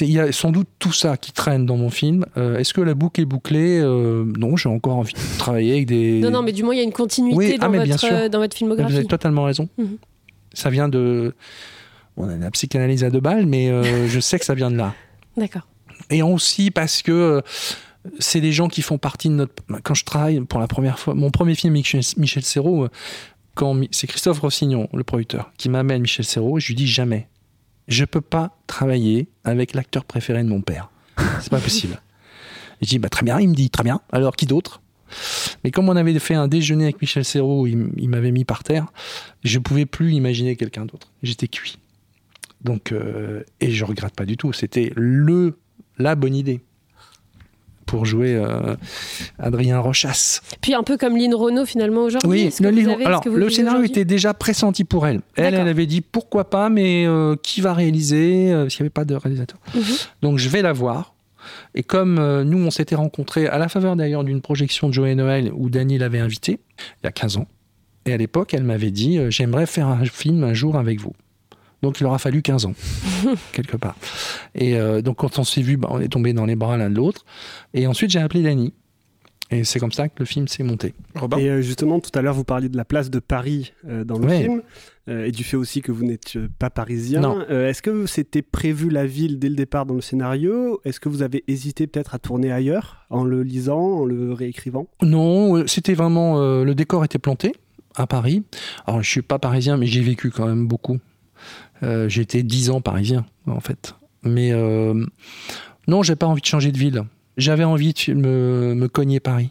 il 0.00 0.10
y 0.10 0.20
a 0.20 0.30
sans 0.32 0.50
doute 0.50 0.68
tout 0.78 0.92
ça 0.92 1.16
qui 1.16 1.32
traîne 1.32 1.66
dans 1.66 1.76
mon 1.76 1.90
film. 1.90 2.24
Euh, 2.36 2.58
est-ce 2.58 2.72
que 2.72 2.80
la 2.80 2.94
boucle 2.94 3.20
est 3.20 3.24
bouclée? 3.26 3.80
Euh, 3.80 4.24
Non, 4.38 4.56
j'ai 4.56 4.68
encore 4.68 4.96
envie 4.96 5.14
de 5.14 5.38
travailler 5.38 5.72
avec 5.72 5.86
des. 5.86 6.20
Non, 6.20 6.30
non, 6.30 6.42
mais 6.42 6.52
du 6.52 6.62
moins 6.62 6.74
il 6.74 6.78
y 6.78 6.80
a 6.80 6.84
une 6.84 6.92
continuité 6.92 7.56
ah, 7.60 7.68
dans, 7.68 7.72
votre, 7.72 8.28
dans, 8.28 8.38
votre, 8.38 8.56
filmographie. 8.56 8.92
Vous 8.92 8.98
avez 8.98 9.06
totalement 9.06 9.44
raison. 9.44 9.68
Mhm. 9.78 9.98
Ça 10.54 10.70
vient 10.70 10.88
de. 10.88 11.34
On 12.16 12.28
a 12.28 12.36
la 12.36 12.50
psychanalyse 12.50 13.04
à 13.04 13.10
deux 13.10 13.20
balles, 13.20 13.46
mais 13.46 13.70
euh, 13.70 14.06
je 14.08 14.20
sais 14.20 14.38
que 14.38 14.44
ça 14.44 14.54
vient 14.54 14.70
de 14.70 14.76
là. 14.76 14.94
D'accord. 15.36 15.66
Et 16.10 16.22
aussi 16.22 16.70
parce 16.70 17.02
que 17.02 17.42
c'est 18.18 18.40
des 18.40 18.52
gens 18.52 18.68
qui 18.68 18.82
font 18.82 18.98
partie 18.98 19.28
de 19.28 19.34
notre. 19.34 19.54
Quand 19.82 19.94
je 19.94 20.04
travaille 20.04 20.40
pour 20.40 20.60
la 20.60 20.68
première 20.68 20.98
fois, 20.98 21.14
mon 21.14 21.30
premier 21.30 21.54
film, 21.54 21.72
Michel, 21.72 22.02
Michel 22.16 22.44
Serrault, 22.44 22.88
c'est 23.90 24.06
Christophe 24.06 24.40
Rossignon, 24.40 24.88
le 24.92 25.04
producteur, 25.04 25.52
qui 25.58 25.68
m'amène 25.68 26.02
Michel 26.02 26.24
Serrault, 26.24 26.58
je 26.60 26.68
lui 26.68 26.74
dis 26.74 26.86
jamais, 26.86 27.28
je 27.90 28.04
peux 28.04 28.20
pas 28.20 28.56
travailler 28.66 29.28
avec 29.44 29.74
l'acteur 29.74 30.04
préféré 30.04 30.42
de 30.42 30.48
mon 30.48 30.62
père. 30.62 30.90
C'est 31.40 31.50
pas 31.50 31.60
possible. 31.60 32.00
je 32.80 32.88
dis, 32.88 32.98
bah, 32.98 33.10
très 33.10 33.24
bien, 33.24 33.38
il 33.40 33.48
me 33.48 33.54
dit, 33.54 33.68
très 33.68 33.82
bien, 33.82 34.00
alors 34.12 34.36
qui 34.36 34.46
d'autre? 34.46 34.80
Mais 35.64 35.72
comme 35.72 35.88
on 35.88 35.96
avait 35.96 36.16
fait 36.20 36.34
un 36.34 36.46
déjeuner 36.46 36.84
avec 36.84 37.00
Michel 37.00 37.24
Serrault, 37.24 37.66
il, 37.66 38.08
m'avait 38.08 38.30
mis 38.30 38.44
par 38.44 38.62
terre, 38.62 38.86
je 39.42 39.58
pouvais 39.58 39.86
plus 39.86 40.12
imaginer 40.12 40.54
quelqu'un 40.54 40.86
d'autre. 40.86 41.10
J'étais 41.24 41.48
cuit. 41.48 41.78
Donc, 42.62 42.92
euh, 42.92 43.42
et 43.60 43.72
je 43.72 43.84
regrette 43.84 44.14
pas 44.14 44.24
du 44.24 44.36
tout. 44.36 44.52
C'était 44.52 44.92
le, 44.94 45.58
la 45.98 46.14
bonne 46.14 46.34
idée 46.34 46.60
pour 47.90 48.06
jouer 48.06 48.36
euh, 48.36 48.76
Adrien 49.40 49.80
Rochas. 49.80 50.40
Puis 50.60 50.74
un 50.74 50.84
peu 50.84 50.96
comme 50.96 51.16
Lynn 51.16 51.34
Renault 51.34 51.66
finalement 51.66 52.02
aujourd'hui. 52.04 52.30
Oui, 52.30 52.54
le, 52.60 53.04
alors 53.04 53.20
le 53.26 53.50
scénario 53.50 53.82
était 53.82 54.04
déjà 54.04 54.32
pressenti 54.32 54.84
pour 54.84 55.08
elle. 55.08 55.22
Elle, 55.34 55.54
elle 55.54 55.66
avait 55.66 55.86
dit 55.86 56.00
pourquoi 56.00 56.48
pas, 56.48 56.68
mais 56.68 57.04
euh, 57.04 57.34
qui 57.42 57.60
va 57.60 57.74
réaliser 57.74 58.52
euh, 58.52 58.68
s'il 58.68 58.82
n'y 58.82 58.84
avait 58.84 58.90
pas 58.90 59.04
de 59.04 59.16
réalisateur. 59.16 59.58
Mhm. 59.74 59.82
Donc 60.22 60.38
je 60.38 60.48
vais 60.48 60.62
la 60.62 60.72
voir. 60.72 61.14
Et 61.74 61.82
comme 61.82 62.42
nous, 62.42 62.58
on 62.58 62.70
s'était 62.70 62.94
rencontrés 62.94 63.48
à 63.48 63.58
la 63.58 63.68
faveur 63.68 63.96
d'ailleurs 63.96 64.22
d'une 64.22 64.40
projection 64.40 64.88
de 64.88 64.94
Joël 64.94 65.16
Noël 65.16 65.50
où 65.52 65.68
Dany 65.68 65.98
l'avait 65.98 66.20
invité, 66.20 66.60
il 67.02 67.06
y 67.06 67.08
a 67.08 67.12
15 67.12 67.38
ans. 67.38 67.48
Et 68.06 68.12
à 68.12 68.16
l'époque, 68.16 68.54
elle 68.54 68.62
m'avait 68.62 68.92
dit 68.92 69.18
J'aimerais 69.30 69.66
faire 69.66 69.88
un 69.88 70.04
film 70.04 70.44
un 70.44 70.54
jour 70.54 70.76
avec 70.76 71.00
vous. 71.00 71.14
Donc 71.82 72.00
il 72.00 72.06
aura 72.06 72.18
fallu 72.18 72.42
15 72.42 72.66
ans, 72.66 72.74
quelque 73.52 73.76
part. 73.76 73.96
Et 74.54 74.76
euh, 74.76 75.00
donc 75.02 75.16
quand 75.18 75.38
on 75.38 75.44
s'est 75.44 75.62
vu, 75.62 75.76
bah, 75.76 75.88
on 75.90 76.00
est 76.00 76.08
tombé 76.08 76.32
dans 76.32 76.44
les 76.44 76.56
bras 76.56 76.76
l'un 76.76 76.90
de 76.90 76.96
l'autre. 76.96 77.24
Et 77.74 77.86
ensuite 77.86 78.10
j'ai 78.10 78.18
appelé 78.18 78.42
Dany. 78.42 78.72
Et 79.52 79.64
c'est 79.64 79.80
comme 79.80 79.90
ça 79.90 80.08
que 80.08 80.14
le 80.20 80.26
film 80.26 80.46
s'est 80.46 80.62
monté. 80.62 80.94
Et 81.36 81.50
euh, 81.50 81.60
justement, 81.60 81.98
tout 81.98 82.16
à 82.16 82.22
l'heure, 82.22 82.34
vous 82.34 82.44
parliez 82.44 82.68
de 82.68 82.76
la 82.76 82.84
place 82.84 83.10
de 83.10 83.18
Paris 83.18 83.72
euh, 83.84 84.04
dans 84.04 84.16
le 84.16 84.28
film, 84.28 84.62
et 85.08 85.32
du 85.32 85.42
fait 85.42 85.56
aussi 85.56 85.82
que 85.82 85.90
vous 85.90 86.04
n'êtes 86.04 86.38
pas 86.60 86.70
parisien. 86.70 87.40
Est-ce 87.48 87.82
que 87.82 88.06
c'était 88.06 88.42
prévu 88.42 88.90
la 88.90 89.06
ville 89.06 89.40
dès 89.40 89.48
le 89.48 89.56
départ 89.56 89.86
dans 89.86 89.94
le 89.94 90.00
scénario? 90.02 90.80
Est-ce 90.84 91.00
que 91.00 91.08
vous 91.08 91.22
avez 91.22 91.42
hésité 91.48 91.88
peut-être 91.88 92.14
à 92.14 92.20
tourner 92.20 92.52
ailleurs, 92.52 93.06
en 93.10 93.24
le 93.24 93.42
lisant, 93.42 93.80
en 93.80 94.04
le 94.04 94.32
réécrivant? 94.32 94.86
Non, 95.02 95.66
c'était 95.66 95.94
vraiment... 95.94 96.62
le 96.62 96.74
décor 96.76 97.04
était 97.04 97.18
planté 97.18 97.52
à 97.96 98.06
Paris. 98.06 98.44
Alors, 98.86 99.02
je 99.02 99.10
suis 99.10 99.22
pas 99.22 99.40
parisien, 99.40 99.76
mais 99.76 99.86
j'ai 99.86 100.00
vécu 100.00 100.30
quand 100.30 100.46
même 100.46 100.68
beaucoup. 100.68 101.00
Euh, 101.82 102.08
j'étais 102.08 102.42
10 102.42 102.70
ans 102.70 102.80
parisien, 102.80 103.24
en 103.46 103.60
fait. 103.60 103.94
Mais 104.22 104.52
euh, 104.52 105.06
non, 105.86 106.02
j'ai 106.02 106.16
pas 106.16 106.26
envie 106.26 106.42
de 106.42 106.46
changer 106.46 106.72
de 106.72 106.78
ville. 106.78 107.04
J'avais 107.36 107.64
envie 107.64 107.94
de 107.94 108.14
me, 108.14 108.74
me 108.74 108.88
cogner 108.88 109.20
Paris. 109.20 109.50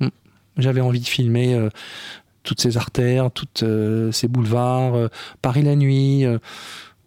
Hmm. 0.00 0.08
J'avais 0.56 0.80
envie 0.80 1.00
de 1.00 1.06
filmer 1.06 1.54
euh, 1.54 1.68
toutes 2.42 2.60
ces 2.60 2.76
artères, 2.76 3.30
tous 3.30 3.64
ces 4.12 4.28
boulevards, 4.28 5.10
Paris 5.42 5.62
la 5.62 5.76
nuit. 5.76 6.24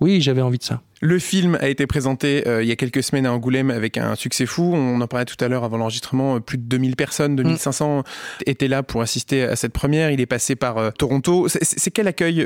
Oui, 0.04 0.20
j'avais 0.20 0.42
envie 0.42 0.58
de 0.58 0.64
ça. 0.64 0.82
Le 1.00 1.18
film 1.18 1.58
a 1.62 1.70
été 1.70 1.88
présenté 1.88 2.46
euh, 2.46 2.62
il 2.62 2.68
y 2.68 2.74
a 2.74 2.76
quelques 2.76 3.04
semaines 3.04 3.26
à 3.26 3.32
Angoulême 3.34 3.72
avec 3.72 3.98
un 3.98 4.16
succès 4.16 4.46
fou. 4.46 4.74
On 4.74 5.00
en 5.00 5.08
parlait 5.08 5.26
tout 5.26 5.42
à 5.44 5.48
l'heure 5.48 5.64
avant 5.64 5.78
l'enregistrement. 5.78 6.36
Euh, 6.36 6.40
plus 6.42 6.58
de 6.58 6.64
2000 6.64 6.98
personnes, 6.98 7.38
2500 7.38 8.00
mm. 8.00 8.04
étaient 8.46 8.68
là 8.68 8.84
pour 8.84 9.02
assister 9.02 9.44
à 9.44 9.56
cette 9.56 9.72
première. 9.72 10.12
Il 10.12 10.20
est 10.20 10.26
passé 10.26 10.58
par 10.58 10.78
euh, 10.78 10.92
Toronto. 10.92 11.48
C'est 11.48 11.92
quel 11.92 12.08
accueil 12.08 12.46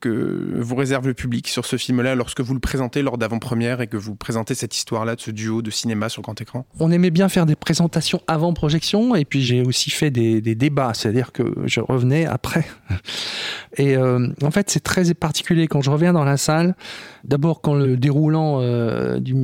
que 0.00 0.52
vous 0.56 0.76
réserve 0.76 1.08
le 1.08 1.14
public 1.14 1.48
sur 1.48 1.66
ce 1.66 1.76
film-là 1.76 2.14
lorsque 2.14 2.40
vous 2.40 2.54
le 2.54 2.60
présentez 2.60 3.02
lors 3.02 3.18
d'avant-première 3.18 3.80
et 3.80 3.88
que 3.88 3.96
vous 3.96 4.14
présentez 4.14 4.54
cette 4.54 4.76
histoire-là 4.76 5.16
de 5.16 5.20
ce 5.20 5.32
duo 5.32 5.62
de 5.62 5.70
cinéma 5.70 6.08
sur 6.08 6.22
grand 6.22 6.40
écran? 6.40 6.66
On 6.78 6.92
aimait 6.92 7.10
bien 7.10 7.28
faire 7.28 7.46
des 7.46 7.56
présentations 7.56 8.20
avant 8.28 8.52
projection 8.54 9.16
et 9.16 9.24
puis 9.24 9.42
j'ai 9.42 9.62
aussi 9.62 9.90
fait 9.90 10.10
des, 10.10 10.40
des 10.40 10.54
débats, 10.54 10.92
c'est-à-dire 10.94 11.32
que 11.32 11.54
je 11.64 11.80
revenais 11.80 12.26
après. 12.26 12.64
Et 13.76 13.96
en 13.96 14.50
fait, 14.50 14.70
c'est 14.70 14.82
très 14.82 15.12
particulier 15.14 15.66
quand 15.66 15.82
je 15.82 15.90
reviens 15.90 16.12
dans 16.12 16.24
la 16.24 16.36
salle. 16.36 16.74
D'abord, 17.24 17.60
quand 17.60 17.74
le 17.74 17.96
déroulant 17.96 18.60
euh, 18.60 19.18
du, 19.18 19.34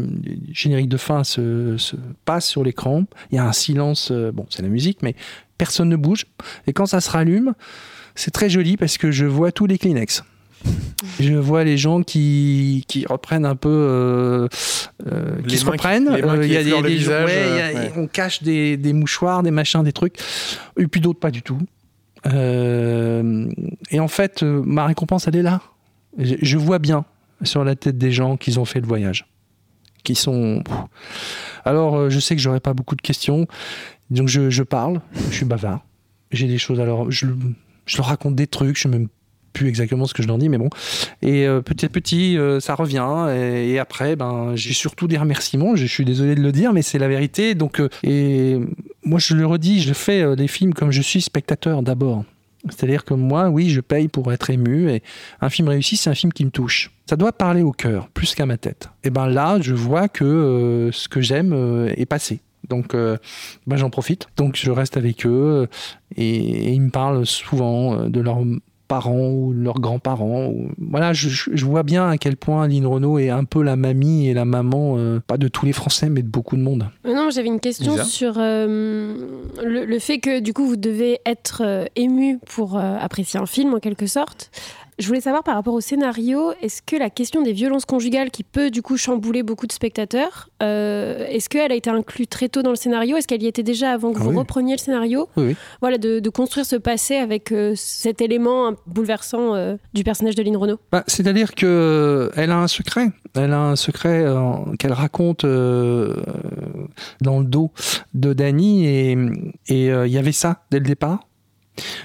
générique 0.52 0.88
de 0.88 0.96
fin 0.96 1.24
se, 1.24 1.76
passe 2.24 2.46
sur 2.46 2.62
l'écran, 2.62 3.04
il 3.32 3.36
y 3.36 3.38
a 3.38 3.44
un 3.44 3.52
silence, 3.52 4.10
euh, 4.10 4.30
bon, 4.32 4.46
c'est 4.50 4.62
la 4.62 4.68
musique, 4.68 4.98
mais 5.02 5.14
personne 5.58 5.88
ne 5.88 5.96
bouge. 5.96 6.26
Et 6.66 6.72
quand 6.72 6.86
ça 6.86 7.00
se 7.00 7.10
rallume, 7.10 7.54
c'est 8.14 8.30
très 8.30 8.50
joli 8.50 8.76
parce 8.76 8.98
que 8.98 9.10
je 9.10 9.24
vois 9.24 9.52
tous 9.52 9.66
les 9.66 9.78
Kleenex. 9.78 10.22
Je 11.18 11.32
vois 11.34 11.64
les 11.64 11.78
gens 11.78 12.02
qui, 12.02 12.84
qui 12.86 13.06
reprennent 13.06 13.46
un 13.46 13.56
peu, 13.56 13.68
euh, 13.70 14.48
qui 15.48 15.56
se 15.56 15.64
reprennent. 15.64 16.10
il 16.42 16.52
y 16.52 16.56
a 16.56 16.62
des, 16.62 16.82
des 16.82 17.90
on 17.96 18.06
cache 18.06 18.42
des, 18.42 18.76
des, 18.76 18.92
mouchoirs, 18.92 19.42
des 19.42 19.50
machins, 19.50 19.82
des 19.82 19.92
trucs. 19.92 20.16
Et 20.78 20.86
puis 20.86 21.00
d'autres 21.00 21.18
pas 21.18 21.30
du 21.30 21.40
tout. 21.40 21.58
Et 22.24 24.00
en 24.00 24.09
fait, 24.09 24.42
ma 24.42 24.87
récompense, 24.87 25.26
elle 25.28 25.37
est 25.37 25.42
là. 25.42 25.62
je 26.18 26.59
vois 26.59 26.78
bien 26.78 27.04
sur 27.42 27.64
la 27.64 27.76
tête 27.76 27.98
des 27.98 28.12
gens 28.12 28.37
qui 28.37 28.56
ont 28.59 28.64
fait 28.64 28.80
le 28.80 28.87
voyage. 28.87 29.26
Qui 30.04 30.14
sont. 30.14 30.62
Alors, 31.64 31.96
euh, 31.96 32.11
je 32.11 32.18
sais 32.18 32.35
que 32.35 32.40
j'aurai 32.40 32.61
pas 32.61 32.72
beaucoup 32.72 32.96
de 32.96 33.02
questions, 33.02 33.46
donc 34.11 34.28
je, 34.28 34.62
parle, 34.62 35.02
je 35.30 35.37
suis 35.37 35.44
bavard. 35.44 35.85
J'ai 36.30 36.46
des 36.46 36.59
choses, 36.59 36.80
alors 36.80 37.11
je, 37.11 37.26
je 37.85 37.96
leur 37.98 38.06
raconte 38.06 38.35
des 38.35 38.46
trucs, 38.46 38.78
je 38.78 38.88
même 38.88 39.09
plus 39.52 39.68
exactement 39.68 40.06
ce 40.06 40.14
que 40.14 40.22
je 40.22 40.28
leur 40.28 40.38
dis, 40.38 40.48
mais 40.48 40.58
bon. 40.58 40.70
Et 41.22 41.46
euh, 41.46 41.60
petit 41.60 41.86
à 41.86 41.88
petit, 41.88 42.38
euh, 42.38 42.60
ça 42.60 42.74
revient. 42.74 43.28
Et, 43.34 43.78
après, 43.78 44.16
ben, 44.16 44.52
j'ai 44.54 44.74
surtout 44.74 45.08
des 45.08 45.18
remerciements. 45.18 45.76
Je, 45.76 45.86
suis 45.86 46.04
désolé 46.04 46.34
de 46.34 46.40
le 46.40 46.52
dire, 46.52 46.72
mais 46.72 46.82
c'est 46.82 46.98
la 46.98 47.08
vérité. 47.08 47.54
Donc, 47.54 47.82
et 48.02 48.58
moi, 49.04 49.18
je 49.18 49.34
le 49.34 49.46
redis, 49.46 49.80
je 49.80 49.92
fais 49.92 50.36
les 50.36 50.48
films 50.48 50.74
comme 50.74 50.90
je 50.90 51.02
suis 51.02 51.20
spectateur 51.20 51.82
d'abord. 51.82 52.24
C'est-à-dire 52.68 53.04
que 53.04 53.14
moi, 53.14 53.48
oui, 53.48 53.70
je 53.70 53.80
paye 53.80 54.08
pour 54.08 54.32
être 54.32 54.50
ému. 54.50 54.90
Et 54.90 55.02
un 55.40 55.48
film 55.48 55.68
réussi, 55.68 55.96
c'est 55.96 56.10
un 56.10 56.14
film 56.14 56.32
qui 56.32 56.44
me 56.44 56.50
touche. 56.50 56.90
Ça 57.08 57.16
doit 57.16 57.32
parler 57.32 57.62
au 57.62 57.72
cœur, 57.72 58.08
plus 58.08 58.34
qu'à 58.34 58.46
ma 58.46 58.58
tête. 58.58 58.90
Et 59.02 59.10
ben 59.10 59.26
là, 59.26 59.58
je 59.60 59.74
vois 59.74 60.08
que 60.08 60.24
euh, 60.24 60.92
ce 60.92 61.08
que 61.08 61.20
j'aime 61.20 61.52
euh, 61.52 61.92
est 61.96 62.06
passé. 62.06 62.40
Donc, 62.68 62.94
euh, 62.94 63.16
ben 63.66 63.76
j'en 63.76 63.90
profite. 63.90 64.28
Donc, 64.36 64.56
je 64.56 64.70
reste 64.70 64.96
avec 64.96 65.26
eux 65.26 65.68
et, 66.16 66.72
ils 66.72 66.80
me 66.80 66.90
parlent 66.90 67.26
souvent 67.26 68.08
de 68.08 68.20
leur 68.20 68.38
parents 68.90 69.31
ou 69.31 69.53
leurs 69.53 69.79
grands-parents. 69.79 70.53
Voilà, 70.79 71.12
je, 71.12 71.64
vois 71.64 71.85
bien 71.85 72.09
à 72.09 72.18
quel 72.18 72.37
point 72.37 72.64
Aline 72.64 72.87
Renault 72.87 73.20
est 73.20 73.31
un 73.31 73.44
peu 73.44 73.62
la 73.62 73.76
mamie 73.76 74.26
et 74.26 74.35
la 74.35 74.44
maman, 74.44 74.96
euh, 74.98 75.20
pas 75.24 75.37
de 75.37 75.46
tous 75.46 75.64
les 75.64 75.72
Français, 75.72 76.11
mais 76.11 76.22
de 76.22 76.29
beaucoup 76.29 76.57
de 76.57 76.62
monde. 76.62 76.87
Euh, 77.07 77.14
non, 77.14 77.31
j'avais 77.31 77.46
une 77.46 77.61
question 77.61 78.03
sur 78.03 78.35
euh, 78.38 79.14
le, 79.62 79.98
fait 80.00 80.18
que 80.18 80.40
du 80.40 80.53
coup 80.53 80.66
vous 80.66 80.76
devez 80.76 81.20
être 81.24 81.87
ému 81.94 82.40
pour 82.46 82.76
apprécier 82.76 83.38
un 83.38 83.46
film 83.46 83.74
en 83.74 83.79
quelque 83.79 84.07
sorte. 84.07 84.50
Je 85.00 85.06
voulais 85.06 85.22
savoir 85.22 85.42
par 85.42 85.54
rapport 85.54 85.72
au 85.72 85.80
scénario, 85.80 86.52
est-ce 86.60 86.82
que 86.82 86.94
la 86.94 87.08
question 87.08 87.40
des 87.40 87.54
violences 87.54 87.86
conjugales 87.86 88.30
qui 88.30 88.44
peut 88.44 88.70
du 88.70 88.82
coup 88.82 88.98
chambouler 88.98 89.42
beaucoup 89.42 89.66
de 89.66 89.72
spectateurs, 89.72 90.50
euh, 90.62 91.24
est-ce 91.26 91.48
qu'elle 91.48 91.72
a 91.72 91.74
été 91.74 91.88
inclue 91.88 92.26
très 92.26 92.50
tôt 92.50 92.60
dans 92.60 92.68
le 92.68 92.76
scénario? 92.76 93.16
Est-ce 93.16 93.26
qu'elle 93.26 93.42
y 93.42 93.46
était 93.46 93.62
déjà 93.62 93.92
avant 93.92 94.12
que 94.12 94.18
ah 94.20 94.24
vous 94.24 94.38
repreniez 94.38 94.74
le 94.74 94.78
scénario? 94.78 95.30
Oui, 95.38 95.56
Voilà, 95.80 95.96
de, 95.96 96.28
construire 96.28 96.66
ce 96.66 96.76
passé 96.76 97.16
avec 97.16 97.50
euh, 97.50 97.72
cet 97.76 98.20
élément 98.20 98.74
bouleversant 98.86 99.54
euh, 99.54 99.76
du 99.94 100.04
personnage 100.04 100.34
de 100.34 100.42
Lynn 100.42 100.58
Renault. 100.58 100.78
Bah, 100.92 101.02
c'est-à-dire 101.06 101.54
que 101.54 102.30
elle 102.36 102.50
a 102.50 102.58
un 102.58 102.68
secret. 102.68 103.08
Elle 103.34 103.54
a 103.54 103.60
un 103.60 103.76
secret 103.76 104.26
qu'elle 104.78 104.92
raconte 104.92 105.46
dans 105.46 107.38
le 107.38 107.44
dos 107.44 107.70
de 108.12 108.34
Danny 108.34 108.86
et 108.86 109.16
il 109.68 110.12
y 110.12 110.18
avait 110.18 110.32
ça 110.32 110.64
dès 110.70 110.78
le 110.78 110.84
départ. 110.84 111.20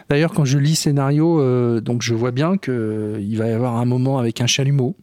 D'ailleurs, 0.09 0.31
quand 0.31 0.45
je 0.45 0.57
lis 0.57 0.71
le 0.71 0.75
scénario, 0.75 1.81
donc 1.81 2.01
je 2.01 2.13
vois 2.13 2.31
bien 2.31 2.57
qu'il 2.57 3.35
va 3.38 3.47
y 3.47 3.51
avoir 3.51 3.77
un 3.77 3.85
moment 3.85 4.19
avec 4.19 4.41
un 4.41 4.47
chalumeau. 4.47 4.95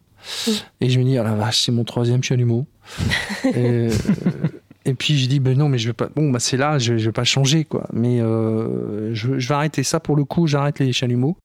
Et 0.79 0.89
je 0.89 0.99
me 0.99 1.03
dis, 1.03 1.19
oh 1.19 1.23
la 1.23 1.33
vache, 1.33 1.61
c'est 1.61 1.71
mon 1.71 1.83
troisième 1.83 2.23
chalumeau. 2.23 2.65
et, 3.55 3.89
et, 4.85 4.93
puis 4.93 5.17
je 5.17 5.27
dis, 5.27 5.39
ben 5.39 5.57
non, 5.57 5.67
mais 5.67 5.77
je 5.77 5.87
vais 5.87 5.93
pas. 5.93 6.09
Bon, 6.15 6.31
bah 6.31 6.39
c'est 6.39 6.57
là, 6.57 6.79
je, 6.79 6.97
je 6.97 7.05
vais 7.05 7.11
pas 7.11 7.25
changer, 7.25 7.65
quoi. 7.65 7.87
Mais 7.91 8.19
je, 8.19 9.37
je, 9.37 9.47
vais 9.47 9.53
arrêter 9.53 9.83
ça 9.83 9.99
pour 9.99 10.15
le 10.15 10.23
coup, 10.23 10.47
j'arrête 10.47 10.79
les 10.79 10.93
chalumeaux. 10.93 11.37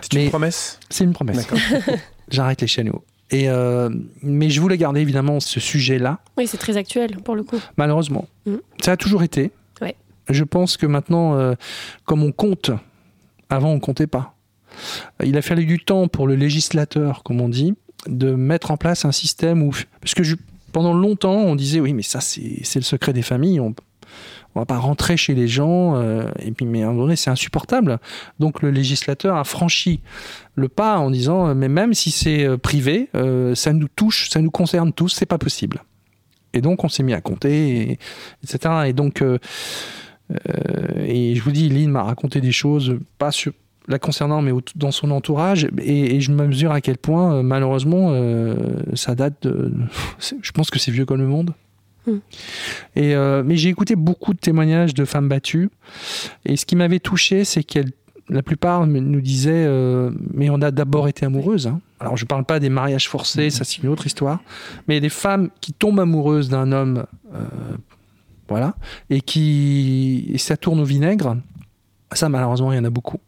C'est 0.00 0.22
une 0.22 0.30
promesse? 0.30 0.80
C'est 0.90 1.04
une 1.04 1.12
promesse. 1.12 1.46
J'arrête 2.30 2.60
les 2.60 2.66
chalumeaux. 2.66 3.04
Et 3.30 3.48
euh, 3.48 3.90
mais 4.22 4.50
je 4.50 4.60
voulais 4.60 4.76
garder 4.76 5.00
évidemment 5.00 5.40
ce 5.40 5.60
sujet-là. 5.60 6.20
Oui, 6.36 6.46
c'est 6.46 6.58
très 6.58 6.76
actuel 6.76 7.16
pour 7.24 7.34
le 7.34 7.42
coup. 7.42 7.58
Malheureusement. 7.76 8.28
Mm. 8.46 8.56
Ça 8.82 8.92
a 8.92 8.96
toujours 8.96 9.22
été. 9.22 9.50
Je 10.28 10.44
pense 10.44 10.76
que 10.76 10.86
maintenant, 10.86 11.34
euh, 11.34 11.54
comme 12.04 12.22
on 12.22 12.32
compte, 12.32 12.70
avant 13.50 13.70
on 13.70 13.80
comptait 13.80 14.06
pas. 14.06 14.34
Il 15.22 15.36
a 15.36 15.42
fallu 15.42 15.66
du 15.66 15.78
temps 15.78 16.08
pour 16.08 16.26
le 16.26 16.34
législateur, 16.34 17.22
comme 17.22 17.40
on 17.40 17.48
dit, 17.48 17.74
de 18.06 18.34
mettre 18.34 18.70
en 18.70 18.76
place 18.76 19.04
un 19.04 19.12
système 19.12 19.62
où. 19.62 19.72
Parce 20.00 20.14
que 20.14 20.22
pendant 20.72 20.94
longtemps, 20.94 21.36
on 21.36 21.54
disait 21.54 21.80
oui, 21.80 21.92
mais 21.92 22.02
ça, 22.02 22.20
c'est 22.20 22.74
le 22.74 22.82
secret 22.82 23.12
des 23.12 23.22
familles. 23.22 23.60
On, 23.60 23.74
on 24.54 24.60
va 24.60 24.66
pas 24.66 24.78
rentrer 24.78 25.16
chez 25.16 25.34
les 25.34 25.46
gens. 25.46 25.94
Euh, 25.96 26.28
et 26.40 26.50
puis, 26.50 26.66
mais 26.66 26.82
à 26.82 26.86
un 26.86 26.90
moment 26.90 27.02
donné, 27.02 27.16
c'est 27.16 27.30
insupportable. 27.30 27.98
Donc, 28.40 28.62
le 28.62 28.70
législateur 28.70 29.36
a 29.36 29.44
franchi 29.44 30.00
le 30.56 30.68
pas 30.68 30.98
en 30.98 31.10
disant, 31.10 31.48
euh, 31.48 31.54
mais 31.54 31.68
même 31.68 31.94
si 31.94 32.10
c'est 32.10 32.58
privé, 32.58 33.10
ça 33.54 33.72
nous 33.72 33.88
touche, 33.88 34.30
ça 34.30 34.40
nous 34.40 34.50
concerne 34.50 34.92
tous, 34.92 35.10
c'est 35.10 35.26
pas 35.26 35.38
possible. 35.38 35.84
Et 36.52 36.60
donc, 36.60 36.82
on 36.82 36.88
s'est 36.88 37.02
mis 37.02 37.14
à 37.14 37.20
compter, 37.20 37.98
etc. 38.42 38.86
Et 38.86 38.92
donc, 38.92 39.22
et 40.98 41.34
je 41.34 41.42
vous 41.42 41.50
dis, 41.50 41.68
Lynn 41.68 41.90
m'a 41.90 42.02
raconté 42.02 42.40
des 42.40 42.52
choses, 42.52 42.98
pas 43.18 43.30
sur, 43.30 43.52
la 43.86 43.98
concernant, 43.98 44.40
mais 44.40 44.52
dans 44.76 44.90
son 44.90 45.10
entourage, 45.10 45.68
et, 45.82 46.20
je 46.20 46.30
me 46.32 46.46
mesure 46.46 46.72
à 46.72 46.80
quel 46.80 46.96
point, 46.96 47.42
malheureusement, 47.42 48.14
ça 48.94 49.14
date 49.14 49.42
de. 49.42 49.72
Je 50.40 50.52
pense 50.52 50.70
que 50.70 50.78
c'est 50.78 50.90
vieux 50.90 51.04
comme 51.04 51.20
le 51.20 51.26
monde. 51.26 51.52
Hmm. 52.06 52.18
Et, 52.96 53.14
euh, 53.14 53.42
mais 53.44 53.56
j'ai 53.56 53.70
écouté 53.70 53.96
beaucoup 53.96 54.34
de 54.34 54.38
témoignages 54.38 54.94
de 54.94 55.04
femmes 55.04 55.28
battues. 55.28 55.70
Et 56.44 56.56
ce 56.56 56.66
qui 56.66 56.76
m'avait 56.76 57.00
touché, 57.00 57.44
c'est 57.44 57.62
qu'elles 57.62 57.92
la 58.30 58.42
plupart 58.42 58.86
nous 58.86 59.20
disaient 59.20 59.66
euh, 59.66 60.10
mais 60.32 60.48
on 60.48 60.62
a 60.62 60.70
d'abord 60.70 61.08
été 61.08 61.26
amoureuses. 61.26 61.66
Hein. 61.66 61.80
Alors 62.00 62.16
je 62.16 62.24
ne 62.24 62.26
parle 62.26 62.44
pas 62.44 62.58
des 62.58 62.70
mariages 62.70 63.06
forcés, 63.06 63.50
ça 63.50 63.64
c'est 63.64 63.82
une 63.82 63.88
autre 63.90 64.06
histoire, 64.06 64.40
mais 64.88 64.98
des 65.00 65.10
femmes 65.10 65.50
qui 65.60 65.74
tombent 65.74 66.00
amoureuses 66.00 66.48
d'un 66.48 66.72
homme, 66.72 67.04
euh, 67.34 67.40
voilà, 68.48 68.74
et 69.10 69.20
qui 69.20 70.30
et 70.32 70.38
ça 70.38 70.56
tourne 70.56 70.80
au 70.80 70.84
vinaigre. 70.84 71.36
Ça 72.12 72.28
malheureusement 72.28 72.72
il 72.72 72.76
y 72.76 72.78
en 72.78 72.84
a 72.84 72.90
beaucoup. 72.90 73.20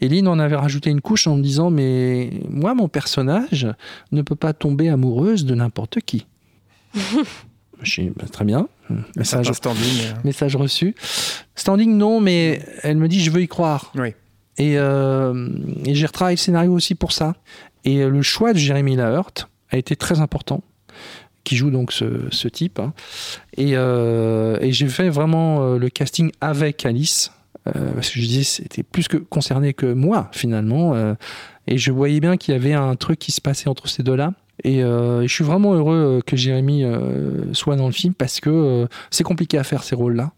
Et 0.00 0.08
Lynn 0.08 0.26
en 0.26 0.38
avait 0.38 0.56
rajouté 0.56 0.90
une 0.90 1.00
couche 1.00 1.26
en 1.26 1.36
me 1.36 1.42
disant 1.42 1.70
mais 1.70 2.30
moi 2.48 2.74
mon 2.74 2.88
personnage 2.88 3.68
ne 4.10 4.22
peut 4.22 4.34
pas 4.34 4.52
tomber 4.52 4.88
amoureuse 4.88 5.44
de 5.44 5.54
n'importe 5.54 6.00
qui. 6.00 6.26
Je 7.82 8.02
bah, 8.02 8.26
très 8.30 8.44
bien. 8.44 8.68
Message, 9.16 9.50
standing. 9.52 10.00
Euh. 10.02 10.14
message 10.24 10.56
reçu. 10.56 10.94
Standing, 11.54 11.96
non, 11.96 12.20
mais 12.20 12.62
elle 12.82 12.96
me 12.96 13.08
dit 13.08 13.20
je 13.20 13.30
veux 13.30 13.42
y 13.42 13.48
croire. 13.48 13.92
Oui. 13.94 14.14
Et, 14.58 14.78
euh, 14.78 15.48
et 15.84 15.94
j'ai 15.94 16.06
retravaillé 16.06 16.36
le 16.36 16.40
scénario 16.40 16.72
aussi 16.72 16.94
pour 16.94 17.12
ça. 17.12 17.34
Et 17.84 18.02
euh, 18.02 18.08
le 18.08 18.22
choix 18.22 18.52
de 18.52 18.58
Jérémy 18.58 18.96
Lahert 18.96 19.48
a 19.70 19.78
été 19.78 19.96
très 19.96 20.20
important, 20.20 20.62
qui 21.44 21.56
joue 21.56 21.70
donc 21.70 21.92
ce, 21.92 22.06
ce 22.30 22.48
type. 22.48 22.78
Hein. 22.78 22.92
Et, 23.56 23.72
et 23.72 24.72
j'ai 24.72 24.88
fait 24.88 25.08
vraiment 25.08 25.74
le 25.74 25.88
casting 25.88 26.30
avec 26.40 26.84
Alice, 26.86 27.32
parce 27.64 28.10
que 28.10 28.20
je 28.20 28.26
disais 28.26 28.44
c'était 28.44 28.82
plus 28.82 29.08
que 29.08 29.16
concerné 29.16 29.74
que 29.74 29.92
moi 29.92 30.30
finalement. 30.32 30.94
et 31.66 31.78
je 31.78 31.92
voyais 31.92 32.20
bien 32.20 32.36
qu'il 32.36 32.54
y 32.54 32.56
avait 32.56 32.74
un 32.74 32.94
truc 32.96 33.18
qui 33.18 33.32
se 33.32 33.40
passait 33.40 33.68
entre 33.68 33.88
ces 33.88 34.02
deux-là. 34.02 34.32
Euh, 34.66 35.22
et 35.22 35.28
je 35.28 35.32
suis 35.32 35.44
vraiment 35.44 35.74
heureux 35.74 36.18
euh, 36.18 36.20
que 36.24 36.36
Jérémy 36.36 36.84
euh, 36.84 37.52
soit 37.52 37.76
dans 37.76 37.86
le 37.86 37.92
film 37.92 38.14
parce 38.14 38.40
que 38.40 38.86
c'est 39.10 39.24
compliqué 39.24 39.58
à 39.58 39.64
faire 39.64 39.82
ces 39.82 39.94
rôles-là. 39.94 40.32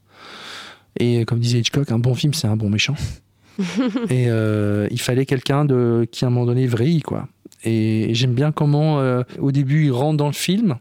Et 0.98 1.24
comme 1.24 1.40
disait 1.40 1.58
Hitchcock, 1.58 1.90
un 1.90 1.98
bon 1.98 2.14
film, 2.14 2.34
c'est 2.34 2.46
un 2.46 2.56
bon 2.56 2.70
méchant. 2.70 2.94
et 4.10 4.26
il 4.90 5.00
fallait 5.00 5.26
quelqu'un 5.26 5.64
de 5.64 6.06
qui 6.10 6.24
à 6.24 6.28
un 6.28 6.30
moment 6.30 6.46
donné 6.46 6.66
vrille 6.66 7.02
quoi. 7.02 7.28
Et, 7.64 8.12
j'aime 8.14 8.34
bien 8.34 8.52
comment 8.52 9.00
au 9.38 9.52
début 9.52 9.86
il 9.86 9.92
rentre 9.92 10.16
dans 10.16 10.26
le 10.26 10.32
film, 10.32 10.76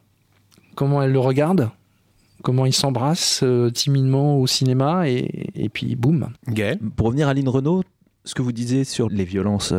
comment 0.75 1.01
elle 1.01 1.11
le 1.11 1.19
regarde, 1.19 1.69
comment 2.41 2.65
il 2.65 2.73
s'embrasse 2.73 3.43
timidement 3.73 4.37
au 4.37 4.47
cinéma 4.47 5.09
et, 5.09 5.49
et 5.55 5.69
puis 5.69 5.95
boum. 5.95 6.29
Gaël. 6.47 6.79
Pour 6.95 7.07
revenir 7.07 7.27
à 7.27 7.33
Lynn 7.33 7.47
Renault, 7.47 7.83
ce 8.25 8.35
que 8.35 8.41
vous 8.41 8.51
disiez 8.51 8.83
sur 8.83 9.09
les 9.09 9.25
violences 9.25 9.73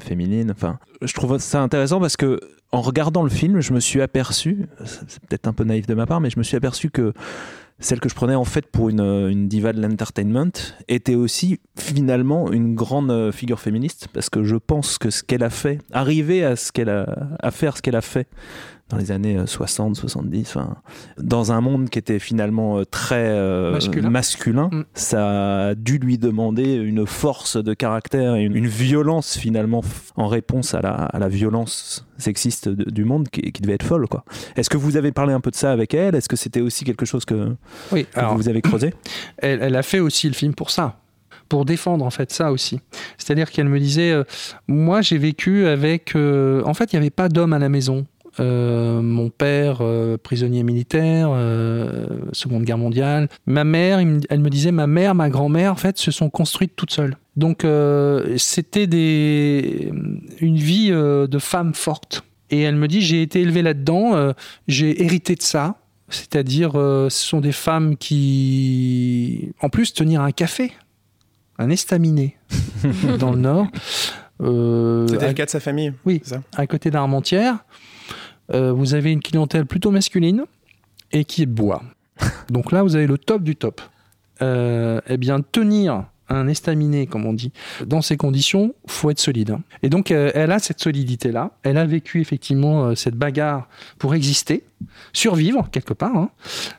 féminines, 0.00 0.50
enfin, 0.50 0.78
je 1.02 1.12
trouve 1.14 1.38
ça 1.38 1.62
intéressant 1.62 2.00
parce 2.00 2.16
que 2.16 2.40
en 2.72 2.82
regardant 2.82 3.22
le 3.22 3.30
film, 3.30 3.60
je 3.60 3.72
me 3.72 3.80
suis 3.80 4.00
aperçu, 4.00 4.66
c'est 4.84 5.20
peut-être 5.20 5.46
un 5.46 5.52
peu 5.52 5.64
naïf 5.64 5.86
de 5.86 5.94
ma 5.94 6.06
part, 6.06 6.20
mais 6.20 6.30
je 6.30 6.38
me 6.38 6.42
suis 6.42 6.56
aperçu 6.56 6.90
que 6.90 7.12
celle 7.80 8.00
que 8.00 8.08
je 8.08 8.14
prenais 8.14 8.34
en 8.34 8.44
fait 8.44 8.66
pour 8.66 8.88
une, 8.88 9.00
une 9.00 9.46
diva 9.46 9.72
de 9.72 9.80
l'entertainment 9.80 10.50
était 10.88 11.14
aussi 11.14 11.60
finalement 11.78 12.50
une 12.50 12.74
grande 12.74 13.30
figure 13.30 13.60
féministe 13.60 14.08
parce 14.12 14.28
que 14.30 14.42
je 14.42 14.56
pense 14.56 14.98
que 14.98 15.10
ce 15.10 15.22
qu'elle 15.22 15.44
a 15.44 15.50
fait, 15.50 15.78
arriver 15.92 16.44
à 16.44 16.56
ce 16.56 16.72
qu'elle 16.72 16.88
a 16.88 17.28
à 17.40 17.50
faire 17.52 17.76
ce 17.76 17.82
qu'elle 17.82 17.96
a 17.96 18.00
fait 18.00 18.26
dans 18.88 18.96
les 18.96 19.12
années 19.12 19.38
60, 19.44 19.96
euh, 19.96 20.00
70, 20.00 20.56
dans 21.18 21.52
un 21.52 21.60
monde 21.60 21.90
qui 21.90 21.98
était 21.98 22.18
finalement 22.18 22.78
euh, 22.78 22.84
très 22.84 23.28
euh, 23.28 23.78
masculin, 24.02 24.70
mm. 24.72 24.84
ça 24.94 25.68
a 25.68 25.74
dû 25.74 25.98
lui 25.98 26.16
demander 26.16 26.74
une 26.74 27.06
force 27.06 27.62
de 27.62 27.74
caractère 27.74 28.36
et 28.36 28.42
une, 28.42 28.66
violence 28.68 29.36
finalement 29.38 29.82
en 30.16 30.26
réponse 30.28 30.74
à 30.74 30.80
la, 30.80 30.90
à 30.90 31.18
la 31.18 31.28
violence 31.28 32.06
sexiste 32.18 32.68
du 32.68 33.04
monde 33.04 33.28
qui, 33.28 33.50
devait 33.60 33.74
être 33.74 33.84
folle. 33.84 34.06
Quoi. 34.08 34.24
Est-ce 34.56 34.70
que 34.70 34.76
vous 34.76 34.96
avez 34.96 35.12
parlé 35.12 35.32
un 35.32 35.40
peu 35.40 35.50
de 35.50 35.56
ça 35.56 35.72
avec 35.72 35.94
elle? 35.94 36.14
Est-ce 36.14 36.28
que 36.28 36.36
c'était 36.36 36.60
aussi 36.60 36.84
quelque 36.84 37.06
chose 37.06 37.24
que, 37.24 37.54
oui, 37.92 38.06
vous 38.34 38.48
avez 38.48 38.60
creusé? 38.60 38.94
elle, 39.38 39.62
elle, 39.62 39.76
a 39.76 39.82
fait 39.82 40.00
aussi 40.00 40.28
le 40.28 40.34
film 40.34 40.54
pour 40.54 40.70
ça 40.70 40.96
pour 41.48 41.64
défendre 41.64 42.04
en 42.04 42.10
fait 42.10 42.30
ça 42.30 42.52
aussi. 42.52 42.80
C'est-à-dire 43.16 43.50
qu'elle 43.50 43.70
me 43.70 43.78
disait, 43.78 44.14
moi 44.66 45.00
j'ai 45.00 45.16
vécu 45.16 45.66
avec, 45.66 46.14
en 46.14 46.74
fait 46.74 46.92
il 46.92 46.96
n'y 46.96 46.98
avait 46.98 47.10
pas 47.10 47.30
d'homme 47.30 47.54
à 47.54 47.58
la 47.58 47.70
maison. 47.70 48.06
Euh, 48.40 49.02
mon 49.02 49.30
père, 49.30 49.78
euh, 49.80 50.16
prisonnier 50.16 50.62
militaire, 50.62 51.30
euh, 51.32 52.06
Seconde 52.32 52.64
Guerre 52.64 52.78
mondiale. 52.78 53.28
Ma 53.46 53.64
mère, 53.64 53.98
elle 53.98 54.40
me 54.40 54.50
disait, 54.50 54.72
ma 54.72 54.86
mère, 54.86 55.14
ma 55.14 55.30
grand-mère, 55.30 55.72
en 55.72 55.76
fait, 55.76 55.98
se 55.98 56.10
sont 56.10 56.30
construites 56.30 56.74
toutes 56.76 56.92
seules. 56.92 57.16
Donc, 57.36 57.64
c'était 58.36 58.88
des, 58.88 59.92
une 60.40 60.56
vie 60.56 60.90
de 60.90 61.38
femme 61.38 61.72
forte. 61.72 62.24
Et 62.50 62.62
elle 62.62 62.74
me 62.74 62.88
dit, 62.88 63.00
j'ai 63.00 63.22
été 63.22 63.42
élevée 63.42 63.62
là-dedans, 63.62 64.32
j'ai 64.66 65.04
hérité 65.04 65.36
de 65.36 65.42
ça. 65.42 65.76
C'est-à-dire, 66.08 66.72
ce 66.72 67.08
sont 67.10 67.40
des 67.40 67.52
femmes 67.52 67.96
qui, 67.96 69.52
en 69.60 69.68
plus, 69.68 69.94
tenir 69.94 70.22
un 70.22 70.32
café, 70.32 70.72
un 71.58 71.70
estaminet 71.70 72.36
dans 73.20 73.30
le 73.30 73.38
Nord. 73.38 73.66
C'était 74.40 75.28
le 75.28 75.34
cas 75.34 75.44
de 75.44 75.50
sa 75.50 75.60
famille. 75.60 75.92
Oui, 76.04 76.20
à 76.56 76.66
côté 76.66 76.90
d'Armentières. 76.90 77.58
Euh, 78.52 78.72
vous 78.72 78.94
avez 78.94 79.12
une 79.12 79.22
clientèle 79.22 79.66
plutôt 79.66 79.90
masculine 79.90 80.44
et 81.12 81.24
qui 81.24 81.42
est 81.42 81.46
bois. 81.46 81.82
Donc 82.50 82.72
là, 82.72 82.82
vous 82.82 82.96
avez 82.96 83.06
le 83.06 83.18
top 83.18 83.42
du 83.42 83.56
top. 83.56 83.80
Euh, 84.40 85.00
eh 85.08 85.16
bien, 85.16 85.40
tenir 85.40 86.04
un 86.30 86.46
estaminet, 86.46 87.06
comme 87.06 87.24
on 87.24 87.32
dit, 87.32 87.52
dans 87.86 88.02
ces 88.02 88.18
conditions, 88.18 88.74
faut 88.86 89.08
être 89.08 89.18
solide. 89.18 89.56
Et 89.82 89.88
donc, 89.88 90.10
euh, 90.10 90.30
elle 90.34 90.52
a 90.52 90.58
cette 90.58 90.78
solidité-là. 90.78 91.52
Elle 91.62 91.78
a 91.78 91.86
vécu 91.86 92.20
effectivement 92.20 92.94
cette 92.94 93.14
bagarre 93.14 93.66
pour 93.98 94.14
exister, 94.14 94.62
survivre 95.14 95.70
quelque 95.72 95.94
part. 95.94 96.14
Hein. 96.14 96.30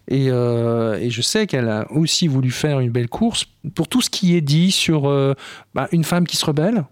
Et, 0.08 0.28
je 0.28 1.22
sais 1.22 1.48
qu'elle 1.48 1.68
a 1.68 1.92
aussi 1.92 2.28
voulu 2.28 2.52
faire 2.52 2.80
une 2.80 2.92
belle 2.92 3.10
course 3.10 3.48
pour 3.74 3.88
tout 3.88 4.02
ce 4.02 4.12
qui 4.12 4.36
est 4.36 4.42
dit 4.42 4.72
sur 4.72 5.04
bah, 5.74 5.88
une 5.92 6.04
femme 6.04 6.28
qui 6.28 6.38
se 6.38 6.46
rebelle, 6.46 6.86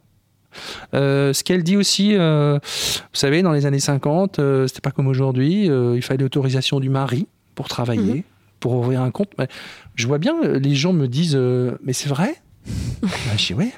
euh, 0.94 1.34
ce 1.34 1.44
qu'elle 1.44 1.64
dit 1.64 1.78
aussi, 1.78 2.16
euh, 2.16 2.60
vous 2.62 3.08
savez, 3.14 3.42
dans 3.42 3.52
les 3.52 3.66
années 3.66 3.80
50, 3.80 4.40
euh, 4.40 4.68
c'était 4.68 4.82
pas 4.82 4.92
comme 4.92 5.08
aujourd'hui, 5.08 5.66
il 5.66 6.02
fallait 6.02 6.24
l'autorisation 6.24 6.80
du 6.80 6.90
mari 6.90 7.28
pour 7.56 7.68
travailler, 7.68 8.16
mhm. 8.16 8.24
pour 8.60 8.74
ouvrir 8.74 9.02
un 9.02 9.12
compte. 9.12 9.32
je 9.96 10.08
vois 10.08 10.18
bien, 10.18 10.36
les 10.44 10.76
gens 10.76 10.94
me 10.94 11.08
disent, 11.08 11.40
mais 11.84 11.94
c'est 11.94 12.10
vrai? 12.10 12.36
Bah, 13.02 13.10
Je 13.38 13.48
dis, 13.48 13.54
ouais. 13.54 13.72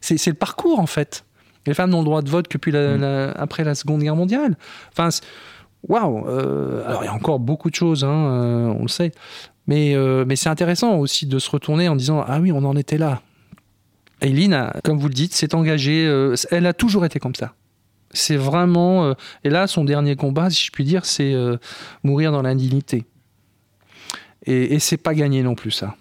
C'est 0.00 0.26
le 0.26 0.34
parcours, 0.34 0.78
en 0.78 0.86
fait. 0.86 1.24
Les 1.66 1.74
femmes 1.74 1.90
n'ont 1.90 1.98
le 1.98 2.04
droit 2.04 2.22
de 2.22 2.30
vote 2.30 2.46
que 2.46 2.58
mhm. 2.70 3.34
après 3.36 3.64
la 3.64 3.74
Seconde 3.74 4.02
Guerre 4.02 4.16
mondiale. 4.16 4.56
Enfin, 4.92 5.08
waouh 5.88 6.28
Alors, 6.28 7.02
il 7.02 7.06
y 7.06 7.08
a 7.08 7.14
encore 7.14 7.40
beaucoup 7.40 7.70
de 7.70 7.74
choses, 7.74 8.04
hein, 8.04 8.74
on 8.78 8.82
le 8.82 8.88
sait. 8.88 9.12
Mais, 9.66 9.96
mais 10.26 10.36
c'est 10.36 10.48
intéressant 10.48 10.96
aussi 10.96 11.26
de 11.26 11.38
se 11.38 11.50
retourner 11.50 11.88
en 11.88 11.96
disant, 11.96 12.24
ah 12.26 12.38
oui, 12.40 12.52
on 12.52 12.64
en 12.64 12.76
était 12.76 12.98
là. 12.98 13.20
Eileen, 14.20 14.72
comme 14.84 14.98
vous 14.98 15.08
le 15.08 15.14
dites, 15.14 15.34
s'est 15.34 15.54
engagée. 15.54 16.06
Euh, 16.06 16.34
elle 16.50 16.66
a 16.66 16.72
toujours 16.72 17.04
été 17.04 17.18
comme 17.18 17.34
ça. 17.34 17.54
C'est 18.10 18.36
vraiment. 18.36 19.04
Euh, 19.04 19.14
et 19.44 19.50
là, 19.50 19.66
son 19.66 19.84
dernier 19.84 20.16
combat, 20.16 20.50
si 20.50 20.64
je 20.64 20.70
puis 20.70 20.84
dire, 20.84 21.04
c'est 21.04 21.34
euh, 21.34 21.56
mourir 22.02 22.32
dans 22.32 22.42
l'indignité. 22.42 23.04
Et, 24.46 24.74
et 24.74 24.78
c'est 24.78 24.96
pas 24.96 25.14
gagné 25.14 25.42
non 25.42 25.54
plus, 25.54 25.70
ça. 25.70 25.96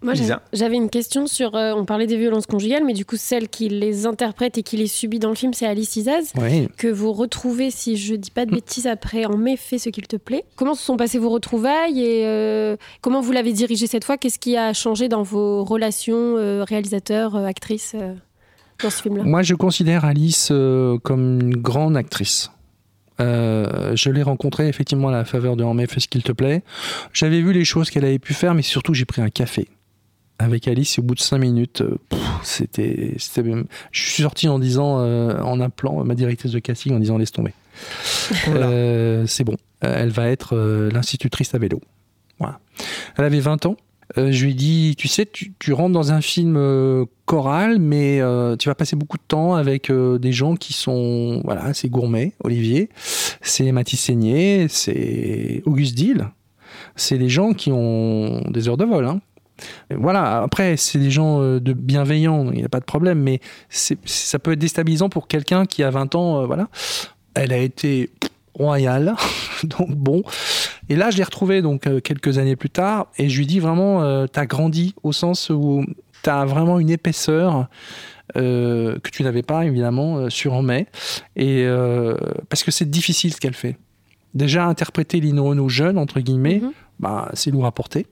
Moi, 0.00 0.14
j'avais 0.52 0.76
une 0.76 0.90
question 0.90 1.26
sur. 1.26 1.56
Euh, 1.56 1.72
on 1.74 1.84
parlait 1.84 2.06
des 2.06 2.16
violences 2.16 2.46
conjugales, 2.46 2.84
mais 2.84 2.92
du 2.92 3.04
coup, 3.04 3.16
celle 3.16 3.48
qui 3.48 3.68
les 3.68 4.06
interprète 4.06 4.56
et 4.56 4.62
qui 4.62 4.76
les 4.76 4.86
subit 4.86 5.18
dans 5.18 5.28
le 5.28 5.34
film, 5.34 5.52
c'est 5.52 5.66
Alice 5.66 5.96
Isaz, 5.96 6.32
que 6.76 6.86
vous 6.86 7.12
retrouvez, 7.12 7.72
si 7.72 7.96
je 7.96 8.14
dis 8.14 8.30
pas 8.30 8.46
de 8.46 8.52
bêtises, 8.52 8.86
après 8.86 9.24
En 9.24 9.36
mai, 9.36 9.56
fais 9.56 9.78
ce 9.78 9.88
qu'il 9.88 10.06
te 10.06 10.16
plaît. 10.16 10.44
Comment 10.54 10.74
se 10.74 10.84
sont 10.84 10.96
passées 10.96 11.18
vos 11.18 11.30
retrouvailles 11.30 12.00
et 12.00 12.26
euh, 12.26 12.76
comment 13.00 13.20
vous 13.20 13.32
l'avez 13.32 13.52
dirigé 13.52 13.88
cette 13.88 14.04
fois? 14.04 14.16
Qu'est-ce 14.16 14.38
qui 14.38 14.56
a 14.56 14.72
changé 14.72 15.08
dans 15.08 15.24
vos 15.24 15.64
relations 15.64 16.36
euh, 16.36 16.62
réalisateur, 16.62 17.34
actrice 17.34 17.96
dans 18.80 18.90
ce 18.90 19.02
film-là? 19.02 19.24
Moi, 19.24 19.42
je 19.42 19.56
considère 19.56 20.04
Alice 20.04 20.52
comme 21.02 21.40
une 21.40 21.56
grande 21.56 21.96
actrice. 21.96 22.52
je 23.18 24.10
l'ai 24.10 24.22
rencontrée 24.22 24.68
effectivement 24.68 25.08
à 25.08 25.12
la 25.12 25.24
faveur 25.24 25.56
de 25.56 25.64
En 25.64 25.74
mai, 25.74 25.88
fais 25.88 25.98
ce 25.98 26.06
qu'il 26.06 26.22
te 26.22 26.30
plaît. 26.30 26.62
J'avais 27.12 27.40
vu 27.40 27.52
les 27.52 27.64
choses 27.64 27.90
qu'elle 27.90 28.04
avait 28.04 28.20
pu 28.20 28.32
faire, 28.32 28.54
mais 28.54 28.62
surtout 28.62 28.94
j'ai 28.94 29.04
pris 29.04 29.22
un 29.22 29.30
café 29.30 29.66
avec 30.38 30.68
Alice, 30.68 30.98
au 30.98 31.02
bout 31.02 31.14
de 31.14 31.20
5 31.20 31.38
minutes, 31.38 31.80
euh, 31.80 31.98
c'était, 32.42 33.14
Je 33.16 34.00
suis 34.00 34.22
sorti 34.22 34.48
en 34.48 34.58
disant, 34.58 35.00
euh, 35.00 35.40
en 35.40 35.60
appelant 35.60 36.04
ma 36.04 36.14
directrice 36.14 36.52
de 36.52 36.60
casting, 36.60 36.94
en 36.94 37.00
disant 37.00 37.18
laisse 37.18 37.32
tomber. 37.32 37.52
Euh, 38.48 39.24
c'est 39.26 39.44
bon, 39.44 39.56
elle 39.80 40.10
va 40.10 40.28
être 40.28 40.56
l'institutrice 40.92 41.54
à 41.54 41.58
vélo. 41.58 41.80
Voilà. 42.38 42.60
Elle 43.16 43.24
avait 43.24 43.40
20 43.40 43.66
ans. 43.66 43.76
je 44.16 44.44
lui 44.44 44.52
ai 44.52 44.54
dit, 44.54 44.94
tu 44.96 45.06
sais, 45.08 45.26
tu, 45.26 45.72
rentres 45.72 45.92
dans 45.92 46.12
un 46.12 46.20
film 46.20 47.06
choral, 47.26 47.78
mais 47.78 48.20
tu 48.58 48.68
vas 48.68 48.74
passer 48.74 48.96
beaucoup 48.96 49.16
de 49.16 49.22
temps 49.26 49.54
avec 49.54 49.90
des 49.92 50.32
gens 50.32 50.56
qui 50.56 50.72
sont, 50.72 51.40
voilà, 51.44 51.72
c'est 51.74 51.88
Gourmet, 51.88 52.32
Olivier, 52.42 52.90
c'est 53.42 53.70
Mathis 53.70 54.00
Seigné, 54.00 54.66
c'est 54.68 55.62
Auguste 55.64 55.94
Dill. 55.94 56.28
C'est 56.96 57.18
des 57.18 57.28
gens 57.28 57.52
qui 57.52 57.70
ont 57.70 58.42
des 58.50 58.68
heures 58.68 58.76
de 58.76 58.84
vol, 58.84 59.06
hein. 59.06 59.20
Voilà, 59.94 60.42
après, 60.42 60.76
c'est 60.76 60.98
des 60.98 61.10
gens 61.10 61.40
euh, 61.40 61.60
de 61.60 61.72
bienveillants, 61.72 62.50
il 62.50 62.58
n'y 62.58 62.64
a 62.64 62.68
pas 62.68 62.80
de 62.80 62.84
problème, 62.84 63.20
mais 63.20 63.40
ça 63.70 64.38
peut 64.38 64.52
être 64.52 64.58
déstabilisant 64.58 65.08
pour 65.08 65.28
quelqu'un 65.28 65.66
qui 65.66 65.82
a 65.82 65.90
20 65.90 66.14
ans, 66.14 66.42
euh, 66.42 66.46
voilà. 66.46 66.68
Elle 67.34 67.52
a 67.52 67.58
été 67.58 68.10
royale, 68.54 69.14
donc 69.64 69.90
bon. 69.90 70.22
Et 70.88 70.96
là, 70.96 71.10
je 71.10 71.16
l'ai 71.16 71.24
retrouvée 71.24 71.62
donc 71.62 71.86
euh, 71.86 72.00
quelques 72.00 72.38
années 72.38 72.56
plus 72.56 72.70
tard, 72.70 73.08
et 73.18 73.28
je 73.28 73.38
lui 73.38 73.46
dis 73.46 73.60
vraiment, 73.60 74.26
t'as 74.26 74.46
grandi 74.46 74.94
au 75.02 75.12
sens 75.12 75.50
où 75.50 75.84
t'as 76.22 76.44
vraiment 76.44 76.78
une 76.78 76.90
épaisseur 76.90 77.68
que 78.34 79.10
tu 79.10 79.22
n'avais 79.22 79.42
pas 79.42 79.64
évidemment 79.64 80.28
sur 80.28 80.52
En 80.52 80.62
mai, 80.62 80.86
et 81.34 81.66
parce 82.48 82.62
que 82.62 82.70
c'est 82.70 82.88
difficile 82.90 83.32
ce 83.32 83.40
qu'elle 83.40 83.54
fait. 83.54 83.76
Déjà 84.34 84.66
interpréter 84.66 85.20
Lino 85.20 85.44
Renault 85.44 85.70
jeune 85.70 85.96
entre 85.96 86.20
guillemets, 86.20 86.60
bah, 87.00 87.30
c'est 87.32 87.50
lourd 87.50 87.66
à 87.66 87.72
porter. 87.72 88.06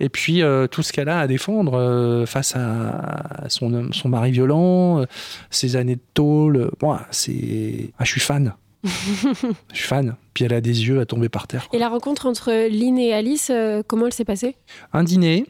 Et 0.00 0.08
puis 0.08 0.42
euh, 0.42 0.66
tout 0.66 0.82
ce 0.82 0.92
qu'elle 0.92 1.08
a 1.08 1.20
à 1.20 1.26
défendre 1.26 1.78
euh, 1.78 2.26
face 2.26 2.54
à, 2.56 3.44
son, 3.48 3.92
son 3.92 4.08
mari 4.08 4.32
violent, 4.32 5.00
euh, 5.00 5.06
ses 5.50 5.76
années 5.76 5.96
de 5.96 6.02
tôle. 6.14 6.70
Moi, 6.82 7.00
c'est. 7.10 7.90
Ah, 7.98 8.04
je 8.04 8.10
suis 8.10 8.20
fan. 8.20 8.54
je 8.84 9.54
suis 9.72 9.86
fan. 9.86 10.16
Puis 10.34 10.44
elle 10.44 10.52
a 10.52 10.60
des 10.60 10.86
yeux 10.88 11.00
à 11.00 11.06
tomber 11.06 11.28
par 11.28 11.46
terre. 11.46 11.68
Et 11.72 11.78
la 11.78 11.88
rencontre 11.88 12.26
entre 12.26 12.50
Lynn 12.68 12.98
et 12.98 13.14
Alice, 13.14 13.50
comment 13.86 14.06
elle 14.06 14.12
s'est 14.12 14.24
passée? 14.24 14.56
Un 14.92 15.04
dîner. 15.04 15.46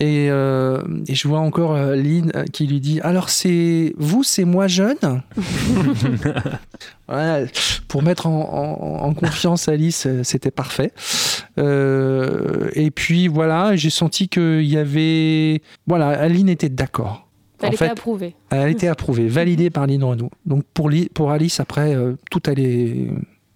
Et, 0.00 0.26
et, 0.26 1.14
je 1.14 1.28
vois 1.28 1.40
encore 1.40 1.76
Lynn 1.76 2.32
qui 2.52 2.66
lui 2.66 2.80
dit 2.80 3.00
Alors, 3.02 3.28
c'est 3.28 3.94
vous, 3.98 4.22
c'est 4.22 4.44
moi 4.44 4.66
jeune? 4.66 4.96
Pour 7.88 8.02
mettre 8.02 8.26
en, 8.26 9.02
en 9.02 9.14
confiance 9.14 9.68
Alice, 9.68 10.08
c'était 10.22 10.50
parfait. 10.50 10.90
Euh, 11.58 12.70
et 12.74 12.90
puis 12.90 13.28
voilà, 13.28 13.76
j'ai 13.76 13.90
senti 13.90 14.28
qu'il 14.28 14.64
y 14.64 14.76
avait. 14.76 15.62
Voilà, 15.86 16.08
Aline 16.08 16.48
était 16.48 16.68
d'accord. 16.68 17.28
Elle 17.62 17.74
était 17.74 17.88
approuvée. 17.88 18.34
Elle 18.50 18.70
était 18.70 18.88
approuvée, 18.88 19.26
validée 19.26 19.70
par 19.70 19.86
Lynn 19.86 20.04
Renault. 20.04 20.30
Donc 20.44 20.64
pour, 20.74 20.90
pour 21.14 21.30
Alice, 21.30 21.60
après, 21.60 21.94
euh, 21.94 22.14
tout 22.30 22.42
allait 22.46 23.08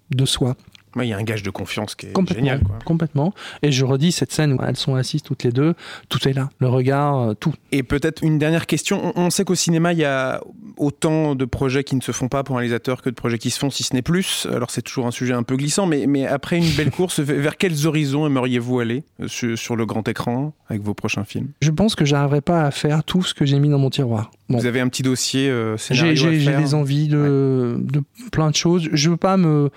de 0.09 0.25
soi. 0.25 0.53
Il 0.95 1.03
y 1.03 1.13
a 1.13 1.17
un 1.17 1.23
gage 1.23 1.43
de 1.43 1.49
confiance 1.49 1.95
qui 1.95 2.07
est 2.07 2.33
génial. 2.33 2.61
Complètement. 2.85 3.33
Et 3.61 3.71
je 3.71 3.85
redis 3.85 4.11
cette 4.11 4.31
scène 4.31 4.53
où 4.53 4.63
elles 4.63 4.77
sont 4.77 4.95
assises 4.95 5.21
toutes 5.21 5.43
les 5.43 5.51
deux, 5.51 5.75
tout 6.09 6.27
est 6.27 6.33
là, 6.33 6.49
le 6.59 6.67
regard, 6.67 7.19
euh, 7.19 7.33
tout. 7.33 7.53
Et 7.71 7.83
peut-être 7.83 8.23
une 8.23 8.37
dernière 8.37 8.65
question. 8.65 9.13
On 9.15 9.29
sait 9.29 9.45
qu'au 9.45 9.55
cinéma, 9.55 9.93
il 9.93 9.99
y 9.99 10.05
a 10.05 10.41
autant 10.77 11.35
de 11.35 11.45
projets 11.45 11.83
qui 11.83 11.95
ne 11.95 12.01
se 12.01 12.11
font 12.11 12.27
pas 12.27 12.43
pour 12.43 12.55
un 12.55 12.59
réalisateur 12.59 13.01
que 13.01 13.09
de 13.09 13.15
projets 13.15 13.37
qui 13.37 13.49
se 13.49 13.59
font, 13.59 13.69
si 13.69 13.83
ce 13.83 13.93
n'est 13.93 14.01
plus. 14.01 14.47
Alors 14.51 14.71
c'est 14.71 14.81
toujours 14.81 15.05
un 15.07 15.11
sujet 15.11 15.33
un 15.33 15.43
peu 15.43 15.55
glissant, 15.55 15.85
mais, 15.85 16.07
mais 16.07 16.25
après 16.25 16.57
une 16.57 16.71
belle 16.75 16.91
course, 16.91 17.19
vers 17.19 17.57
quels 17.57 17.85
horizons 17.85 18.25
aimeriez-vous 18.25 18.79
aller 18.79 19.03
euh, 19.21 19.55
sur, 19.55 19.75
le 19.75 19.85
grand 19.85 20.07
écran 20.07 20.53
avec 20.67 20.81
vos 20.81 20.93
prochains 20.93 21.25
films? 21.25 21.49
Je 21.61 21.71
pense 21.71 21.95
que 21.95 22.05
j'arriverai 22.05 22.41
pas 22.41 22.63
à 22.63 22.71
faire 22.71 23.03
tout 23.03 23.21
ce 23.21 23.33
que 23.33 23.45
j'ai 23.45 23.59
mis 23.59 23.69
dans 23.69 23.79
mon 23.79 23.89
tiroir. 23.89 24.31
Vous 24.49 24.65
avez 24.65 24.79
un 24.79 24.87
petit 24.87 25.03
dossier 25.03 25.49
euh, 25.49 25.77
scénario 25.77 26.15
J'ai 26.15 26.55
des 26.55 26.73
envies 26.73 27.07
de, 27.07 27.77
de 27.79 28.01
plein 28.31 28.49
de 28.49 28.55
choses. 28.55 28.89
Je 28.91 29.09
veux 29.09 29.17
pas 29.17 29.37
me 29.37 29.69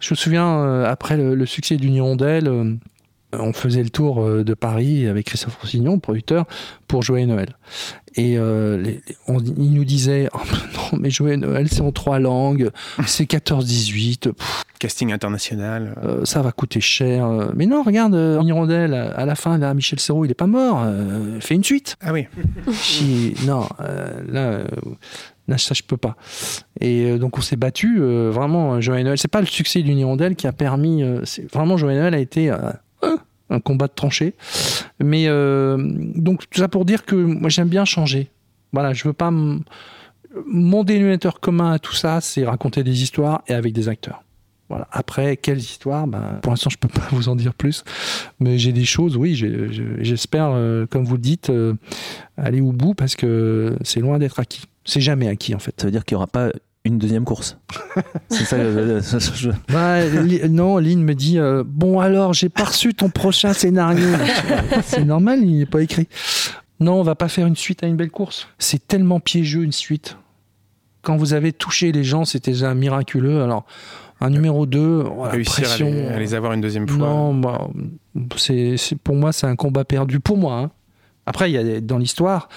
je 0.00 0.14
me 0.14 0.16
souviens, 0.16 0.60
euh, 0.60 0.90
après 0.90 1.16
le, 1.16 1.46
succès 1.46 1.76
d'une 1.76 1.94
hirondelle, 1.94 2.48
euh, 2.48 2.74
on 3.32 3.52
faisait 3.52 3.82
le 3.82 3.90
tour 3.90 4.22
euh, 4.22 4.42
de 4.42 4.54
Paris 4.54 5.06
avec 5.06 5.26
Christophe 5.26 5.56
Roussignon, 5.56 5.98
producteur, 5.98 6.46
pour 6.88 7.02
Joyeux 7.02 7.26
Noël. 7.26 7.56
Et 8.16 8.32
il 8.32 9.72
nous 9.72 9.84
disait 9.84 10.28
oh, 10.34 10.38
Non, 10.74 10.98
mais 10.98 11.10
Joyeux 11.10 11.36
Noël, 11.36 11.68
c'est 11.68 11.82
en 11.82 11.92
trois 11.92 12.18
langues, 12.18 12.70
c'est 13.06 13.30
14-18. 13.30 14.32
Casting 14.80 15.12
international. 15.12 15.94
ça 16.24 16.42
va 16.42 16.50
coûter 16.50 16.80
cher. 16.80 17.52
Mais 17.54 17.66
non, 17.66 17.84
regarde, 17.84 18.14
en 18.14 18.44
Hirondelle, 18.44 18.94
à 18.94 19.26
la 19.26 19.36
fin, 19.36 19.58
là, 19.58 19.74
Michel 19.74 20.00
Serrault, 20.00 20.24
il 20.24 20.30
est 20.32 20.34
pas 20.34 20.48
mort. 20.48 20.84
fait 21.38 21.54
une 21.54 21.62
suite. 21.62 21.96
Ah 22.00 22.12
oui. 22.12 22.26
non, 23.46 23.68
là, 24.28 24.64
ça 25.58 25.74
je 25.74 25.82
peux 25.82 25.96
pas. 25.96 26.16
Et 26.80 27.04
euh, 27.04 27.18
donc 27.18 27.38
on 27.38 27.40
s'est 27.40 27.56
battu 27.56 27.98
euh, 28.00 28.30
vraiment. 28.30 28.80
Joël 28.80 29.04
Noël, 29.04 29.18
c'est 29.18 29.28
pas 29.28 29.40
le 29.40 29.46
succès 29.46 29.82
d'une 29.82 29.98
hirondelle 29.98 30.36
qui 30.36 30.46
a 30.46 30.52
permis. 30.52 31.02
Euh, 31.02 31.22
vraiment 31.52 31.76
Joël 31.76 31.98
Noël 31.98 32.14
a 32.14 32.18
été 32.18 32.50
un 32.50 33.60
combat 33.60 33.86
de 33.86 33.92
tranchée. 33.94 34.34
Mais 35.02 35.26
donc 35.26 36.48
tout 36.50 36.60
ça 36.60 36.68
pour 36.68 36.84
dire 36.84 37.04
que 37.04 37.14
moi 37.14 37.48
j'aime 37.48 37.68
bien 37.68 37.84
changer. 37.84 38.30
Voilà, 38.72 38.92
je 38.92 39.04
veux 39.04 39.12
pas. 39.12 39.30
Mon 40.46 40.84
dénominateur 40.84 41.40
commun 41.40 41.72
à 41.72 41.78
tout 41.80 41.94
ça, 41.94 42.20
c'est 42.20 42.44
raconter 42.44 42.84
des 42.84 43.02
histoires 43.02 43.42
et 43.48 43.54
avec 43.54 43.72
des 43.72 43.88
acteurs. 43.88 44.22
Voilà. 44.68 44.86
Après, 44.92 45.36
quelles 45.36 45.58
histoires 45.58 46.06
ben, 46.06 46.38
Pour 46.42 46.52
l'instant, 46.52 46.70
je 46.70 46.78
peux 46.78 46.86
pas 46.86 47.02
vous 47.10 47.28
en 47.28 47.34
dire 47.34 47.52
plus. 47.52 47.82
Mais 48.38 48.56
j'ai 48.56 48.72
des 48.72 48.84
choses, 48.84 49.16
oui, 49.16 49.34
j'espère, 49.98 50.50
comme 50.88 51.04
vous 51.04 51.16
le 51.16 51.20
dites, 51.20 51.50
aller 52.36 52.60
au 52.60 52.70
bout 52.70 52.94
parce 52.94 53.16
que 53.16 53.76
c'est 53.82 53.98
loin 53.98 54.20
d'être 54.20 54.38
acquis. 54.38 54.69
C'est 54.84 55.00
jamais 55.00 55.28
acquis 55.28 55.54
en 55.54 55.58
fait. 55.58 55.74
Ça 55.80 55.86
veut 55.86 55.90
dire 55.90 56.04
qu'il 56.04 56.16
n'y 56.16 56.18
aura 56.18 56.26
pas 56.26 56.50
une 56.84 56.98
deuxième 56.98 57.24
course. 57.24 57.58
c'est 58.30 58.44
ça. 58.44 58.56
bah, 59.68 59.98
non, 60.48 60.78
Lynn 60.78 61.02
me 61.02 61.14
dit 61.14 61.38
euh, 61.38 61.62
bon 61.66 62.00
alors 62.00 62.32
j'ai 62.32 62.48
pas 62.48 62.64
reçu 62.64 62.94
ton 62.94 63.10
prochain 63.10 63.52
scénario. 63.52 64.08
c'est 64.82 65.04
normal, 65.04 65.40
il 65.42 65.58
n'est 65.58 65.66
pas 65.66 65.82
écrit. 65.82 66.08
Non, 66.80 66.94
on 66.94 67.02
va 67.02 67.14
pas 67.14 67.28
faire 67.28 67.46
une 67.46 67.56
suite 67.56 67.84
à 67.84 67.86
une 67.86 67.96
belle 67.96 68.10
course. 68.10 68.48
C'est 68.58 68.86
tellement 68.86 69.20
piégeux 69.20 69.62
une 69.62 69.72
suite. 69.72 70.16
Quand 71.02 71.16
vous 71.16 71.34
avez 71.34 71.52
touché 71.52 71.92
les 71.92 72.04
gens, 72.04 72.24
c'était 72.24 72.52
déjà 72.52 72.74
miraculeux. 72.74 73.42
Alors 73.42 73.66
un 74.22 74.30
numéro 74.30 74.66
2, 74.66 75.04
réussir 75.22 75.70
à, 75.70 76.18
les, 76.18 76.34
avoir 76.34 76.52
une 76.52 76.60
deuxième 76.60 76.86
fois. 76.86 76.98
Non, 76.98 77.34
bah, 77.34 77.68
c'est 78.36 78.76
pour 79.02 79.16
moi 79.16 79.32
c'est 79.32 79.46
un 79.46 79.56
combat 79.56 79.84
perdu 79.84 80.20
pour 80.20 80.36
moi. 80.36 80.58
Hein. 80.58 80.70
Après, 81.30 81.48
il 81.48 81.54
y 81.54 81.58
a 81.76 81.80
dans 81.80 81.96
l'histoire, 81.96 82.48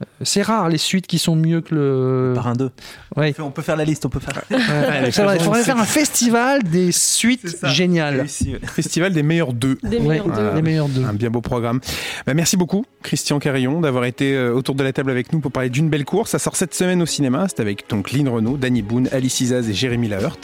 euh, 0.00 0.06
c'est 0.22 0.40
rare 0.40 0.70
les 0.70 0.78
suites 0.78 1.06
qui 1.06 1.18
sont 1.18 1.36
mieux 1.36 1.60
que 1.60 1.74
le. 1.74 2.32
Par 2.34 2.46
un 2.46 2.54
2. 2.54 2.70
Ouais. 3.14 3.34
On 3.38 3.50
peut 3.50 3.60
faire 3.60 3.76
la 3.76 3.84
liste, 3.84 4.06
on 4.06 4.08
peut 4.08 4.20
faire. 4.20 4.42
il 5.06 5.12
faudrait 5.12 5.62
faire 5.62 5.76
un 5.76 5.84
festival 5.84 6.62
des 6.62 6.92
suites 6.92 7.58
géniales. 7.64 8.26
Festival 8.26 9.12
des 9.12 9.22
meilleurs 9.22 9.52
deux. 9.52 9.76
Des 9.82 10.00
meilleurs, 10.00 10.28
deux. 10.28 10.62
meilleurs 10.62 10.88
deux. 10.88 11.04
Un 11.04 11.12
bien 11.12 11.28
beau 11.28 11.42
programme. 11.42 11.80
Bah, 12.26 12.32
merci 12.32 12.56
beaucoup, 12.56 12.86
Christian 13.02 13.38
Carillon, 13.38 13.82
d'avoir 13.82 14.06
été 14.06 14.34
euh, 14.34 14.54
autour 14.54 14.76
de 14.76 14.82
la 14.82 14.94
table 14.94 15.10
avec 15.10 15.30
nous 15.34 15.40
pour 15.40 15.52
parler 15.52 15.68
d'une 15.68 15.90
belle 15.90 16.06
course. 16.06 16.30
Ça 16.30 16.38
sort 16.38 16.56
cette 16.56 16.74
semaine 16.74 17.02
au 17.02 17.06
cinéma. 17.06 17.48
C'est 17.48 17.60
avec 17.60 17.84
donc 17.90 18.12
Lynn 18.12 18.30
Renault, 18.30 18.56
Danny 18.56 18.80
Boone, 18.80 19.10
Alice 19.12 19.42
Isaz 19.42 19.68
et 19.68 19.74
Jérémy 19.74 20.08
Lahert. 20.08 20.38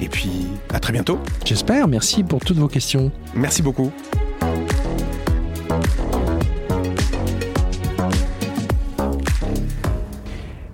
Et 0.00 0.08
puis, 0.08 0.30
à 0.72 0.80
très 0.80 0.94
bientôt. 0.94 1.18
J'espère. 1.44 1.88
Merci 1.88 2.24
pour 2.24 2.40
toutes 2.40 2.56
vos 2.56 2.68
questions. 2.68 3.12
Merci 3.34 3.60
beaucoup. 3.60 3.92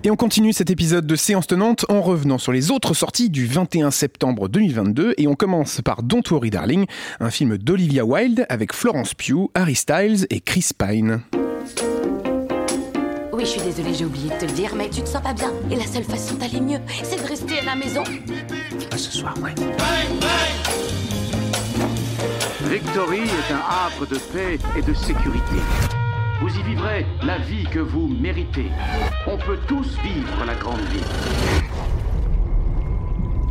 Et 0.05 0.11
on 0.11 0.15
continue 0.15 0.53
cet 0.53 0.69
épisode 0.69 1.05
de 1.05 1.15
Séance 1.17 1.47
Tenante 1.47 1.85
en 1.89 2.01
revenant 2.01 2.37
sur 2.37 2.53
les 2.53 2.71
autres 2.71 2.93
sorties 2.93 3.29
du 3.29 3.45
21 3.45 3.91
septembre 3.91 4.47
2022 4.47 5.15
et 5.17 5.27
on 5.27 5.35
commence 5.35 5.81
par 5.81 6.03
Don't 6.03 6.23
Worry 6.31 6.51
Darling, 6.51 6.85
un 7.19 7.29
film 7.29 7.57
d'Olivia 7.57 8.05
Wilde 8.05 8.45
avec 8.47 8.71
Florence 8.71 9.13
Pugh, 9.13 9.49
Harry 9.55 9.75
Styles 9.75 10.25
et 10.29 10.39
Chris 10.39 10.69
Pine. 10.77 11.19
Oui, 13.33 13.43
je 13.43 13.49
suis 13.49 13.61
désolée, 13.61 13.93
j'ai 13.93 14.05
oublié 14.05 14.29
de 14.29 14.35
te 14.35 14.45
le 14.45 14.51
dire, 14.53 14.73
mais 14.73 14.89
tu 14.89 15.01
te 15.01 15.09
sens 15.09 15.21
pas 15.21 15.33
bien. 15.33 15.51
Et 15.69 15.75
la 15.75 15.85
seule 15.85 16.05
façon 16.05 16.35
d'aller 16.35 16.61
mieux, 16.61 16.79
c'est 17.03 17.21
de 17.21 17.27
rester 17.27 17.59
à 17.59 17.65
la 17.65 17.75
maison. 17.75 18.03
Pas 18.89 18.97
ce 18.97 19.11
soir, 19.11 19.33
ouais. 19.43 19.53
Victory 22.69 23.19
est 23.19 23.53
un 23.53 23.85
havre 23.85 24.05
de 24.07 24.17
paix 24.17 24.57
et 24.77 24.81
de 24.81 24.93
sécurité. 24.93 25.98
Vous 26.41 26.57
y 26.57 26.63
vivrez 26.63 27.05
la 27.21 27.37
vie 27.37 27.65
que 27.65 27.79
vous 27.79 28.07
méritez. 28.07 28.67
On 29.27 29.37
peut 29.37 29.57
tous 29.67 29.97
vivre 30.01 30.45
la 30.45 30.55
grande 30.55 30.79
vie 30.79 31.03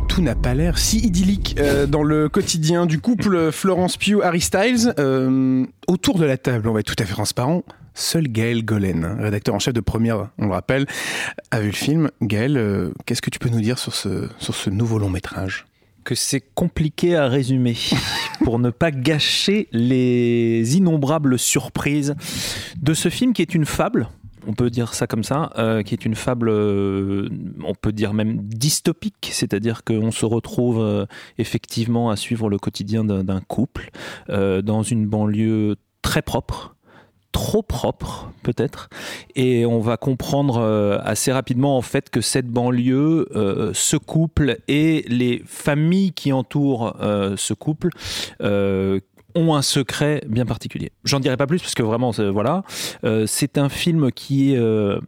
tout 0.07 0.23
n'a 0.23 0.33
pas 0.33 0.55
l'air 0.55 0.79
si 0.79 0.97
idyllique 0.97 1.55
euh, 1.59 1.85
dans 1.85 2.01
le 2.01 2.29
quotidien 2.29 2.87
du 2.87 2.99
couple 2.99 3.51
Florence 3.51 3.95
Pugh 3.95 4.21
Harry 4.23 4.41
Styles. 4.41 4.91
Euh, 4.97 5.63
autour 5.87 6.17
de 6.17 6.25
la 6.25 6.35
table, 6.35 6.67
on 6.67 6.73
va 6.73 6.79
être 6.79 6.93
tout 6.93 7.01
à 7.01 7.05
fait 7.05 7.13
transparent. 7.13 7.63
Seul 7.93 8.27
Gaël 8.27 8.65
Golen, 8.65 9.05
rédacteur 9.19 9.53
en 9.53 9.59
chef 9.59 9.73
de 9.73 9.81
Première, 9.81 10.29
on 10.39 10.47
le 10.47 10.51
rappelle, 10.51 10.87
a 11.51 11.59
vu 11.59 11.67
le 11.67 11.73
film. 11.73 12.09
Gaël, 12.23 12.57
euh, 12.57 12.89
qu'est-ce 13.05 13.21
que 13.21 13.29
tu 13.29 13.37
peux 13.37 13.49
nous 13.49 13.61
dire 13.61 13.77
sur 13.77 13.93
ce 13.93 14.69
nouveau 14.71 14.97
long 14.97 15.11
métrage? 15.11 15.67
C'est 16.15 16.41
compliqué 16.41 17.15
à 17.15 17.27
résumer. 17.27 17.75
Pour 18.43 18.59
ne 18.59 18.69
pas 18.69 18.91
gâcher 18.91 19.67
les 19.71 20.77
innombrables 20.77 21.37
surprises 21.37 22.15
de 22.81 22.93
ce 22.93 23.09
film 23.09 23.33
qui 23.33 23.41
est 23.41 23.53
une 23.53 23.65
fable 23.65 24.07
on 24.47 24.53
peut 24.53 24.69
dire 24.69 24.93
ça 24.93 25.07
comme 25.07 25.23
ça, 25.23 25.51
euh, 25.57 25.83
qui 25.83 25.93
est 25.93 26.05
une 26.05 26.15
fable, 26.15 26.49
euh, 26.49 27.29
on 27.63 27.75
peut 27.75 27.91
dire 27.91 28.13
même 28.13 28.37
dystopique, 28.37 29.29
c'est-à-dire 29.31 29.83
qu'on 29.83 30.11
se 30.11 30.25
retrouve 30.25 30.79
euh, 30.79 31.05
effectivement 31.37 32.09
à 32.09 32.15
suivre 32.15 32.49
le 32.49 32.57
quotidien 32.57 33.03
d'un 33.03 33.41
couple 33.41 33.89
dans 34.29 34.83
une 34.83 35.07
banlieue 35.07 35.75
très 36.01 36.21
propre, 36.21 36.75
trop 37.31 37.61
propre 37.61 38.31
peut-être. 38.43 38.89
Et 39.35 39.65
on 39.65 39.79
va 39.79 39.97
comprendre 39.97 40.61
assez 41.03 41.31
rapidement 41.31 41.77
en 41.77 41.81
fait 41.81 42.09
que 42.09 42.21
cette 42.21 42.47
banlieue 42.47 43.27
ce 43.73 43.97
couple 43.97 44.57
et 44.67 45.05
les 45.07 45.43
familles 45.45 46.11
qui 46.11 46.31
entourent 46.33 46.95
ce 47.35 47.53
couple 47.53 47.89
ont 49.35 49.55
un 49.55 49.61
secret 49.61 50.23
bien 50.27 50.45
particulier. 50.45 50.91
J'en 51.03 51.19
dirai 51.19 51.37
pas 51.37 51.47
plus 51.47 51.59
parce 51.59 51.73
que 51.73 51.83
vraiment, 51.83 52.11
voilà, 52.11 52.63
euh, 53.03 53.25
c'est 53.27 53.57
un 53.57 53.69
film 53.69 54.11
qui 54.11 54.53
est 54.53 54.57
euh, 54.57 54.99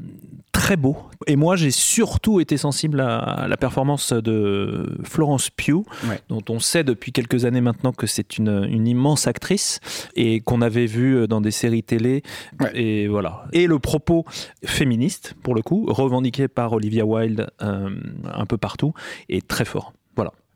très 0.51 0.77
beau. 0.77 0.97
Et 1.27 1.35
moi, 1.35 1.55
j'ai 1.55 1.71
surtout 1.71 2.39
été 2.39 2.57
sensible 2.57 2.99
à, 2.99 3.45
la 3.47 3.57
performance 3.57 4.11
de 4.11 4.97
Florence 5.03 5.49
Pugh, 5.49 5.83
dont 6.29 6.41
on 6.49 6.59
sait 6.59 6.83
depuis 6.83 7.11
quelques 7.11 7.45
années 7.45 7.61
maintenant 7.61 7.91
que 7.91 8.07
c'est 8.07 8.37
une, 8.37 8.87
immense 8.87 9.27
actrice 9.27 9.79
et 10.15 10.41
qu'on 10.41 10.61
avait 10.61 10.87
vu 10.87 11.27
dans 11.27 11.41
des 11.41 11.51
séries 11.51 11.83
télé. 11.83 12.23
Et 12.73 13.07
voilà. 13.07 13.45
Et 13.53 13.67
le 13.67 13.79
propos 13.79 14.25
féministe, 14.65 15.35
pour 15.43 15.55
le 15.55 15.61
coup, 15.61 15.85
revendiqué 15.87 16.47
par 16.47 16.73
Olivia 16.73 17.05
Wilde 17.05 17.51
euh, 17.61 17.89
un 18.33 18.45
peu 18.45 18.57
partout, 18.57 18.93
est 19.29 19.47
très 19.47 19.65
fort. 19.65 19.93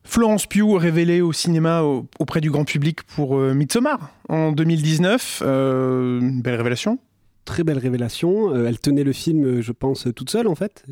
Florence 0.06 0.46
Pugh 0.46 0.76
révélée 0.76 1.20
au 1.20 1.32
cinéma 1.32 1.82
auprès 2.18 2.40
du 2.40 2.50
grand 2.50 2.64
public 2.64 3.02
pour 3.02 3.36
euh, 3.36 3.54
Midsommar 3.54 4.12
en 4.28 4.52
2019. 4.52 5.42
Euh, 5.44 6.20
une 6.20 6.40
belle 6.40 6.54
révélation 6.54 6.98
très 7.44 7.62
belle 7.62 7.78
révélation. 7.78 8.52
Euh, 8.52 8.66
elle 8.66 8.80
tenait 8.80 9.04
le 9.04 9.12
film, 9.12 9.60
je 9.60 9.70
pense, 9.70 10.08
toute 10.16 10.30
seule 10.30 10.48
en 10.48 10.56
fait. 10.56 10.84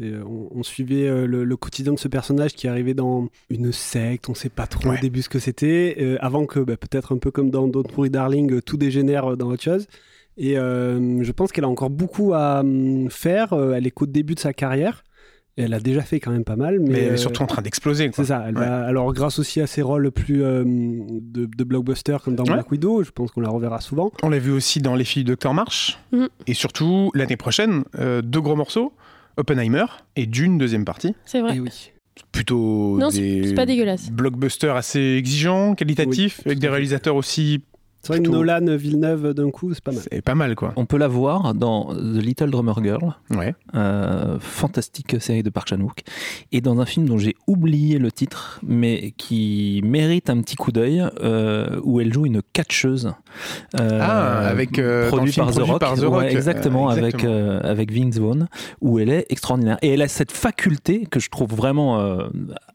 on, 0.54 0.62
suivait 0.62 1.26
le, 1.26 1.56
quotidien 1.56 1.92
de 1.92 1.98
ce 1.98 2.06
personnage 2.06 2.52
qui 2.52 2.68
arrivait 2.68 2.94
dans 2.94 3.28
une 3.50 3.72
secte, 3.72 4.28
on 4.28 4.32
ne 4.32 4.36
sait 4.36 4.50
pas 4.50 4.68
trop 4.68 4.90
au 4.90 4.96
début 4.96 5.22
ce 5.22 5.28
que 5.28 5.40
c'était, 5.40 6.16
avant 6.20 6.46
que 6.46 6.60
bah, 6.60 6.76
peut-être 6.76 7.12
un 7.12 7.18
peu 7.18 7.32
comme 7.32 7.50
dans 7.50 7.66
Don't 7.66 7.90
Worry 7.96 8.10
Darling, 8.10 8.60
tout 8.60 8.76
dégénère 8.76 9.36
dans 9.36 9.48
autre 9.48 9.64
chose. 9.64 9.88
Et 10.36 10.54
je 10.54 11.32
pense 11.32 11.50
qu'elle 11.50 11.64
a 11.64 11.68
encore 11.68 11.90
beaucoup 11.90 12.34
à 12.34 12.60
hum, 12.60 13.10
faire. 13.10 13.52
elle 13.52 13.88
est 13.88 13.90
qu'au 13.90 14.06
début 14.06 14.36
de 14.36 14.40
sa 14.40 14.52
carrière 14.52 15.02
elle 15.56 15.74
a 15.74 15.80
déjà 15.80 16.02
fait 16.02 16.20
quand 16.20 16.30
même 16.30 16.44
pas 16.44 16.56
mal. 16.56 16.80
Mais, 16.80 17.00
elle 17.00 17.14
est 17.14 17.16
surtout 17.16 17.42
en 17.42 17.46
train 17.46 17.62
d'exploser. 17.62 18.10
C'est 18.12 18.24
ça. 18.24 18.38
alors, 18.38 19.12
grâce 19.12 19.38
aussi 19.38 19.60
à 19.60 19.66
ses 19.66 19.82
rôles 19.82 20.10
plus 20.10 20.42
euh, 20.42 20.64
de, 20.64 21.64
blockbuster 21.64 22.16
comme 22.24 22.34
dans 22.34 22.44
Black 22.44 22.70
Widow, 22.70 23.02
je 23.02 23.10
pense 23.10 23.30
qu'on 23.30 23.40
la 23.40 23.50
reverra 23.50 23.80
souvent. 23.80 24.12
On 24.22 24.28
l'a 24.28 24.38
vu 24.38 24.50
aussi 24.50 24.80
dans 24.80 24.94
Les 24.94 25.04
filles 25.04 25.24
de 25.24 25.32
Docteur 25.32 25.54
March. 25.54 25.98
Mm. 26.12 26.26
Et 26.46 26.54
surtout, 26.54 27.10
l'année 27.14 27.36
prochaine, 27.36 27.84
euh, 27.98 28.22
deux 28.22 28.40
gros 28.40 28.56
morceaux 28.56 28.92
Oppenheimer 29.36 29.86
et 30.14 30.26
Dune, 30.26 30.58
deuxième 30.58 30.84
partie. 30.84 31.14
C'est 31.24 31.40
vrai. 31.40 31.54
Et 31.54 31.56
eh 31.56 31.60
oui 31.60 31.90
plutôt 32.30 32.96
non, 32.98 33.08
des 33.08 33.54
pas 33.54 33.66
dégueulasse. 33.66 34.10
blockbusters 34.10 34.76
assez 34.76 35.16
exigeants, 35.18 35.74
qualitatifs, 35.74 36.40
avec 36.46 36.58
des 36.58 36.68
réalisateurs 36.68 37.16
aussi 37.16 37.62
c'est 38.04 38.12
vrai 38.12 38.22
que 38.22 38.28
Nolan, 38.28 38.76
Villeneuve 38.76 39.32
d'un 39.32 39.50
coup, 39.50 39.72
c'est 39.72 39.82
pas 39.82 39.92
mal. 39.92 40.02
C'est 40.12 40.22
pas 40.22 40.34
mal 40.34 40.54
quoi. 40.54 40.74
On 40.76 40.84
peut 40.84 40.98
la 40.98 41.08
voir 41.08 41.54
dans 41.54 41.94
The 41.94 42.22
Little 42.22 42.50
Drummer 42.50 42.74
Girl. 42.82 43.14
Ouais. 43.30 43.54
Euh, 43.74 44.38
fantastique 44.38 45.16
série 45.20 45.42
de 45.42 45.48
Park 45.48 45.68
Chan-wook. 45.68 46.02
Et 46.52 46.60
dans 46.60 46.80
un 46.80 46.84
film 46.84 47.06
dont 47.06 47.16
j'ai 47.16 47.34
oublié 47.46 47.98
le 47.98 48.12
titre, 48.12 48.60
mais 48.62 49.14
qui 49.16 49.80
mérite 49.84 50.28
un 50.28 50.42
petit 50.42 50.56
coup 50.56 50.70
d'œil, 50.70 51.02
euh, 51.22 51.80
où 51.82 51.98
elle 51.98 52.12
joue 52.12 52.26
une 52.26 52.42
catcheuse. 52.52 53.14
Euh, 53.80 53.98
ah, 54.02 54.48
avec. 54.48 54.80
produit, 55.08 55.32
par, 55.32 55.50
The 55.50 55.58
Rock. 55.60 55.80
Par 55.80 55.94
The 55.94 56.04
Rock. 56.04 56.24
exactement, 56.24 56.90
avec, 56.90 57.24
avec 57.24 57.90
Vince 57.90 58.18
Vaughn, 58.18 58.48
où 58.82 58.98
elle 58.98 59.10
est 59.10 59.26
extraordinaire. 59.30 59.78
Et 59.80 59.94
elle 59.94 60.02
a 60.02 60.08
cette 60.08 60.32
faculté 60.32 61.06
que 61.06 61.20
je 61.20 61.30
trouve 61.30 61.54
vraiment 61.54 62.20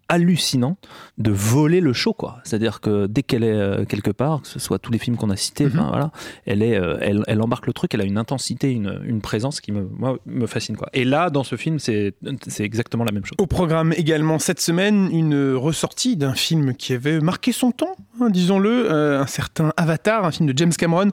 hallucinant 0.10 0.76
de 1.20 1.32
voler 1.32 1.80
le 1.80 1.94
show 1.94 2.14
quoi 2.14 2.40
c'est 2.44 2.56
à 2.56 2.60
dire 2.60 2.82
que 2.82 3.06
dès 3.06 3.22
qu'elle 3.24 3.44
est 3.44 3.54
euh, 3.54 3.86
quelque 3.86 4.12
part 4.12 4.42
que 4.42 4.48
ce 4.48 4.60
soit 4.60 4.80
tous 4.80 4.92
les 4.92 4.98
films 4.98 5.16
qu'on 5.20 5.30
a 5.30 5.36
cités 5.36 5.66
mhm. 5.66 5.88
voilà 5.90 6.12
elle 6.46 6.64
est 6.64 6.78
euh, 6.78 6.98
elle, 7.02 7.24
elle, 7.28 7.42
embarque 7.42 7.68
le 7.68 7.74
truc 7.74 7.94
elle 7.94 8.02
a 8.02 8.06
une 8.06 8.18
intensité 8.18 8.72
une, 8.72 9.02
une 9.06 9.22
présence 9.22 9.62
qui 9.62 9.72
me 9.72 9.88
moi, 9.98 10.18
me 10.26 10.48
fascine 10.48 10.76
quoi 10.76 10.90
et 10.94 11.06
là 11.06 11.30
dans 11.30 11.44
ce 11.44 11.56
film 11.56 11.80
c'est 11.80 12.14
exactement 12.60 13.04
la 13.04 13.12
même 13.12 13.26
chose 13.26 13.36
au 13.38 13.48
programme 13.48 13.94
également 13.96 14.40
cette 14.40 14.62
semaine 14.62 15.10
une 15.12 15.54
ressortie 15.54 16.18
d'un 16.18 16.34
film 16.34 16.74
qui 16.74 16.94
avait 16.94 17.20
marqué 17.20 17.52
son 17.52 17.72
temps 17.72 17.96
hein, 18.22 18.30
disons-le 18.30 18.92
euh, 18.92 19.22
un 19.22 19.28
certain 19.28 19.74
Avatar 19.78 20.26
un 20.26 20.32
film 20.32 20.50
de 20.50 20.58
James 20.58 20.74
Cameron 20.74 21.12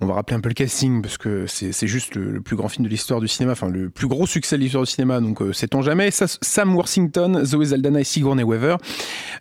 on 0.00 0.06
va 0.06 0.14
rappeler 0.14 0.36
un 0.36 0.40
peu 0.40 0.48
le 0.48 0.54
casting 0.54 1.02
parce 1.02 1.18
que 1.18 1.46
c'est 1.46 1.86
juste 1.86 2.14
le, 2.14 2.40
plus 2.40 2.56
grand 2.56 2.68
film 2.68 2.84
de 2.84 2.90
l'histoire 2.90 3.20
du 3.20 3.28
cinéma 3.28 3.52
enfin 3.52 3.68
le 3.68 3.90
plus 3.90 4.06
gros 4.06 4.26
succès 4.26 4.56
de 4.56 4.62
l'histoire 4.62 4.84
du 4.84 4.90
cinéma 4.90 5.20
donc 5.20 5.42
sait-on 5.52 5.82
jamais 5.82 6.10
Sam 6.10 6.74
Worthington 6.74 7.44
Zoe 7.44 7.64
Zaldana 7.64 8.00
et 8.00 8.04
Sigourney 8.04 8.42
Weaver. 8.42 8.76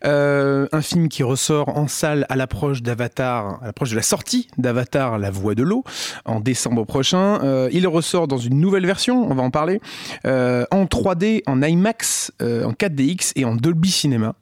Euh, 0.05 0.67
un 0.71 0.81
film 0.81 1.09
qui 1.09 1.23
ressort 1.23 1.69
en 1.77 1.87
salle 1.87 2.25
à 2.29 2.35
l'approche 2.35 2.81
d'Avatar, 2.81 3.59
à 3.61 3.65
l'approche 3.65 3.91
de 3.91 3.95
la 3.95 4.01
sortie 4.07 4.47
d'Avatar, 4.57 5.17
La 5.19 5.29
Voix 5.29 5.55
de 5.55 5.63
l'eau, 5.63 5.83
en 6.25 6.39
décembre 6.39 6.85
prochain. 6.85 7.41
Euh, 7.43 7.69
il 7.71 7.87
ressort 7.87 8.27
dans 8.27 8.37
une 8.37 8.59
nouvelle 8.59 8.85
version, 8.85 9.29
on 9.29 9.35
va 9.35 9.43
en 9.43 9.51
parler, 9.51 9.81
euh, 10.25 10.65
en 10.71 10.85
3D, 10.85 11.43
en 11.45 11.61
IMAX, 11.61 12.31
en 12.41 12.71
4DX 12.71 13.33
et 13.35 13.45
en 13.45 13.55
Dolby 13.55 13.91
Cinema. 13.91 14.35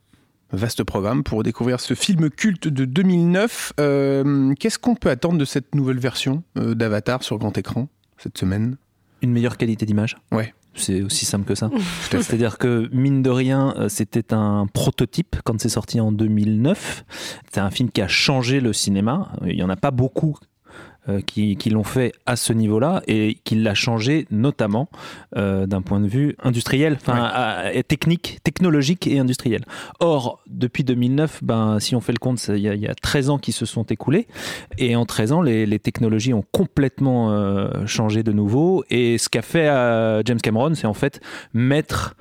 Vaste 0.52 0.84
programme 0.84 1.24
pour 1.24 1.44
découvrir 1.44 1.80
ce 1.80 1.96
film 1.96 2.30
culte 2.30 2.68
de 2.68 2.86
2009. 2.86 3.74
Qu'est-ce 4.60 4.80
qu'on 4.80 4.96
peut 4.96 5.10
attendre 5.10 5.38
de 5.38 5.46
cette 5.46 5.76
nouvelle 5.76 6.00
version 6.00 6.44
d'Avatar 6.56 7.24
sur 7.24 7.38
grand 7.38 7.58
écran 7.58 7.90
cette 8.18 8.38
semaine? 8.38 8.78
Une 9.22 9.32
meilleure 9.32 9.58
qualité 9.58 9.86
d'image? 9.86 10.16
Ouais. 10.32 10.54
C'est 10.76 11.02
aussi 11.02 11.26
simple 11.26 11.46
que 11.46 11.56
ça. 11.56 11.70
C'est-à-dire 12.12 12.58
que, 12.58 12.90
mine 12.92 13.22
de 13.22 13.30
rien, 13.30 13.74
euh, 13.78 13.90
c'était 13.90 14.34
un 14.34 14.68
prototype 14.68 15.38
quand 15.44 15.60
c'est 15.60 15.70
sorti 15.70 16.00
en 16.00 16.12
2009. 16.12 17.06
C'est 17.52 17.62
un 17.62 17.72
film 17.72 17.90
qui 17.90 18.02
a 18.02 18.08
changé 18.08 18.60
le 18.60 18.74
cinéma. 18.74 19.32
Il 19.46 19.56
n'y 19.56 19.64
en 19.64 19.70
a 19.70 19.78
pas 19.78 19.92
beaucoup 19.92 20.38
euh, 21.10 21.22
qui, 21.22 21.56
l'ont 21.70 21.84
fait 21.84 22.14
à 22.26 22.36
ce 22.36 22.54
niveau-là 22.54 23.02
et 23.08 23.38
qui 23.44 23.56
l'a 23.56 23.74
changé 23.74 24.28
notamment 24.32 24.90
euh, 25.36 25.66
d'un 25.66 25.82
point 25.82 26.00
de 26.00 26.08
vue 26.08 26.36
industriel, 26.44 26.98
enfin 27.00 27.72
technique, 27.88 28.40
technologique 28.44 29.08
et 29.08 29.20
industriel. 29.20 29.66
Or, 30.00 30.42
depuis 30.48 30.84
2009, 30.84 31.44
ben, 31.44 31.80
si 31.80 31.96
on 31.96 32.02
fait 32.02 32.12
le 32.12 32.18
compte, 32.18 32.44
il 32.50 32.58
y, 32.58 32.62
y, 32.62 32.88
a 32.88 32.96
13 32.96 33.30
ans 33.30 33.38
qui 33.38 33.52
se 33.52 33.66
sont 33.66 33.84
écoulés 33.84 34.28
et 34.78 34.96
en 34.96 35.06
13 35.06 35.32
ans, 35.32 35.42
les, 35.42 35.66
les 35.66 35.80
technologies 35.80 36.34
ont 36.34 36.46
complètement 36.52 37.32
euh, 37.32 37.86
changé 37.86 38.24
de 38.24 38.32
nouveau 38.32 38.84
et 38.90 39.18
ce 39.18 39.30
qu'a 39.30 39.42
fait 39.42 39.66
James 40.26 40.42
Cameron, 40.42 40.74
c'est 40.76 40.88
en 40.88 40.94
fait 40.94 41.22
mettre 41.54 42.16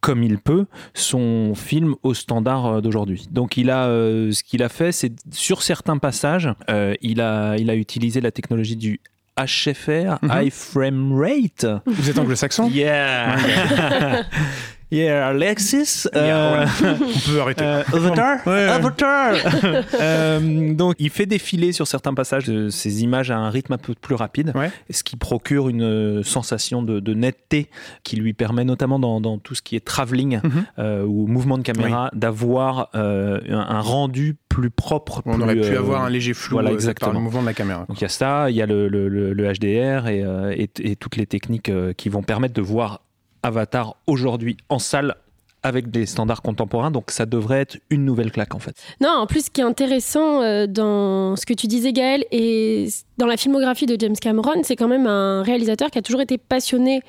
comme 0.00 0.22
il 0.22 0.38
peut 0.38 0.66
son 0.94 1.54
film 1.54 1.94
au 2.02 2.14
standard 2.14 2.66
euh, 2.66 2.80
d'aujourd'hui. 2.80 3.26
Donc 3.30 3.56
il 3.56 3.70
a 3.70 3.86
euh, 3.86 4.32
ce 4.32 4.42
qu'il 4.42 4.62
a 4.62 4.68
fait, 4.68 4.92
c'est 4.92 5.12
sur 5.32 5.62
certains 5.62 5.98
passages, 5.98 6.48
euh, 6.70 6.94
il 7.02 7.20
a 7.20 7.56
il 7.58 7.70
a 7.70 7.74
utilisé 7.74 8.20
la 8.20 8.30
technologie 8.30 8.76
du 8.76 9.00
HFR, 9.36 10.18
mhm. 10.22 10.30
High 10.32 10.50
Frame 10.50 11.12
Rate. 11.18 11.66
Vous 11.86 12.10
êtes 12.10 12.18
anglo-saxon? 12.18 12.68
Yeah. 12.70 13.36
Yeah, 14.90 15.28
Alexis. 15.28 16.06
Euh, 16.14 16.66
On 16.82 17.30
peut 17.30 17.40
arrêter. 17.40 17.64
Euh, 17.64 17.82
Avatar. 17.92 18.48
Avatar. 18.48 19.34
euh, 20.00 20.74
donc, 20.74 20.94
il 20.98 21.10
fait 21.10 21.26
défiler 21.26 21.72
sur 21.72 21.86
certains 21.86 22.14
passages 22.14 22.46
de 22.46 22.70
ces 22.70 23.02
images 23.02 23.30
à 23.30 23.36
un 23.36 23.50
rythme 23.50 23.74
un 23.74 23.78
peu 23.78 23.94
plus 23.94 24.14
rapide, 24.14 24.52
ce 24.88 25.02
qui 25.02 25.16
procure 25.16 25.68
une 25.68 26.22
sensation 26.22 26.82
de, 26.82 27.00
de, 27.00 27.14
netteté 27.14 27.68
qui 28.02 28.16
lui 28.16 28.32
permet, 28.32 28.64
notamment 28.64 28.98
dans, 28.98 29.20
dans 29.20 29.38
tout 29.38 29.54
ce 29.54 29.62
qui 29.62 29.76
est 29.76 29.84
travelling 29.84 30.40
mhm. 30.42 30.64
euh, 30.78 31.04
ou 31.04 31.26
mouvement 31.26 31.58
de 31.58 31.62
caméra, 31.62 32.10
d'avoir 32.14 32.88
euh, 32.94 33.40
un, 33.50 33.80
rendu 33.80 34.36
plus 34.48 34.70
propre. 34.70 35.22
On 35.26 35.40
aurait 35.40 35.60
pu 35.60 35.76
avoir 35.76 36.04
un 36.04 36.10
léger 36.10 36.32
flou 36.32 36.56
voilà, 36.56 36.72
exactement. 36.72 37.10
par 37.10 37.18
le 37.18 37.22
mouvement 37.22 37.42
de 37.42 37.46
la 37.46 37.54
caméra. 37.54 37.84
Donc, 37.88 38.00
il 38.00 38.02
y 38.02 38.06
a 38.06 38.08
ça, 38.08 38.50
il 38.50 38.56
y 38.56 38.62
a 38.62 38.66
le, 38.66 38.88
le, 38.88 39.08
le 39.08 39.52
HDR 39.52 40.08
et, 40.08 40.24
et, 40.56 40.70
et, 40.80 40.96
toutes 40.96 41.16
les 41.16 41.26
techniques 41.26 41.70
qui 41.96 42.08
vont 42.08 42.22
permettre 42.22 42.54
de 42.54 42.62
voir 42.62 43.02
Avatar 43.42 43.96
aujourd'hui 44.06 44.56
en 44.68 44.78
salle 44.78 45.16
avec 45.62 45.90
des 45.90 46.06
standards 46.06 46.42
contemporains, 46.42 46.90
donc 46.90 47.10
ça 47.10 47.26
devrait 47.26 47.60
être 47.60 47.78
une 47.90 48.04
nouvelle 48.04 48.30
claque 48.30 48.54
en 48.54 48.58
fait. 48.58 48.76
Non, 49.00 49.10
en 49.10 49.26
plus, 49.26 49.46
ce 49.46 49.50
qui 49.50 49.60
est 49.60 49.64
intéressant 49.64 50.42
euh, 50.42 50.66
dans 50.66 51.36
ce 51.36 51.46
que 51.46 51.54
tu 51.54 51.66
disais, 51.66 51.92
Gaël, 51.92 52.24
et 52.30 52.88
dans 53.18 53.26
la 53.26 53.36
filmographie 53.36 53.86
de 53.86 53.96
James 53.98 54.16
Cameron, 54.16 54.62
c'est 54.62 54.76
quand 54.76 54.88
même 54.88 55.06
un 55.06 55.42
réalisateur 55.42 55.90
qui 55.90 55.98
a 55.98 56.02
toujours 56.02 56.20
été 56.20 56.38
passionné 56.38 57.02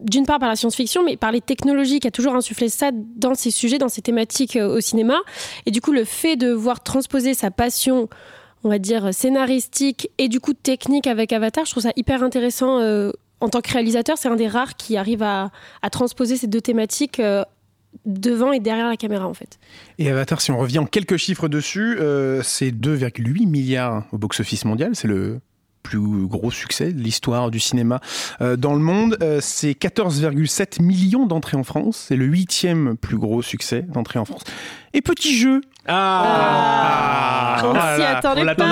d'une 0.00 0.26
part 0.26 0.38
par 0.38 0.48
la 0.48 0.56
science-fiction, 0.56 1.04
mais 1.04 1.16
par 1.16 1.32
les 1.32 1.40
technologies, 1.40 2.00
qui 2.00 2.08
a 2.08 2.10
toujours 2.10 2.34
insufflé 2.34 2.68
ça 2.68 2.90
dans 2.92 3.34
ses 3.34 3.50
sujets, 3.50 3.78
dans 3.78 3.88
ses 3.88 4.02
thématiques 4.02 4.56
euh, 4.56 4.76
au 4.76 4.80
cinéma. 4.80 5.16
Et 5.64 5.70
du 5.70 5.80
coup, 5.80 5.92
le 5.92 6.04
fait 6.04 6.36
de 6.36 6.50
voir 6.50 6.82
transposer 6.82 7.34
sa 7.34 7.50
passion, 7.50 8.08
on 8.64 8.68
va 8.68 8.78
dire, 8.78 9.14
scénaristique 9.14 10.10
et 10.18 10.28
du 10.28 10.40
coup 10.40 10.54
technique 10.54 11.06
avec 11.06 11.32
Avatar, 11.32 11.64
je 11.64 11.70
trouve 11.70 11.84
ça 11.84 11.92
hyper 11.96 12.22
intéressant. 12.22 12.80
Euh, 12.80 13.12
en 13.40 13.48
tant 13.48 13.60
que 13.60 13.72
réalisateur, 13.72 14.16
c'est 14.18 14.28
un 14.28 14.36
des 14.36 14.48
rares 14.48 14.76
qui 14.76 14.96
arrive 14.96 15.22
à, 15.22 15.50
transposer 15.90 16.36
ces 16.36 16.46
deux 16.46 16.60
thématiques 16.60 17.20
euh, 17.20 17.44
devant 18.04 18.52
et 18.52 18.60
derrière 18.60 18.88
la 18.88 18.96
caméra 18.96 19.26
en 19.26 19.34
fait. 19.34 19.58
Et 19.98 20.10
Avatar, 20.10 20.40
si 20.40 20.50
on 20.50 20.58
revient 20.58 20.78
en 20.78 20.86
quelques 20.86 21.16
chiffres 21.16 21.48
dessus, 21.48 21.98
c'est 22.42 22.70
2,8 22.70 23.46
milliards 23.46 24.04
au 24.12 24.18
box-office 24.18 24.64
mondial, 24.64 24.94
c'est 24.94 25.08
le 25.08 25.40
plus 25.86 26.26
gros 26.26 26.50
succès 26.50 26.92
de 26.92 27.00
l'histoire 27.00 27.50
du 27.52 27.60
cinéma 27.60 28.00
euh, 28.40 28.56
dans 28.56 28.72
le 28.74 28.80
monde. 28.80 29.16
Euh, 29.22 29.38
c'est 29.40 29.70
14,7 29.70 30.82
millions 30.82 31.26
d'entrées 31.26 31.56
en 31.56 31.62
France. 31.62 32.06
C'est 32.08 32.16
le 32.16 32.24
huitième 32.24 32.96
plus 32.96 33.16
gros 33.16 33.40
succès 33.40 33.82
d'entrées 33.82 34.18
en 34.18 34.24
France. 34.24 34.42
Et 34.94 35.00
petit 35.00 35.36
jeu. 35.36 35.60
Ah, 35.86 37.62
On 37.62 37.74
s'y 37.74 38.02
attendait 38.02 38.42
on 38.42 38.44
pas. 38.46 38.64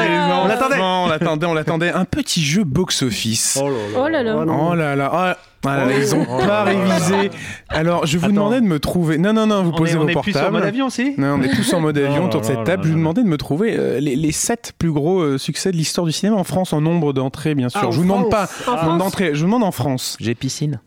on 0.42 0.48
l'attendait. 0.48 0.80
on 0.80 1.06
l'attendait, 1.06 1.46
on 1.46 1.54
l'attendait. 1.54 1.90
Un 1.90 2.04
petit 2.04 2.42
jeu 2.44 2.64
box-office. 2.64 3.60
Oh 3.62 4.08
là 4.08 4.22
là. 4.24 4.36
Oh 4.36 4.74
là 4.74 4.96
là. 4.96 5.10
Ah, 5.12 5.36
voilà, 5.64 5.86
ah, 5.88 5.98
ils 5.98 6.14
ont 6.14 6.24
pas 6.24 6.64
révisé. 6.64 7.30
Alors, 7.70 8.04
je 8.04 8.18
vous 8.18 8.28
demandais 8.28 8.60
de 8.60 8.66
me 8.66 8.78
trouver. 8.78 9.16
Non, 9.16 9.32
non, 9.32 9.46
non, 9.46 9.62
vous 9.62 9.72
posez 9.72 9.96
vos 9.96 10.06
portables. 10.06 10.26
On 10.26 10.30
est 10.30 10.32
tous 10.32 10.46
en 10.46 10.52
mode 10.52 10.64
avion 10.64 10.86
aussi 10.86 11.14
Non, 11.16 11.38
on 11.38 11.42
est 11.42 11.54
tous 11.54 11.72
en 11.72 11.80
mode 11.80 11.98
avion 12.10 12.26
autour 12.26 12.42
de 12.42 12.46
cette 12.46 12.64
table. 12.64 12.84
Je 12.84 12.90
vous 12.90 12.98
demandais 12.98 13.22
de 13.22 13.28
me 13.28 13.38
trouver 13.38 13.74
euh, 13.78 13.98
les, 13.98 14.14
les 14.14 14.32
7 14.32 14.74
plus 14.78 14.92
gros 14.92 15.20
euh, 15.20 15.38
succès 15.38 15.72
de 15.72 15.76
l'histoire 15.76 16.06
du 16.06 16.12
cinéma 16.12 16.36
en 16.36 16.44
France 16.44 16.74
en 16.74 16.82
nombre 16.82 17.14
d'entrées, 17.14 17.54
bien 17.54 17.70
sûr. 17.70 17.80
Ah, 17.82 17.88
je 17.90 17.96
vous 17.96 18.02
demande 18.02 18.30
pas 18.30 18.48
nombre 18.66 18.98
d'entrées, 18.98 19.30
je 19.34 19.40
vous 19.40 19.46
demande 19.46 19.64
en 19.64 19.72
France. 19.72 20.16
J'ai 20.20 20.34
piscine. 20.34 20.80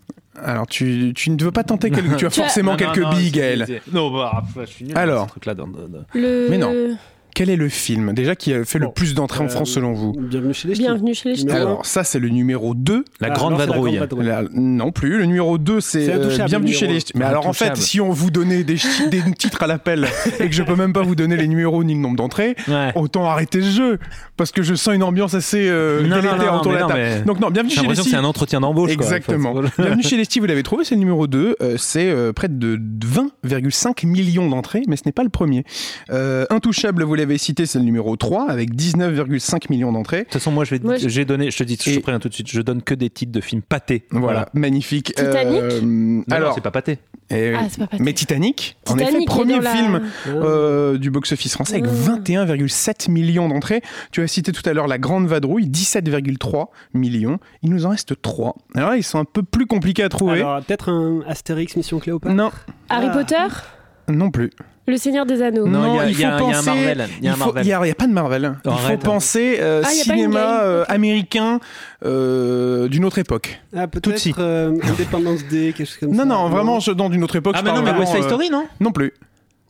Alors, 0.44 0.68
tu, 0.68 1.14
tu, 1.16 1.32
ne 1.32 1.44
veux 1.44 1.52
pas 1.52 1.64
tenter 1.64 1.90
quelques. 1.90 2.16
tu 2.18 2.28
as 2.28 2.30
forcément 2.30 2.76
quelques 2.76 3.04
billes, 3.10 3.32
Gaël. 3.32 3.82
Non, 3.92 4.12
bah, 4.12 4.44
je 4.60 4.66
suis 4.66 4.86
nul. 4.86 4.96
Alors. 4.96 5.26
Ce 5.26 5.32
truc 5.32 5.48
-là 5.48 5.56
dans, 5.56 5.68
Le... 6.14 6.48
Mais 6.50 6.60
non. 6.60 6.72
Quel 7.34 7.50
est 7.52 7.56
le 7.56 7.70
film 7.70 8.14
déjà 8.14 8.36
qui 8.36 8.52
a 8.52 8.66
fait 8.66 8.80
le 8.80 8.90
plus 8.92 9.14
d'entrées 9.14 9.44
en 9.44 9.48
France 9.48 9.70
selon 9.72 9.94
vous 9.94 10.14
Bienvenue 10.18 10.54
chez 10.54 10.68
les 10.68 10.74
Ch'tis. 10.74 10.82
Bienvenue 10.82 11.14
chez 11.14 11.30
les 11.30 11.36
Ch'tis. 11.36 11.50
Alors 11.52 11.86
ça 11.86 12.04
c'est 12.04 12.18
le 12.20 12.30
numéro 12.30 12.74
2. 12.74 13.06
La 13.22 13.30
Grande 13.30 13.56
Vadrouille. 13.56 14.00
non 14.54 14.92
plus, 14.92 15.20
le 15.20 15.26
numéro 15.26 15.58
2 15.60 15.80
c'est 15.80 16.10
euh, 16.12 16.46
Bienvenue 16.48 16.74
chez 16.74 16.88
les 16.88 17.00
Ch'tis. 17.00 17.14
Mais 17.16 17.26
alors 17.26 17.46
en 17.46 17.54
fait 17.54 17.78
si 17.78 18.02
on 18.02 18.10
vous 18.10 18.32
donnait 18.32 18.64
des, 18.64 18.78
des 19.12 19.22
titres 19.38 19.62
à 19.62 19.68
l'appel 19.68 20.08
et 20.40 20.50
que 20.50 20.56
je 20.56 20.64
peux 20.64 20.76
même 20.76 20.94
pas 20.94 21.04
vous 21.04 21.16
donner 21.16 21.38
les 21.38 21.48
numéros 21.48 21.84
ni 21.84 21.94
le 21.94 22.00
nombre 22.00 22.16
d'entrées, 22.18 22.56
autant 22.96 23.26
arrêter 23.26 23.62
ce 23.62 23.70
jeu 23.70 24.00
parce 24.36 24.52
que 24.52 24.64
je 24.64 24.74
sens 24.76 24.96
une 24.96 25.04
ambiance 25.04 25.34
assez 25.36 25.68
euh, 25.70 26.02
autour 26.60 26.72
de 26.72 26.78
la 26.78 26.86
table. 26.86 27.26
Donc 27.26 27.40
non, 27.40 27.52
Bienvenue 27.52 27.72
chez 27.74 27.82
les 27.86 27.96
Ch'tis. 27.96 28.10
c'est 28.10 28.16
un 28.16 28.24
entretien 28.24 28.62
d'embauche. 28.62 28.92
Exactement. 28.92 29.54
bienvenue 29.78 30.04
chez 30.04 30.18
les 30.18 30.24
Ch'tis, 30.26 30.40
vous 30.40 30.46
l'avez 30.48 30.64
trouvé, 30.64 30.86
c'est 30.86 30.96
le 30.96 31.00
numéro 31.00 31.28
2. 31.28 31.56
Euh, 31.62 31.76
c'est 31.78 32.10
euh, 32.10 32.34
près 32.34 32.48
de 32.48 32.80
20,5 33.46 34.08
millions 34.08 34.50
d'entrées, 34.50 34.82
mais 34.88 34.96
ce 34.96 35.04
n'est 35.06 35.12
pas 35.12 35.24
le 35.24 35.30
premier. 35.30 35.64
Intouchable, 36.50 37.04
vous 37.04 37.14
l'avez 37.16 37.27
cité, 37.38 37.66
c'est 37.66 37.80
le 37.80 37.86
numéro 37.86 38.16
3 38.16 38.50
avec 38.50 38.74
19,5 38.74 39.66
millions 39.70 39.92
d'entrées. 39.92 40.20
De 40.20 40.24
toute 40.24 40.34
façon, 40.34 40.52
moi, 40.52 40.64
je 40.64 40.76
vais, 40.76 41.10
j'ai 41.10 41.26
donné, 41.26 41.52
je 41.52 41.58
te 41.58 41.64
dis, 41.64 41.78
je 41.80 42.00
préviens 42.00 42.20
tout 42.20 42.30
de 42.30 42.34
suite, 42.34 42.50
je 42.50 42.62
donne 42.62 42.82
que 42.82 42.94
des 42.94 43.10
titres 43.10 43.32
de 43.32 43.42
films 43.42 43.62
pâtés. 43.62 44.06
Voilà, 44.12 44.50
magnifique. 44.54 45.14
Titanic. 45.16 45.62
Euh, 45.62 46.22
alors, 46.32 46.54
c'est 46.54 46.62
pas 46.62 46.72
pâté. 46.72 47.00
Et, 47.30 47.54
ah, 47.54 47.64
pas 47.78 47.88
pâté. 47.88 48.04
Mais 48.04 48.14
Titanic, 48.14 48.78
en 48.88 48.98
effet, 48.98 49.26
premier 49.26 49.62
film 49.62 50.02
euh, 50.28 50.98
du 50.98 51.12
box-office 51.12 51.54
français 51.54 51.76
avec 51.76 51.86
21,7 51.86 53.12
millions 53.12 53.50
d'entrées. 53.50 53.82
Tu 54.12 54.22
as 54.22 54.28
cité 54.28 54.52
tout 54.52 54.68
à 54.70 54.74
l'heure 54.74 54.88
La 54.88 54.98
Grande 54.98 55.28
Vadrouille, 55.28 55.68
17,3 55.68 56.68
millions. 56.94 57.40
Il 57.64 57.72
nous 57.72 57.86
en 57.86 57.90
reste 57.90 58.22
3. 58.22 58.56
Alors 58.76 58.92
là, 58.92 58.98
ils 58.98 59.04
sont 59.04 59.20
un 59.20 59.26
peu 59.26 59.44
plus 59.44 59.66
compliqués 59.66 60.04
à 60.04 60.10
trouver. 60.10 60.40
Alors, 60.40 60.64
peut-être 60.64 60.90
un 60.90 61.22
Astérix 61.28 61.76
Mission 61.76 62.00
Cléopâtre 62.00 62.34
Non. 62.34 62.52
Harry 62.90 63.10
Potter 63.12 63.48
Non 64.08 64.32
plus. 64.32 64.52
Le 64.90 64.96
Seigneur 64.96 65.26
des 65.26 65.42
Anneaux. 65.42 65.68
Non, 65.68 66.02
il 66.08 66.18
y, 66.18 66.24
a 66.24 66.38
un 66.38 66.62
Marvel. 66.62 67.10
Il 67.18 67.24
n'y 67.24 67.74
a, 67.74 67.94
pas 67.94 68.08
de 68.08 68.14
Marvel. 68.14 68.58
il 68.64 68.72
faut 68.72 68.98
penser 68.98 69.58
euh, 69.60 69.82
ah, 69.84 69.90
cinéma 69.90 70.62
euh, 70.62 70.86
américain 70.88 71.60
euh, 72.06 72.88
d'une 72.88 73.04
autre 73.04 73.18
époque. 73.18 73.60
Ah, 73.76 73.88
peut-être 73.90 74.40
Independence 74.40 75.44
Day, 75.50 75.74
quelque 75.76 75.88
chose 75.88 75.98
comme 75.98 76.12
non, 76.12 76.20
ça. 76.20 76.26
Non, 76.26 76.44
non, 76.44 76.50
vraiment 76.50 76.80
dans 76.96 77.10
d'une 77.10 77.22
autre 77.26 77.36
époque. 77.36 77.56
Ah, 77.58 77.64
mais 77.64 77.74
non, 77.74 77.82
mais 77.82 77.92
West 78.00 78.14
Side 78.14 78.24
Story, 78.24 78.50
non 78.50 78.66
Non 78.80 78.94
plus. 78.94 79.12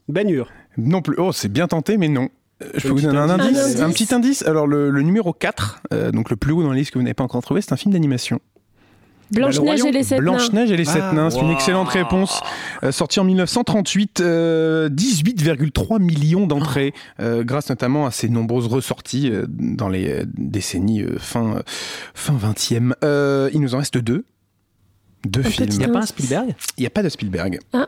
Baignure. 0.08 0.50
Non 0.78 1.02
plus. 1.02 1.16
Oh, 1.18 1.32
c'est 1.32 1.52
bien 1.52 1.68
tenté, 1.68 1.98
mais 1.98 2.10
non. 2.10 2.30
Je 2.76 2.88
peux 2.88 2.94
vous 2.94 3.02
donner 3.02 3.18
un 3.18 3.30
indice, 3.30 3.80
un, 3.80 3.90
petit 3.90 4.14
indice. 4.14 4.44
Alors, 4.46 4.68
le, 4.68 5.02
numéro 5.02 5.34
4, 5.34 5.82
donc 6.14 6.30
le 6.30 6.36
plus 6.36 6.54
haut 6.54 6.62
dans 6.62 6.70
la 6.70 6.78
liste 6.78 6.92
que 6.92 7.00
vous 7.00 7.04
n'avez 7.04 7.16
pas 7.16 7.24
encore 7.24 7.42
trouvé, 7.42 7.62
c'est 7.62 7.74
un 7.74 7.78
film 7.78 7.94
d'animation. 7.94 8.40
Blanche-Neige 9.32 9.86
et 9.86 9.92
les 9.92 10.04
sept 10.04 10.20
nains. 10.20 10.24
Blanche-Neige 10.24 10.72
et 10.72 10.78
les 10.78 10.86
sept 10.86 11.04
ah, 11.04 11.14
nains, 11.14 11.30
c'est 11.30 11.40
une 11.40 11.52
excellente 11.52 11.90
réponse. 11.90 12.42
Euh, 12.84 12.92
sorti 12.92 13.20
en 13.20 13.24
1938, 13.24 14.22
18,3 14.22 14.24
euh, 14.24 16.00
millions 16.00 16.48
d'entrées, 16.48 16.94
euh, 17.20 17.44
grâce 17.44 17.70
notamment 17.70 18.06
à 18.06 18.12
ses 18.12 18.30
nombreuses 18.30 18.68
ressorties 18.68 19.32
dans 19.48 19.90
les 19.90 20.24
décennies 20.38 21.06
fin, 21.18 21.62
fin 22.14 22.36
20e. 22.36 22.94
il 23.54 23.62
nous 23.62 23.76
en 23.76 23.80
reste 23.80 23.98
deux. 23.98 24.26
Deux 25.26 25.44
films. 25.44 25.70
Il 25.72 25.78
n'y 25.80 25.86
a 25.86 25.90
pas 25.90 26.00
un 26.00 26.06
Spielberg? 26.06 26.56
Il 26.78 26.82
n'y 26.82 26.88
a 26.88 26.92
pas 26.92 27.04
de 27.04 27.10
Spielberg. 27.10 27.60
Ah. 27.74 27.88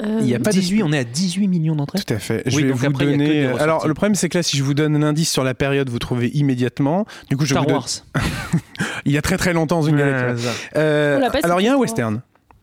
Il 0.00 0.26
y 0.26 0.34
a 0.34 0.40
pas 0.40 0.50
18, 0.50 0.82
on 0.82 0.92
est 0.92 0.98
à 0.98 1.04
18 1.04 1.46
millions 1.48 1.76
d'entrées. 1.76 2.00
Tout 2.04 2.14
à 2.14 2.18
fait. 2.18 2.42
Je 2.46 2.60
vais 2.60 2.72
vous 2.72 2.92
donner. 2.92 3.46
Alors 3.46 3.86
le 3.86 3.94
problème 3.94 4.14
c'est 4.14 4.28
que 4.28 4.38
là, 4.38 4.42
si 4.42 4.56
je 4.56 4.62
vous 4.62 4.74
donne 4.74 4.96
un 4.96 5.02
indice 5.02 5.30
sur 5.30 5.44
la 5.44 5.54
période, 5.54 5.88
vous 5.88 5.98
trouvez 5.98 6.28
immédiatement. 6.28 7.06
Du 7.28 7.36
coup, 7.36 7.44
je 7.44 7.54
Star 7.54 7.64
vous 7.64 7.70
Wars. 7.70 7.88
il 9.04 9.12
y 9.12 9.18
a 9.18 9.22
très 9.22 9.36
très 9.36 9.52
longtemps 9.52 9.82
une 9.82 9.96
galaxie. 9.96 10.46
Euh, 10.76 11.28
alors 11.42 11.60
il 11.60 11.64
y 11.64 11.68
a 11.68 11.74
un 11.74 11.76
western, 11.76 12.20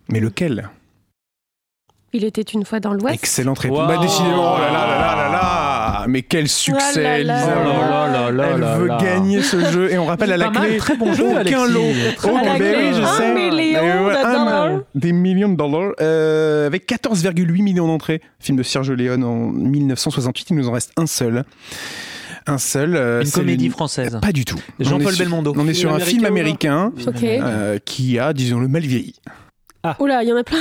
mais 0.09 0.19
lequel? 0.19 0.69
Il 2.13 2.25
était 2.25 2.41
une 2.41 2.65
fois 2.65 2.81
dans 2.81 2.93
l'Ouest. 2.93 3.15
Excellente 3.15 3.59
réponse. 3.59 3.87
Bah, 3.87 3.97
décidément, 3.97 4.55
oh 4.55 4.59
là 4.59 4.69
là 4.69 4.85
là 4.85 5.15
là 5.15 5.15
là 5.15 5.30
mais 6.07 6.21
quel 6.21 6.47
succès, 6.47 7.21
Lisa. 7.21 7.55
Elle 8.29 8.63
veut 8.79 8.87
gagner 8.99 9.41
ce 9.41 9.59
jeu. 9.71 9.91
Et 9.91 9.97
on 9.97 10.05
rappelle 10.05 10.31
à 10.31 10.37
la 10.37 10.49
clé. 10.49 10.77
très 10.77 10.95
bon 10.95 11.13
jeu, 11.13 11.25
Aucun 11.25 11.67
lot. 11.67 11.81
Aucun 12.23 12.59
oui, 12.59 12.93
je 12.93 13.05
sais. 13.17 13.33
Million 13.33 14.07
de 14.07 14.13
dollars. 14.13 14.79
Des 14.95 15.11
millions 15.11 15.49
de 15.49 15.55
dollars. 15.55 15.93
Euh, 16.01 16.67
avec 16.67 16.87
14,8 16.87 17.61
millions 17.61 17.87
d'entrées. 17.87 18.21
Film 18.39 18.57
de 18.57 18.63
Sergio 18.63 18.95
Leone 18.95 19.23
en 19.23 19.47
1968. 19.47 20.49
Il 20.51 20.57
nous 20.57 20.69
en 20.69 20.71
reste 20.71 20.91
un 20.97 21.07
seul 21.07 21.43
un 22.47 22.57
seul. 22.57 22.95
Euh, 22.95 23.23
une 23.23 23.31
comédie 23.31 23.69
française. 23.69 24.17
Pas 24.21 24.31
du 24.31 24.45
tout. 24.45 24.59
Jean-Paul 24.79 25.15
Belmondo. 25.15 25.53
On 25.55 25.67
est 25.67 25.73
sur 25.73 25.93
un 25.93 25.99
film 25.99 26.25
américain 26.25 26.91
euh, 27.23 27.77
qui 27.83 28.19
a, 28.19 28.33
disons, 28.33 28.59
le 28.59 28.67
mal 28.67 28.83
vieilli. 28.83 29.15
Ah. 29.83 29.95
Oula, 29.99 30.23
il 30.23 30.29
y 30.29 30.33
en 30.33 30.37
a 30.37 30.43
plein. 30.43 30.59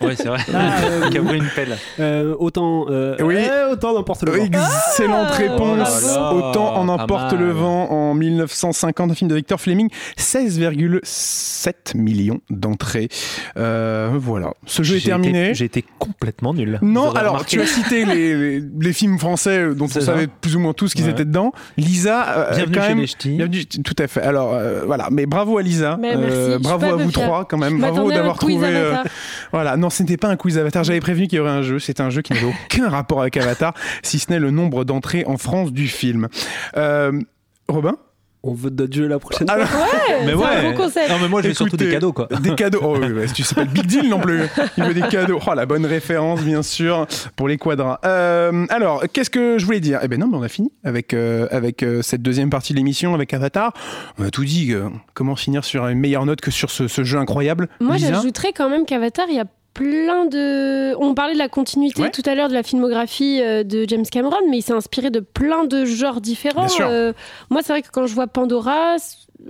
Oui, 0.00 0.14
c'est 0.16 0.28
vrai. 0.28 0.38
Ah, 0.54 0.80
euh, 0.84 1.10
Qui 1.10 1.18
a 1.18 1.20
une 1.20 1.48
pelle. 1.54 1.76
Euh, 2.00 2.34
autant, 2.38 2.86
euh, 2.88 3.16
oui. 3.20 3.36
Autant 3.70 3.96
emporte 3.96 4.22
le 4.24 4.32
vent. 4.32 4.44
Excellente 4.44 5.28
ah, 5.30 5.36
réponse. 5.36 6.16
Oh 6.18 6.34
autant 6.34 6.76
en 6.76 6.88
emporte 6.88 7.32
le 7.32 7.50
vent 7.50 7.90
en 7.90 8.14
1950, 8.14 9.10
un 9.10 9.14
film 9.14 9.30
de 9.30 9.34
Victor 9.34 9.60
Fleming. 9.60 9.88
16,7 10.18 11.96
millions 11.96 12.40
d'entrées. 12.50 13.08
voilà. 13.54 14.54
Ce 14.66 14.82
jeu 14.82 14.96
est 14.96 15.04
terminé. 15.04 15.54
J'ai 15.54 15.64
été 15.64 15.84
complètement 15.98 16.54
nul. 16.54 16.78
Non, 16.82 17.12
alors 17.12 17.44
tu 17.44 17.60
as 17.60 17.66
cité 17.66 18.04
les, 18.06 18.60
les, 18.60 18.92
films 18.92 19.18
français 19.18 19.74
dont 19.74 19.86
on 19.86 20.00
savait 20.00 20.26
plus 20.26 20.56
ou 20.56 20.60
moins 20.60 20.72
tous 20.72 20.94
qu'ils 20.94 21.08
étaient 21.08 21.24
dedans. 21.24 21.52
Lisa, 21.76 22.50
bienvenue 22.54 22.74
quand 22.74 22.82
chez 22.82 22.88
même, 22.88 22.98
les 23.00 23.06
ch'tis. 23.06 23.36
Bienvenue, 23.36 23.66
tout 23.66 23.96
à 23.98 24.06
fait. 24.06 24.22
Alors 24.22 24.58
voilà, 24.86 25.08
mais 25.10 25.26
bravo 25.26 25.58
à 25.58 25.62
Lisa. 25.62 25.98
bravo 26.60 26.86
à 26.86 26.96
vous 26.96 27.10
trois 27.10 27.44
quand 27.44 27.58
même. 27.58 27.78
Bravo 27.78 28.10
d'avoir 28.10 28.38
trouvé. 28.38 28.68
voilà 29.52 29.75
non, 29.76 29.90
ce 29.90 30.02
n'était 30.02 30.16
pas 30.16 30.28
un 30.28 30.36
quiz 30.36 30.58
Avatar. 30.58 30.84
J'avais 30.84 31.00
prévenu 31.00 31.26
qu'il 31.26 31.38
y 31.38 31.40
aurait 31.40 31.50
un 31.50 31.62
jeu. 31.62 31.78
C'est 31.78 32.00
un 32.00 32.10
jeu 32.10 32.22
qui 32.22 32.32
n'avait 32.32 32.46
aucun 32.64 32.88
rapport 32.88 33.20
avec 33.20 33.36
Avatar, 33.36 33.74
si 34.02 34.18
ce 34.18 34.30
n'est 34.30 34.38
le 34.38 34.50
nombre 34.50 34.84
d'entrées 34.84 35.24
en 35.26 35.36
France 35.36 35.72
du 35.72 35.88
film. 35.88 36.28
Euh, 36.76 37.12
Robin? 37.68 37.96
On 38.46 38.54
veut 38.54 38.70
d'autres 38.70 38.94
jeux 38.94 39.08
la 39.08 39.18
prochaine 39.18 39.48
fois. 39.48 39.56
Ouais, 39.56 40.24
mais 40.24 40.34
ouais. 40.34 40.46
Un 40.46 40.70
bon 40.70 40.76
concept. 40.76 41.10
Non, 41.10 41.16
mais 41.20 41.28
moi, 41.28 41.42
je 41.42 41.48
veux 41.48 41.54
surtout 41.54 41.76
des 41.76 41.90
cadeaux, 41.90 42.12
quoi. 42.12 42.28
Des 42.40 42.54
cadeaux. 42.54 42.78
Oh, 42.80 42.96
ouais, 42.96 43.26
tu 43.34 43.42
sais 43.42 43.56
pas 43.56 43.64
le 43.64 43.70
big 43.70 43.86
deal 43.86 44.08
non 44.08 44.20
plus. 44.20 44.42
Il 44.76 44.84
veut 44.84 44.94
des 44.94 45.02
cadeaux. 45.08 45.40
Oh, 45.44 45.54
la 45.54 45.66
bonne 45.66 45.84
référence, 45.84 46.42
bien 46.42 46.62
sûr, 46.62 47.06
pour 47.34 47.48
les 47.48 47.56
quadras. 47.56 47.98
Euh, 48.04 48.64
alors, 48.68 49.02
qu'est-ce 49.12 49.30
que 49.30 49.58
je 49.58 49.64
voulais 49.64 49.80
dire? 49.80 49.98
Eh 50.02 50.08
ben 50.08 50.20
non, 50.20 50.28
mais 50.28 50.36
on 50.36 50.42
a 50.42 50.48
fini 50.48 50.70
avec, 50.84 51.12
euh, 51.12 51.48
avec 51.50 51.82
euh, 51.82 52.02
cette 52.02 52.22
deuxième 52.22 52.50
partie 52.50 52.72
de 52.72 52.78
l'émission, 52.78 53.14
avec 53.14 53.34
Avatar. 53.34 53.72
On 54.18 54.24
a 54.24 54.30
tout 54.30 54.44
dit. 54.44 54.72
comment 55.14 55.34
finir 55.34 55.64
sur 55.64 55.88
une 55.88 55.98
meilleure 55.98 56.24
note 56.24 56.40
que 56.40 56.52
sur 56.52 56.70
ce, 56.70 56.86
ce 56.86 57.02
jeu 57.02 57.18
incroyable? 57.18 57.68
Moi, 57.80 57.96
j'ajouterais 57.96 58.52
quand 58.52 58.70
même 58.70 58.84
qu'Avatar, 58.84 59.26
il 59.28 59.36
y 59.36 59.40
a 59.40 59.46
plein 59.76 60.24
de. 60.24 60.94
On 60.98 61.14
parlait 61.14 61.34
de 61.34 61.38
la 61.38 61.50
continuité 61.50 62.10
tout 62.10 62.22
à 62.24 62.34
l'heure 62.34 62.48
de 62.48 62.54
la 62.54 62.62
filmographie 62.62 63.42
euh, 63.42 63.62
de 63.62 63.84
James 63.86 64.06
Cameron, 64.10 64.38
mais 64.48 64.58
il 64.58 64.62
s'est 64.62 64.72
inspiré 64.72 65.10
de 65.10 65.20
plein 65.20 65.64
de 65.64 65.84
genres 65.84 66.22
différents. 66.22 66.66
Euh, 66.80 67.12
moi, 67.50 67.60
c'est 67.62 67.74
vrai 67.74 67.82
que 67.82 67.90
quand 67.92 68.06
je 68.06 68.14
vois 68.14 68.26
Pandora, 68.26 68.96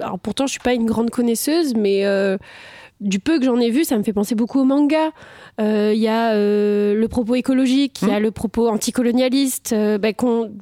alors 0.01 0.19
pourtant 0.19 0.49
je 0.49 0.51
suis 0.51 0.61
pas 0.61 0.75
une 0.75 0.85
grande 0.85 1.11
connaisseuse, 1.11 1.75
mais 1.77 2.05
euh, 2.05 2.39
du 3.01 3.21
peu 3.21 3.39
que 3.39 3.45
j'en 3.45 3.61
ai 3.61 3.71
vu, 3.71 3.85
ça 3.85 3.97
me 3.97 4.03
fait 4.03 4.13
penser 4.13 4.35
beaucoup 4.35 4.59
au 4.59 4.65
manga. 4.65 5.13
Il 5.61 5.95
y 5.95 6.09
a 6.09 6.35
le 6.35 7.07
propos 7.07 7.37
écologique, 7.37 8.01
il 8.03 8.09
y 8.09 8.11
a 8.11 8.19
mmh. 8.19 8.23
le 8.23 8.31
propos 8.33 8.69
anticolonialiste. 8.69 9.77
Bah, 10.01 10.09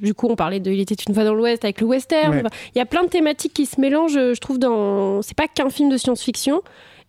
du 0.03 0.12
coup, 0.12 0.27
on 0.29 0.37
parlait 0.37 0.61
de 0.61 0.71
Il 0.71 0.81
était 0.81 0.95
une 0.95 1.15
fois 1.15 1.25
dans 1.25 1.35
l'Ouest 1.35 1.65
avec 1.65 1.81
le 1.81 1.87
western. 1.87 2.43
Il 2.75 2.79
y 2.79 2.83
a 2.83 2.87
plein 2.87 3.03
de 3.03 3.09
thématiques 3.09 3.55
qui 3.55 3.65
se 3.65 3.81
mélangent, 3.81 4.35
je 4.35 4.41
trouve, 4.41 4.59
dans. 4.59 5.23
C'est 5.23 5.37
pas 5.37 5.49
qu'un 5.49 5.71
film 5.71 5.89
de 5.89 5.97
science-fiction. 5.97 6.61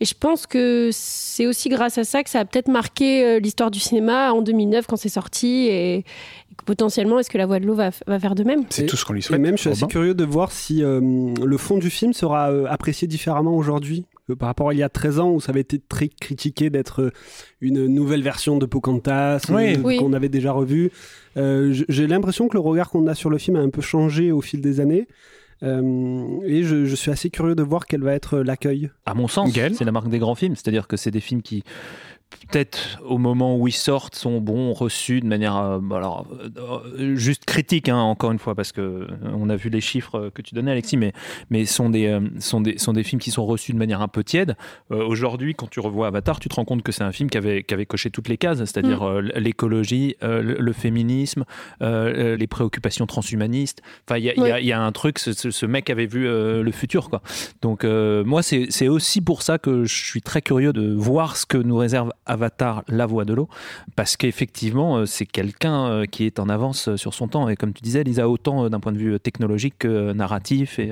Et 0.02 0.06
je 0.06 0.14
pense 0.14 0.46
que 0.46 0.90
c'est 0.92 1.48
aussi 1.48 1.70
grâce 1.70 1.98
à 1.98 2.04
ça 2.04 2.24
que 2.24 2.30
ça 2.30 2.42
a 2.42 2.46
peut-être 2.46 2.68
marqué 2.68 3.40
l'histoire 3.40 3.72
du 3.72 3.80
cinéma 3.80 4.34
en 4.34 4.42
2009 4.42 4.88
quand 4.88 4.98
c'est 4.98 5.08
sorti 5.08 5.68
et, 5.70 6.04
potentiellement, 6.66 7.20
est-ce 7.20 7.30
que 7.30 7.38
La 7.38 7.46
Voix 7.46 7.60
de 7.60 7.66
l'eau 7.66 7.76
va, 7.76 7.92
faire 7.92 8.36
de 8.36 8.44
même? 8.44 8.64
C'est 8.70 8.86
tout 8.86 8.96
ce 8.96 9.06
qu'on 9.06 9.14
lui 9.14 9.22
souhaite. 9.22 9.40
Et 9.40 9.42
même, 9.42 9.58
je 9.58 9.62
suis 9.62 9.70
assez 9.70 9.88
curieux 9.88 10.14
de 10.14 10.24
voir 10.24 10.52
si 10.52 10.84
euh, 10.84 11.00
le 11.02 11.58
fond 11.58 11.78
du 11.78 11.90
film 11.90 12.14
sera 12.14 12.52
euh, 12.52 12.66
apprécié 12.70 13.08
différemment 13.08 13.56
aujourd'hui 13.56 14.06
par 14.40 14.48
rapport 14.48 14.70
à 14.70 14.74
il 14.74 14.80
y 14.80 14.84
a 14.84 14.90
13 14.90 15.20
ans 15.20 15.32
où 15.32 15.40
ça 15.40 15.52
avait 15.52 15.62
été 15.62 15.80
très 15.80 16.08
critiqué 16.08 16.72
d'être 16.72 17.04
euh, 17.04 17.12
une 17.62 17.86
nouvelle 17.86 18.24
version 18.24 18.58
de 18.58 18.66
Pocahontas 18.66 19.42
qu'on 19.48 20.14
avait 20.14 20.30
déjà 20.30 20.52
revu. 20.52 20.92
J'ai 21.36 22.08
l'impression 22.08 22.48
que 22.48 22.54
le 22.54 22.62
regard 22.62 22.90
qu'on 22.90 23.08
a 23.08 23.16
sur 23.16 23.30
le 23.30 23.38
film 23.38 23.58
a 23.58 23.60
un 23.60 23.70
peu 23.70 23.82
changé 23.82 24.32
au 24.32 24.42
fil 24.42 24.62
des 24.62 24.80
années. 24.80 25.08
Et 25.62 26.64
je, 26.64 26.86
je, 26.86 26.96
suis 26.96 27.12
assez 27.12 27.30
curieux 27.30 27.56
de 27.56 27.64
voir 27.64 27.86
quel 27.86 28.02
va 28.02 28.14
être 28.14 28.40
l'accueil. 28.40 28.92
À 29.06 29.14
mon 29.14 29.28
sens, 29.28 29.52
c'est 29.54 29.84
la 29.84 29.92
marque 29.92 30.10
des 30.10 30.20
grands 30.20 30.36
films, 30.36 30.56
c'est-à-dire 30.56 30.88
que 30.88 30.98
c'est 30.98 31.12
des 31.12 31.22
films 31.22 31.42
qui 31.42 31.64
peut-être 32.50 33.00
au 33.04 33.18
moment 33.18 33.58
où 33.58 33.68
ils 33.68 33.72
sortent 33.72 34.16
sont 34.16 34.40
bons 34.40 34.74
reçus 34.74 35.22
de 35.22 35.28
manière 35.28 35.58
euh, 35.58 35.80
alors 35.92 36.28
euh, 36.58 37.16
juste 37.16 37.46
critique 37.46 37.90
hein, 37.90 37.98
encore 37.98 38.32
une 38.32 38.40
fois 38.40 38.56
parce 38.56 38.72
que 38.72 38.82
euh, 38.82 39.08
on 39.34 39.50
a 39.50 39.56
vu 39.56 39.70
les 39.70 39.82
chiffres 39.82 40.30
que 40.34 40.42
tu 40.42 40.56
donnais 40.56 40.72
Alexis 40.72 40.98
mais 40.98 41.14
mais 41.50 41.66
sont 41.66 41.90
des 41.90 42.20
sont 42.40 42.62
des 42.62 42.78
sont 42.78 42.94
des 42.94 43.04
films 43.04 43.22
qui 43.22 43.32
sont 43.32 43.46
reçus 43.46 43.74
de 43.74 43.78
manière 43.78 44.02
un 44.02 44.08
peu 44.08 44.24
tiède. 44.24 44.56
Aujourd'hui 44.90 45.56
quand 45.56 45.70
tu 45.70 45.80
revois 45.80 46.08
Avatar 46.08 46.40
tu 46.40 46.50
te 46.50 46.56
rends 46.56 46.66
compte 46.66 46.84
que 46.84 46.92
c'est 46.92 47.04
un 47.04 47.12
film 47.12 47.30
qui 47.30 47.38
avait 47.38 47.64
qui 47.64 47.74
avait 47.74 47.86
coché 47.86 48.10
toutes 48.10 48.28
les 48.28 48.38
cases 48.38 48.60
c'est-à-dire 48.60 49.04
mm. 49.04 49.32
l'écologie 49.38 50.16
le, 50.22 50.74
féminisme 50.74 51.46
les 51.82 52.48
préoccupations 52.48 53.06
transhumanistes. 53.06 53.82
Enfin 54.08 54.18
il 54.18 54.26
y, 54.26 54.66
y, 54.66 54.72
a 54.72 54.82
un 54.82 54.92
truc 54.92 55.20
ce, 55.20 55.34
ce, 55.34 55.66
mec 55.66 55.90
avait 55.90 56.06
vu 56.06 56.24
le 56.26 56.72
futur 56.72 57.10
quoi. 57.10 57.22
Donc 57.62 57.84
moi 57.84 58.42
c'est 58.44 58.88
aussi 58.88 59.22
pour 59.22 59.42
ça 59.42 59.58
que 59.58 59.86
je 59.86 59.96
suis 59.96 60.22
très 60.22 60.42
curieux 60.42 60.74
de 60.74 60.94
voir 60.94 61.38
ce 61.38 61.46
que 61.46 61.58
nous 61.58 61.78
réserve 61.78 62.12
Avatar, 62.26 62.84
la 62.88 63.06
voix 63.06 63.26
de 63.26 63.34
l'eau, 63.34 63.48
parce 63.96 64.18
qu'effectivement, 64.18 64.98
euh, 64.98 65.06
c'est 65.06 65.26
quelqu'un 65.26 65.86
euh, 65.88 66.06
qui 66.06 66.26
est 66.26 66.40
en 66.40 66.50
avance 66.50 66.90
euh, 66.90 66.98
sur 66.98 67.14
son 67.14 67.28
temps. 67.28 67.50
Et 67.50 67.56
comme 67.56 67.74
tu 67.74 67.82
disais, 67.82 68.04
Lisa, 68.04 68.28
autant 68.30 68.70
d'un 68.70 68.80
point 68.80 68.92
de 68.92 68.98
vue 68.98 69.20
technologique 69.20 69.76
que 69.80 70.14
narratif 70.14 70.80
et, 70.80 70.92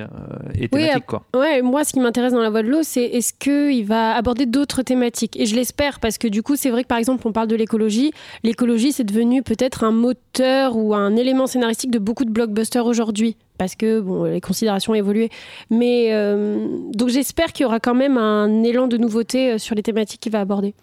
thématique. 0.70 1.06
quoi. 1.06 1.24
Ouais, 1.36 1.62
moi, 1.62 1.84
ce 1.84 1.94
qui 1.94 2.00
m'intéresse 2.00 2.34
dans 2.34 2.42
la 2.42 2.50
voix 2.50 2.64
de 2.64 2.70
l'eau, 2.70 2.84
c'est 2.84 3.04
est-ce 3.04 3.34
qu'il 3.34 3.86
va 3.86 4.16
aborder 4.16 4.46
d'autres 4.46 4.82
thématiques? 4.82 5.40
Et 5.40 5.46
je 5.46 5.56
l'espère, 5.56 6.00
parce 6.00 6.18
que 6.18 6.28
du 6.28 6.44
coup, 6.44 6.56
c'est 6.56 6.70
vrai 6.70 6.84
que 6.84 6.88
par 6.88 6.98
exemple, 6.98 7.28
on 7.28 7.32
parle 7.32 7.48
de 7.48 7.56
l'écologie. 7.56 8.12
L'écologie, 8.44 8.92
c'est 8.92 9.04
devenu 9.04 9.44
peut-être 9.44 9.84
un 9.84 9.92
moteur 9.92 10.78
ou 10.78 10.94
un 10.94 11.16
élément 11.16 11.48
scénaristique 11.48 11.92
de 11.92 12.00
beaucoup 12.00 12.26
de 12.26 12.32
blockbusters 12.32 12.86
aujourd'hui 12.86 13.38
parce 13.64 13.76
que 13.76 14.28
les 14.28 14.42
considérations 14.42 14.94
évolué. 14.94 15.30
Mais 15.70 16.10
euh, 16.12 16.68
donc 16.94 17.08
j'espère 17.08 17.54
qu'il 17.54 17.64
y 17.64 17.66
aura 17.66 17.80
quand 17.80 17.96
même 17.96 18.18
un 18.18 18.62
élan 18.64 18.88
de 18.88 18.98
nouveauté 18.98 19.54
euh, 19.54 19.58
sur 19.58 19.74
les 19.74 19.84
thématiques 19.84 20.20
qu'il 20.20 20.34
va 20.34 20.42
aborder. 20.42 20.74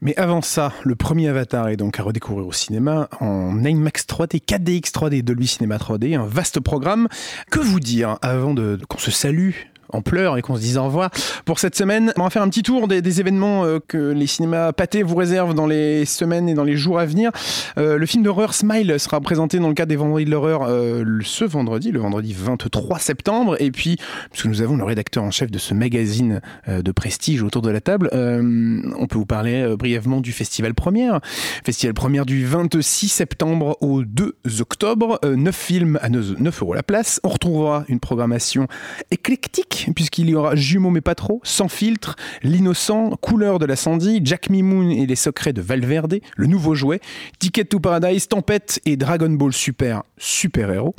Mais 0.00 0.16
avant 0.16 0.40
ça, 0.40 0.72
le 0.82 0.94
premier 0.94 1.28
Avatar 1.28 1.68
est 1.68 1.76
donc 1.76 2.00
à 2.00 2.02
redécouvrir 2.02 2.46
au 2.46 2.52
cinéma 2.52 3.10
en 3.20 3.62
IMAX 3.62 4.06
3D, 4.06 4.42
4DX 4.42 4.90
3D, 4.90 5.22
Dolby 5.22 5.46
Cinema 5.46 5.76
3D, 5.76 6.16
un 6.16 6.24
vaste 6.24 6.60
programme. 6.60 7.08
Que 7.50 7.60
vous 7.60 7.78
dire 7.78 8.16
avant 8.22 8.54
qu'on 8.88 8.98
se 8.98 9.10
salue 9.10 9.50
en 9.92 10.02
pleurs 10.02 10.36
et 10.38 10.42
qu'on 10.42 10.56
se 10.56 10.60
dise 10.60 10.76
au 10.76 10.84
revoir 10.84 11.10
pour 11.44 11.58
cette 11.58 11.76
semaine. 11.76 12.12
On 12.16 12.24
va 12.24 12.30
faire 12.30 12.42
un 12.42 12.48
petit 12.48 12.62
tour 12.62 12.88
des, 12.88 13.20
événements 13.20 13.64
euh, 13.64 13.78
que 13.86 14.12
les 14.12 14.26
cinémas 14.26 14.72
pâtés 14.72 15.02
vous 15.02 15.16
réservent 15.16 15.54
dans 15.54 15.66
les 15.66 16.04
semaines 16.04 16.48
et 16.48 16.54
dans 16.54 16.64
les 16.64 16.76
jours 16.76 16.98
à 16.98 17.06
venir. 17.06 17.30
Euh, 17.78 17.98
le 17.98 18.06
film 18.06 18.22
d'horreur 18.22 18.54
Smile 18.54 18.98
sera 18.98 19.20
présenté 19.20 19.58
dans 19.58 19.68
le 19.68 19.74
cadre 19.74 19.88
des 19.88 19.96
Vendredis 19.96 20.24
de 20.24 20.30
l'horreur 20.30 20.62
euh, 20.62 21.04
ce 21.22 21.44
vendredi, 21.44 21.90
le 21.90 22.00
vendredi 22.00 22.34
23 22.36 22.98
septembre. 22.98 23.56
Et 23.60 23.70
puis, 23.70 23.96
puisque 24.30 24.46
nous 24.46 24.62
avons 24.62 24.76
le 24.76 24.84
rédacteur 24.84 25.24
en 25.24 25.30
chef 25.30 25.50
de 25.50 25.58
ce 25.58 25.74
magazine 25.74 26.40
de 26.68 26.92
prestige 26.92 27.42
autour 27.42 27.62
de 27.62 27.70
la 27.70 27.80
table, 27.80 28.10
on 28.12 29.06
peut 29.06 29.18
vous 29.18 29.26
parler 29.26 29.74
brièvement 29.76 30.20
du 30.20 30.32
Festival 30.32 30.74
Première. 30.74 31.20
Festival 31.64 31.94
Première 31.94 32.26
du 32.26 32.44
26 32.44 33.08
septembre 33.08 33.76
au 33.80 34.02
2 34.02 34.36
octobre. 34.60 35.18
9 35.24 35.54
films 35.54 35.98
à 36.02 36.08
9 36.08 36.62
euros 36.62 36.74
la 36.74 36.82
place. 36.82 37.20
On 37.24 37.28
retrouvera 37.28 37.84
une 37.88 38.00
programmation 38.00 38.66
éclectique 39.10 39.79
puisqu'il 39.94 40.30
y 40.30 40.34
aura 40.34 40.54
Jumeaux 40.54 40.90
mais 40.90 41.00
pas 41.00 41.14
trop, 41.14 41.40
Sans 41.44 41.68
filtre, 41.68 42.16
L'innocent, 42.42 43.10
Couleur 43.20 43.58
de 43.58 43.66
Sandy, 43.74 44.20
Jack 44.24 44.50
Mimoun 44.50 44.90
et 44.90 45.06
les 45.06 45.16
secrets 45.16 45.52
de 45.52 45.60
Valverde, 45.60 46.20
Le 46.36 46.46
nouveau 46.46 46.74
jouet, 46.74 47.00
Ticket 47.38 47.64
to 47.64 47.80
Paradise, 47.80 48.28
Tempête 48.28 48.80
et 48.84 48.96
Dragon 48.96 49.30
Ball 49.30 49.52
Super, 49.52 50.02
Super 50.18 50.70
Héros. 50.70 50.94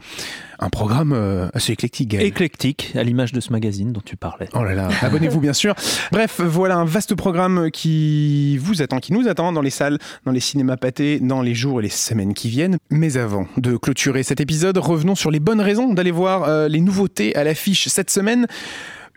Un 0.64 0.70
programme 0.70 1.12
euh, 1.12 1.48
assez 1.56 1.74
éclectique. 1.74 2.14
Éclectique, 2.14 2.92
à 2.96 3.02
l'image 3.02 3.34
de 3.34 3.40
ce 3.40 3.52
magazine 3.52 3.92
dont 3.92 4.02
tu 4.06 4.16
parlais. 4.16 4.48
Oh 4.54 4.64
là 4.64 4.76
là, 4.76 4.90
abonnez-vous 5.02 5.40
bien 5.40 5.54
sûr. 5.54 5.74
Bref, 6.12 6.40
voilà 6.40 6.76
un 6.78 6.86
vaste 6.86 7.16
programme 7.16 7.72
qui 7.72 8.58
vous 8.60 8.84
attend, 8.84 9.00
qui 9.00 9.12
nous 9.12 9.28
attend 9.28 9.52
dans 9.54 9.62
les 9.62 9.72
salles, 9.72 9.98
dans 10.24 10.32
les 10.32 10.40
cinémas 10.40 10.78
pâtés, 10.78 11.20
dans 11.20 11.42
les 11.42 11.56
jours 11.56 11.80
et 11.80 11.84
les 11.84 11.90
semaines 11.90 12.36
qui 12.36 12.48
viennent. 12.50 12.78
Mais 12.92 13.18
avant 13.18 13.48
de 13.58 13.76
clôturer 13.76 14.22
cet 14.22 14.40
épisode, 14.40 14.78
revenons 14.78 15.16
sur 15.16 15.32
les 15.32 15.40
bonnes 15.40 15.62
raisons 15.62 15.94
d'aller 15.94 16.12
voir 16.12 16.44
euh, 16.44 16.68
les 16.68 16.80
nouveautés 16.80 17.36
à 17.36 17.44
l'affiche 17.44 17.88
cette 17.88 18.12
semaine. 18.12 18.46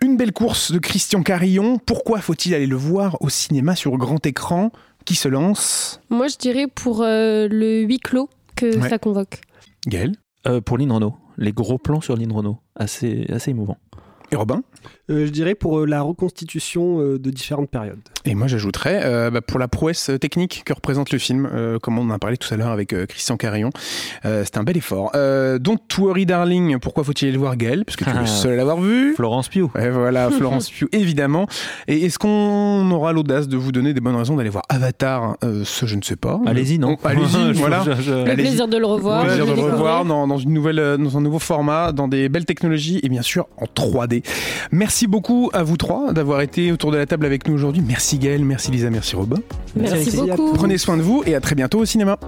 Une 0.01 0.17
belle 0.17 0.33
course 0.33 0.71
de 0.71 0.79
Christian 0.79 1.21
Carillon. 1.21 1.77
Pourquoi 1.77 2.21
faut-il 2.21 2.55
aller 2.55 2.65
le 2.65 2.75
voir 2.75 3.17
au 3.21 3.29
cinéma 3.29 3.75
sur 3.75 3.95
grand 3.97 4.25
écran? 4.25 4.71
Qui 5.05 5.13
se 5.13 5.27
lance? 5.27 6.01
Moi, 6.09 6.27
je 6.27 6.37
dirais 6.37 6.65
pour 6.73 7.03
euh, 7.03 7.47
le 7.47 7.81
huis 7.81 7.99
clos 7.99 8.27
que 8.55 8.81
ça 8.89 8.97
convoque. 8.97 9.41
Gaël? 9.85 10.13
Euh, 10.47 10.61
Pour 10.61 10.77
Lynn 10.79 10.91
Renault. 10.91 11.15
Les 11.37 11.51
gros 11.51 11.77
plans 11.77 12.01
sur 12.01 12.15
Lynn 12.15 12.31
Renault. 12.31 12.57
Assez, 12.75 13.25
assez 13.29 13.51
émouvant. 13.51 13.77
Et 14.31 14.35
Robin? 14.35 14.57
euh, 14.57 14.74
je 15.09 15.29
dirais 15.29 15.55
pour 15.55 15.79
euh, 15.79 15.85
la 15.85 16.01
reconstitution 16.01 16.99
euh, 16.99 17.19
de 17.19 17.29
différentes 17.29 17.69
périodes. 17.69 17.99
Et 18.25 18.33
moi 18.33 18.47
j'ajouterais 18.47 19.29
bah, 19.29 19.41
pour 19.41 19.59
la 19.59 19.67
prouesse 19.67 20.09
technique 20.19 20.63
que 20.65 20.73
représente 20.73 21.11
le 21.11 21.19
film, 21.19 21.47
comme 21.81 21.99
on 21.99 22.03
en 22.03 22.09
a 22.09 22.17
parlé 22.17 22.37
tout 22.37 22.51
à 22.51 22.57
l'heure 22.57 22.71
avec 22.71 22.95
Christian 23.07 23.37
Carillon. 23.37 23.69
c'est 24.23 24.57
un 24.57 24.63
bel 24.63 24.77
effort. 24.77 25.11
Don't 25.59 25.77
Worry 25.99 26.25
Darling, 26.25 26.79
pourquoi 26.79 27.03
faut-il 27.03 27.25
aller 27.25 27.33
le 27.33 27.39
voir 27.39 27.55
Gaël? 27.55 27.85
Parce 27.85 27.95
que 27.95 28.03
tu 28.03 28.09
es 28.09 28.13
le 28.13 28.19
ah. 28.21 28.25
seul 28.25 28.53
à 28.53 28.55
l'avoir 28.55 28.81
vu. 28.81 29.13
Florence 29.13 29.47
Pugh. 29.47 29.69
Et 29.79 29.89
voilà, 29.89 30.31
Florence 30.37 30.71
Pugh, 30.71 30.89
évidemment. 30.91 31.45
Et 31.87 32.05
est-ce 32.05 32.17
qu'on 32.17 32.89
aura 32.89 33.13
l'audace 33.13 33.47
de 33.47 33.57
vous 33.57 33.71
donner 33.71 33.93
des 33.93 34.01
bonnes 34.01 34.15
raisons 34.15 34.35
d'aller 34.35 34.49
voir 34.49 34.63
Avatar 34.69 35.37
Ce, 35.63 35.85
je 35.85 35.95
ne 35.95 36.01
sais 36.01 36.15
pas? 36.15 36.41
Allez-y, 36.47 36.79
non 36.79 36.97
Allez-y, 37.03 37.53
voilà. 37.53 37.83
Le 37.85 38.33
plaisir 38.33 38.67
de 38.67 38.77
le 38.77 38.87
revoir. 38.87 39.23
Le 39.23 39.27
plaisir 39.27 39.45
de 39.45 39.53
le 39.53 39.61
revoir 39.61 40.03
dans, 40.03 40.25
dans, 40.25 40.37
une 40.37 40.53
nouvelle, 40.53 40.97
dans 40.97 41.15
un 41.15 41.21
nouveau 41.21 41.39
format, 41.39 41.91
dans 41.91 42.07
des 42.07 42.27
belles 42.27 42.45
technologies 42.45 42.99
et 43.03 43.09
bien 43.09 43.21
sûr 43.21 43.47
en 43.57 43.65
3D. 43.65 44.23
Merci 44.75 45.07
beaucoup 45.07 45.49
à 45.53 45.63
vous 45.63 45.77
trois 45.77 46.11
d'avoir 46.11 46.41
été 46.41 46.69
autour 46.73 46.91
de 46.91 46.97
la 46.97 47.05
table 47.05 47.25
avec 47.25 47.47
nous 47.47 47.53
aujourd'hui. 47.53 47.81
Merci 47.81 48.19
Gaël, 48.19 48.43
merci 48.43 48.71
Lisa, 48.71 48.89
merci 48.89 49.15
Robin. 49.15 49.37
Merci, 49.73 50.17
beaucoup. 50.17 50.51
Prenez 50.51 50.77
soin 50.77 50.97
de 50.97 51.01
vous 51.01 51.23
et 51.25 51.33
à 51.33 51.39
très 51.39 51.55
bientôt 51.55 51.79
au 51.79 51.85
cinéma. 51.85 52.19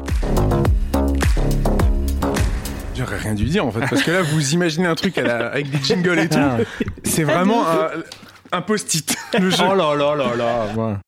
J'aurais 2.95 3.17
rien 3.17 3.33
dû 3.33 3.43
dire 3.43 3.65
en 3.65 3.71
fait, 3.71 3.81
parce 3.81 4.01
que 4.01 4.11
là 4.11 4.21
vous 4.21 4.53
imaginez 4.53 4.87
un 4.87 4.95
truc 4.95 5.17
avec 5.17 5.69
des 5.69 5.83
jingles 5.83 6.19
et 6.19 6.29
tout. 6.29 6.37
Ah. 6.39 6.59
C'est 7.03 7.25
vraiment 7.25 7.65
un, 8.53 8.61
post-it. 8.61 9.13
oh 9.33 9.75
là 9.75 9.93
là 9.97 10.15
là 10.15 10.35
là. 10.37 10.95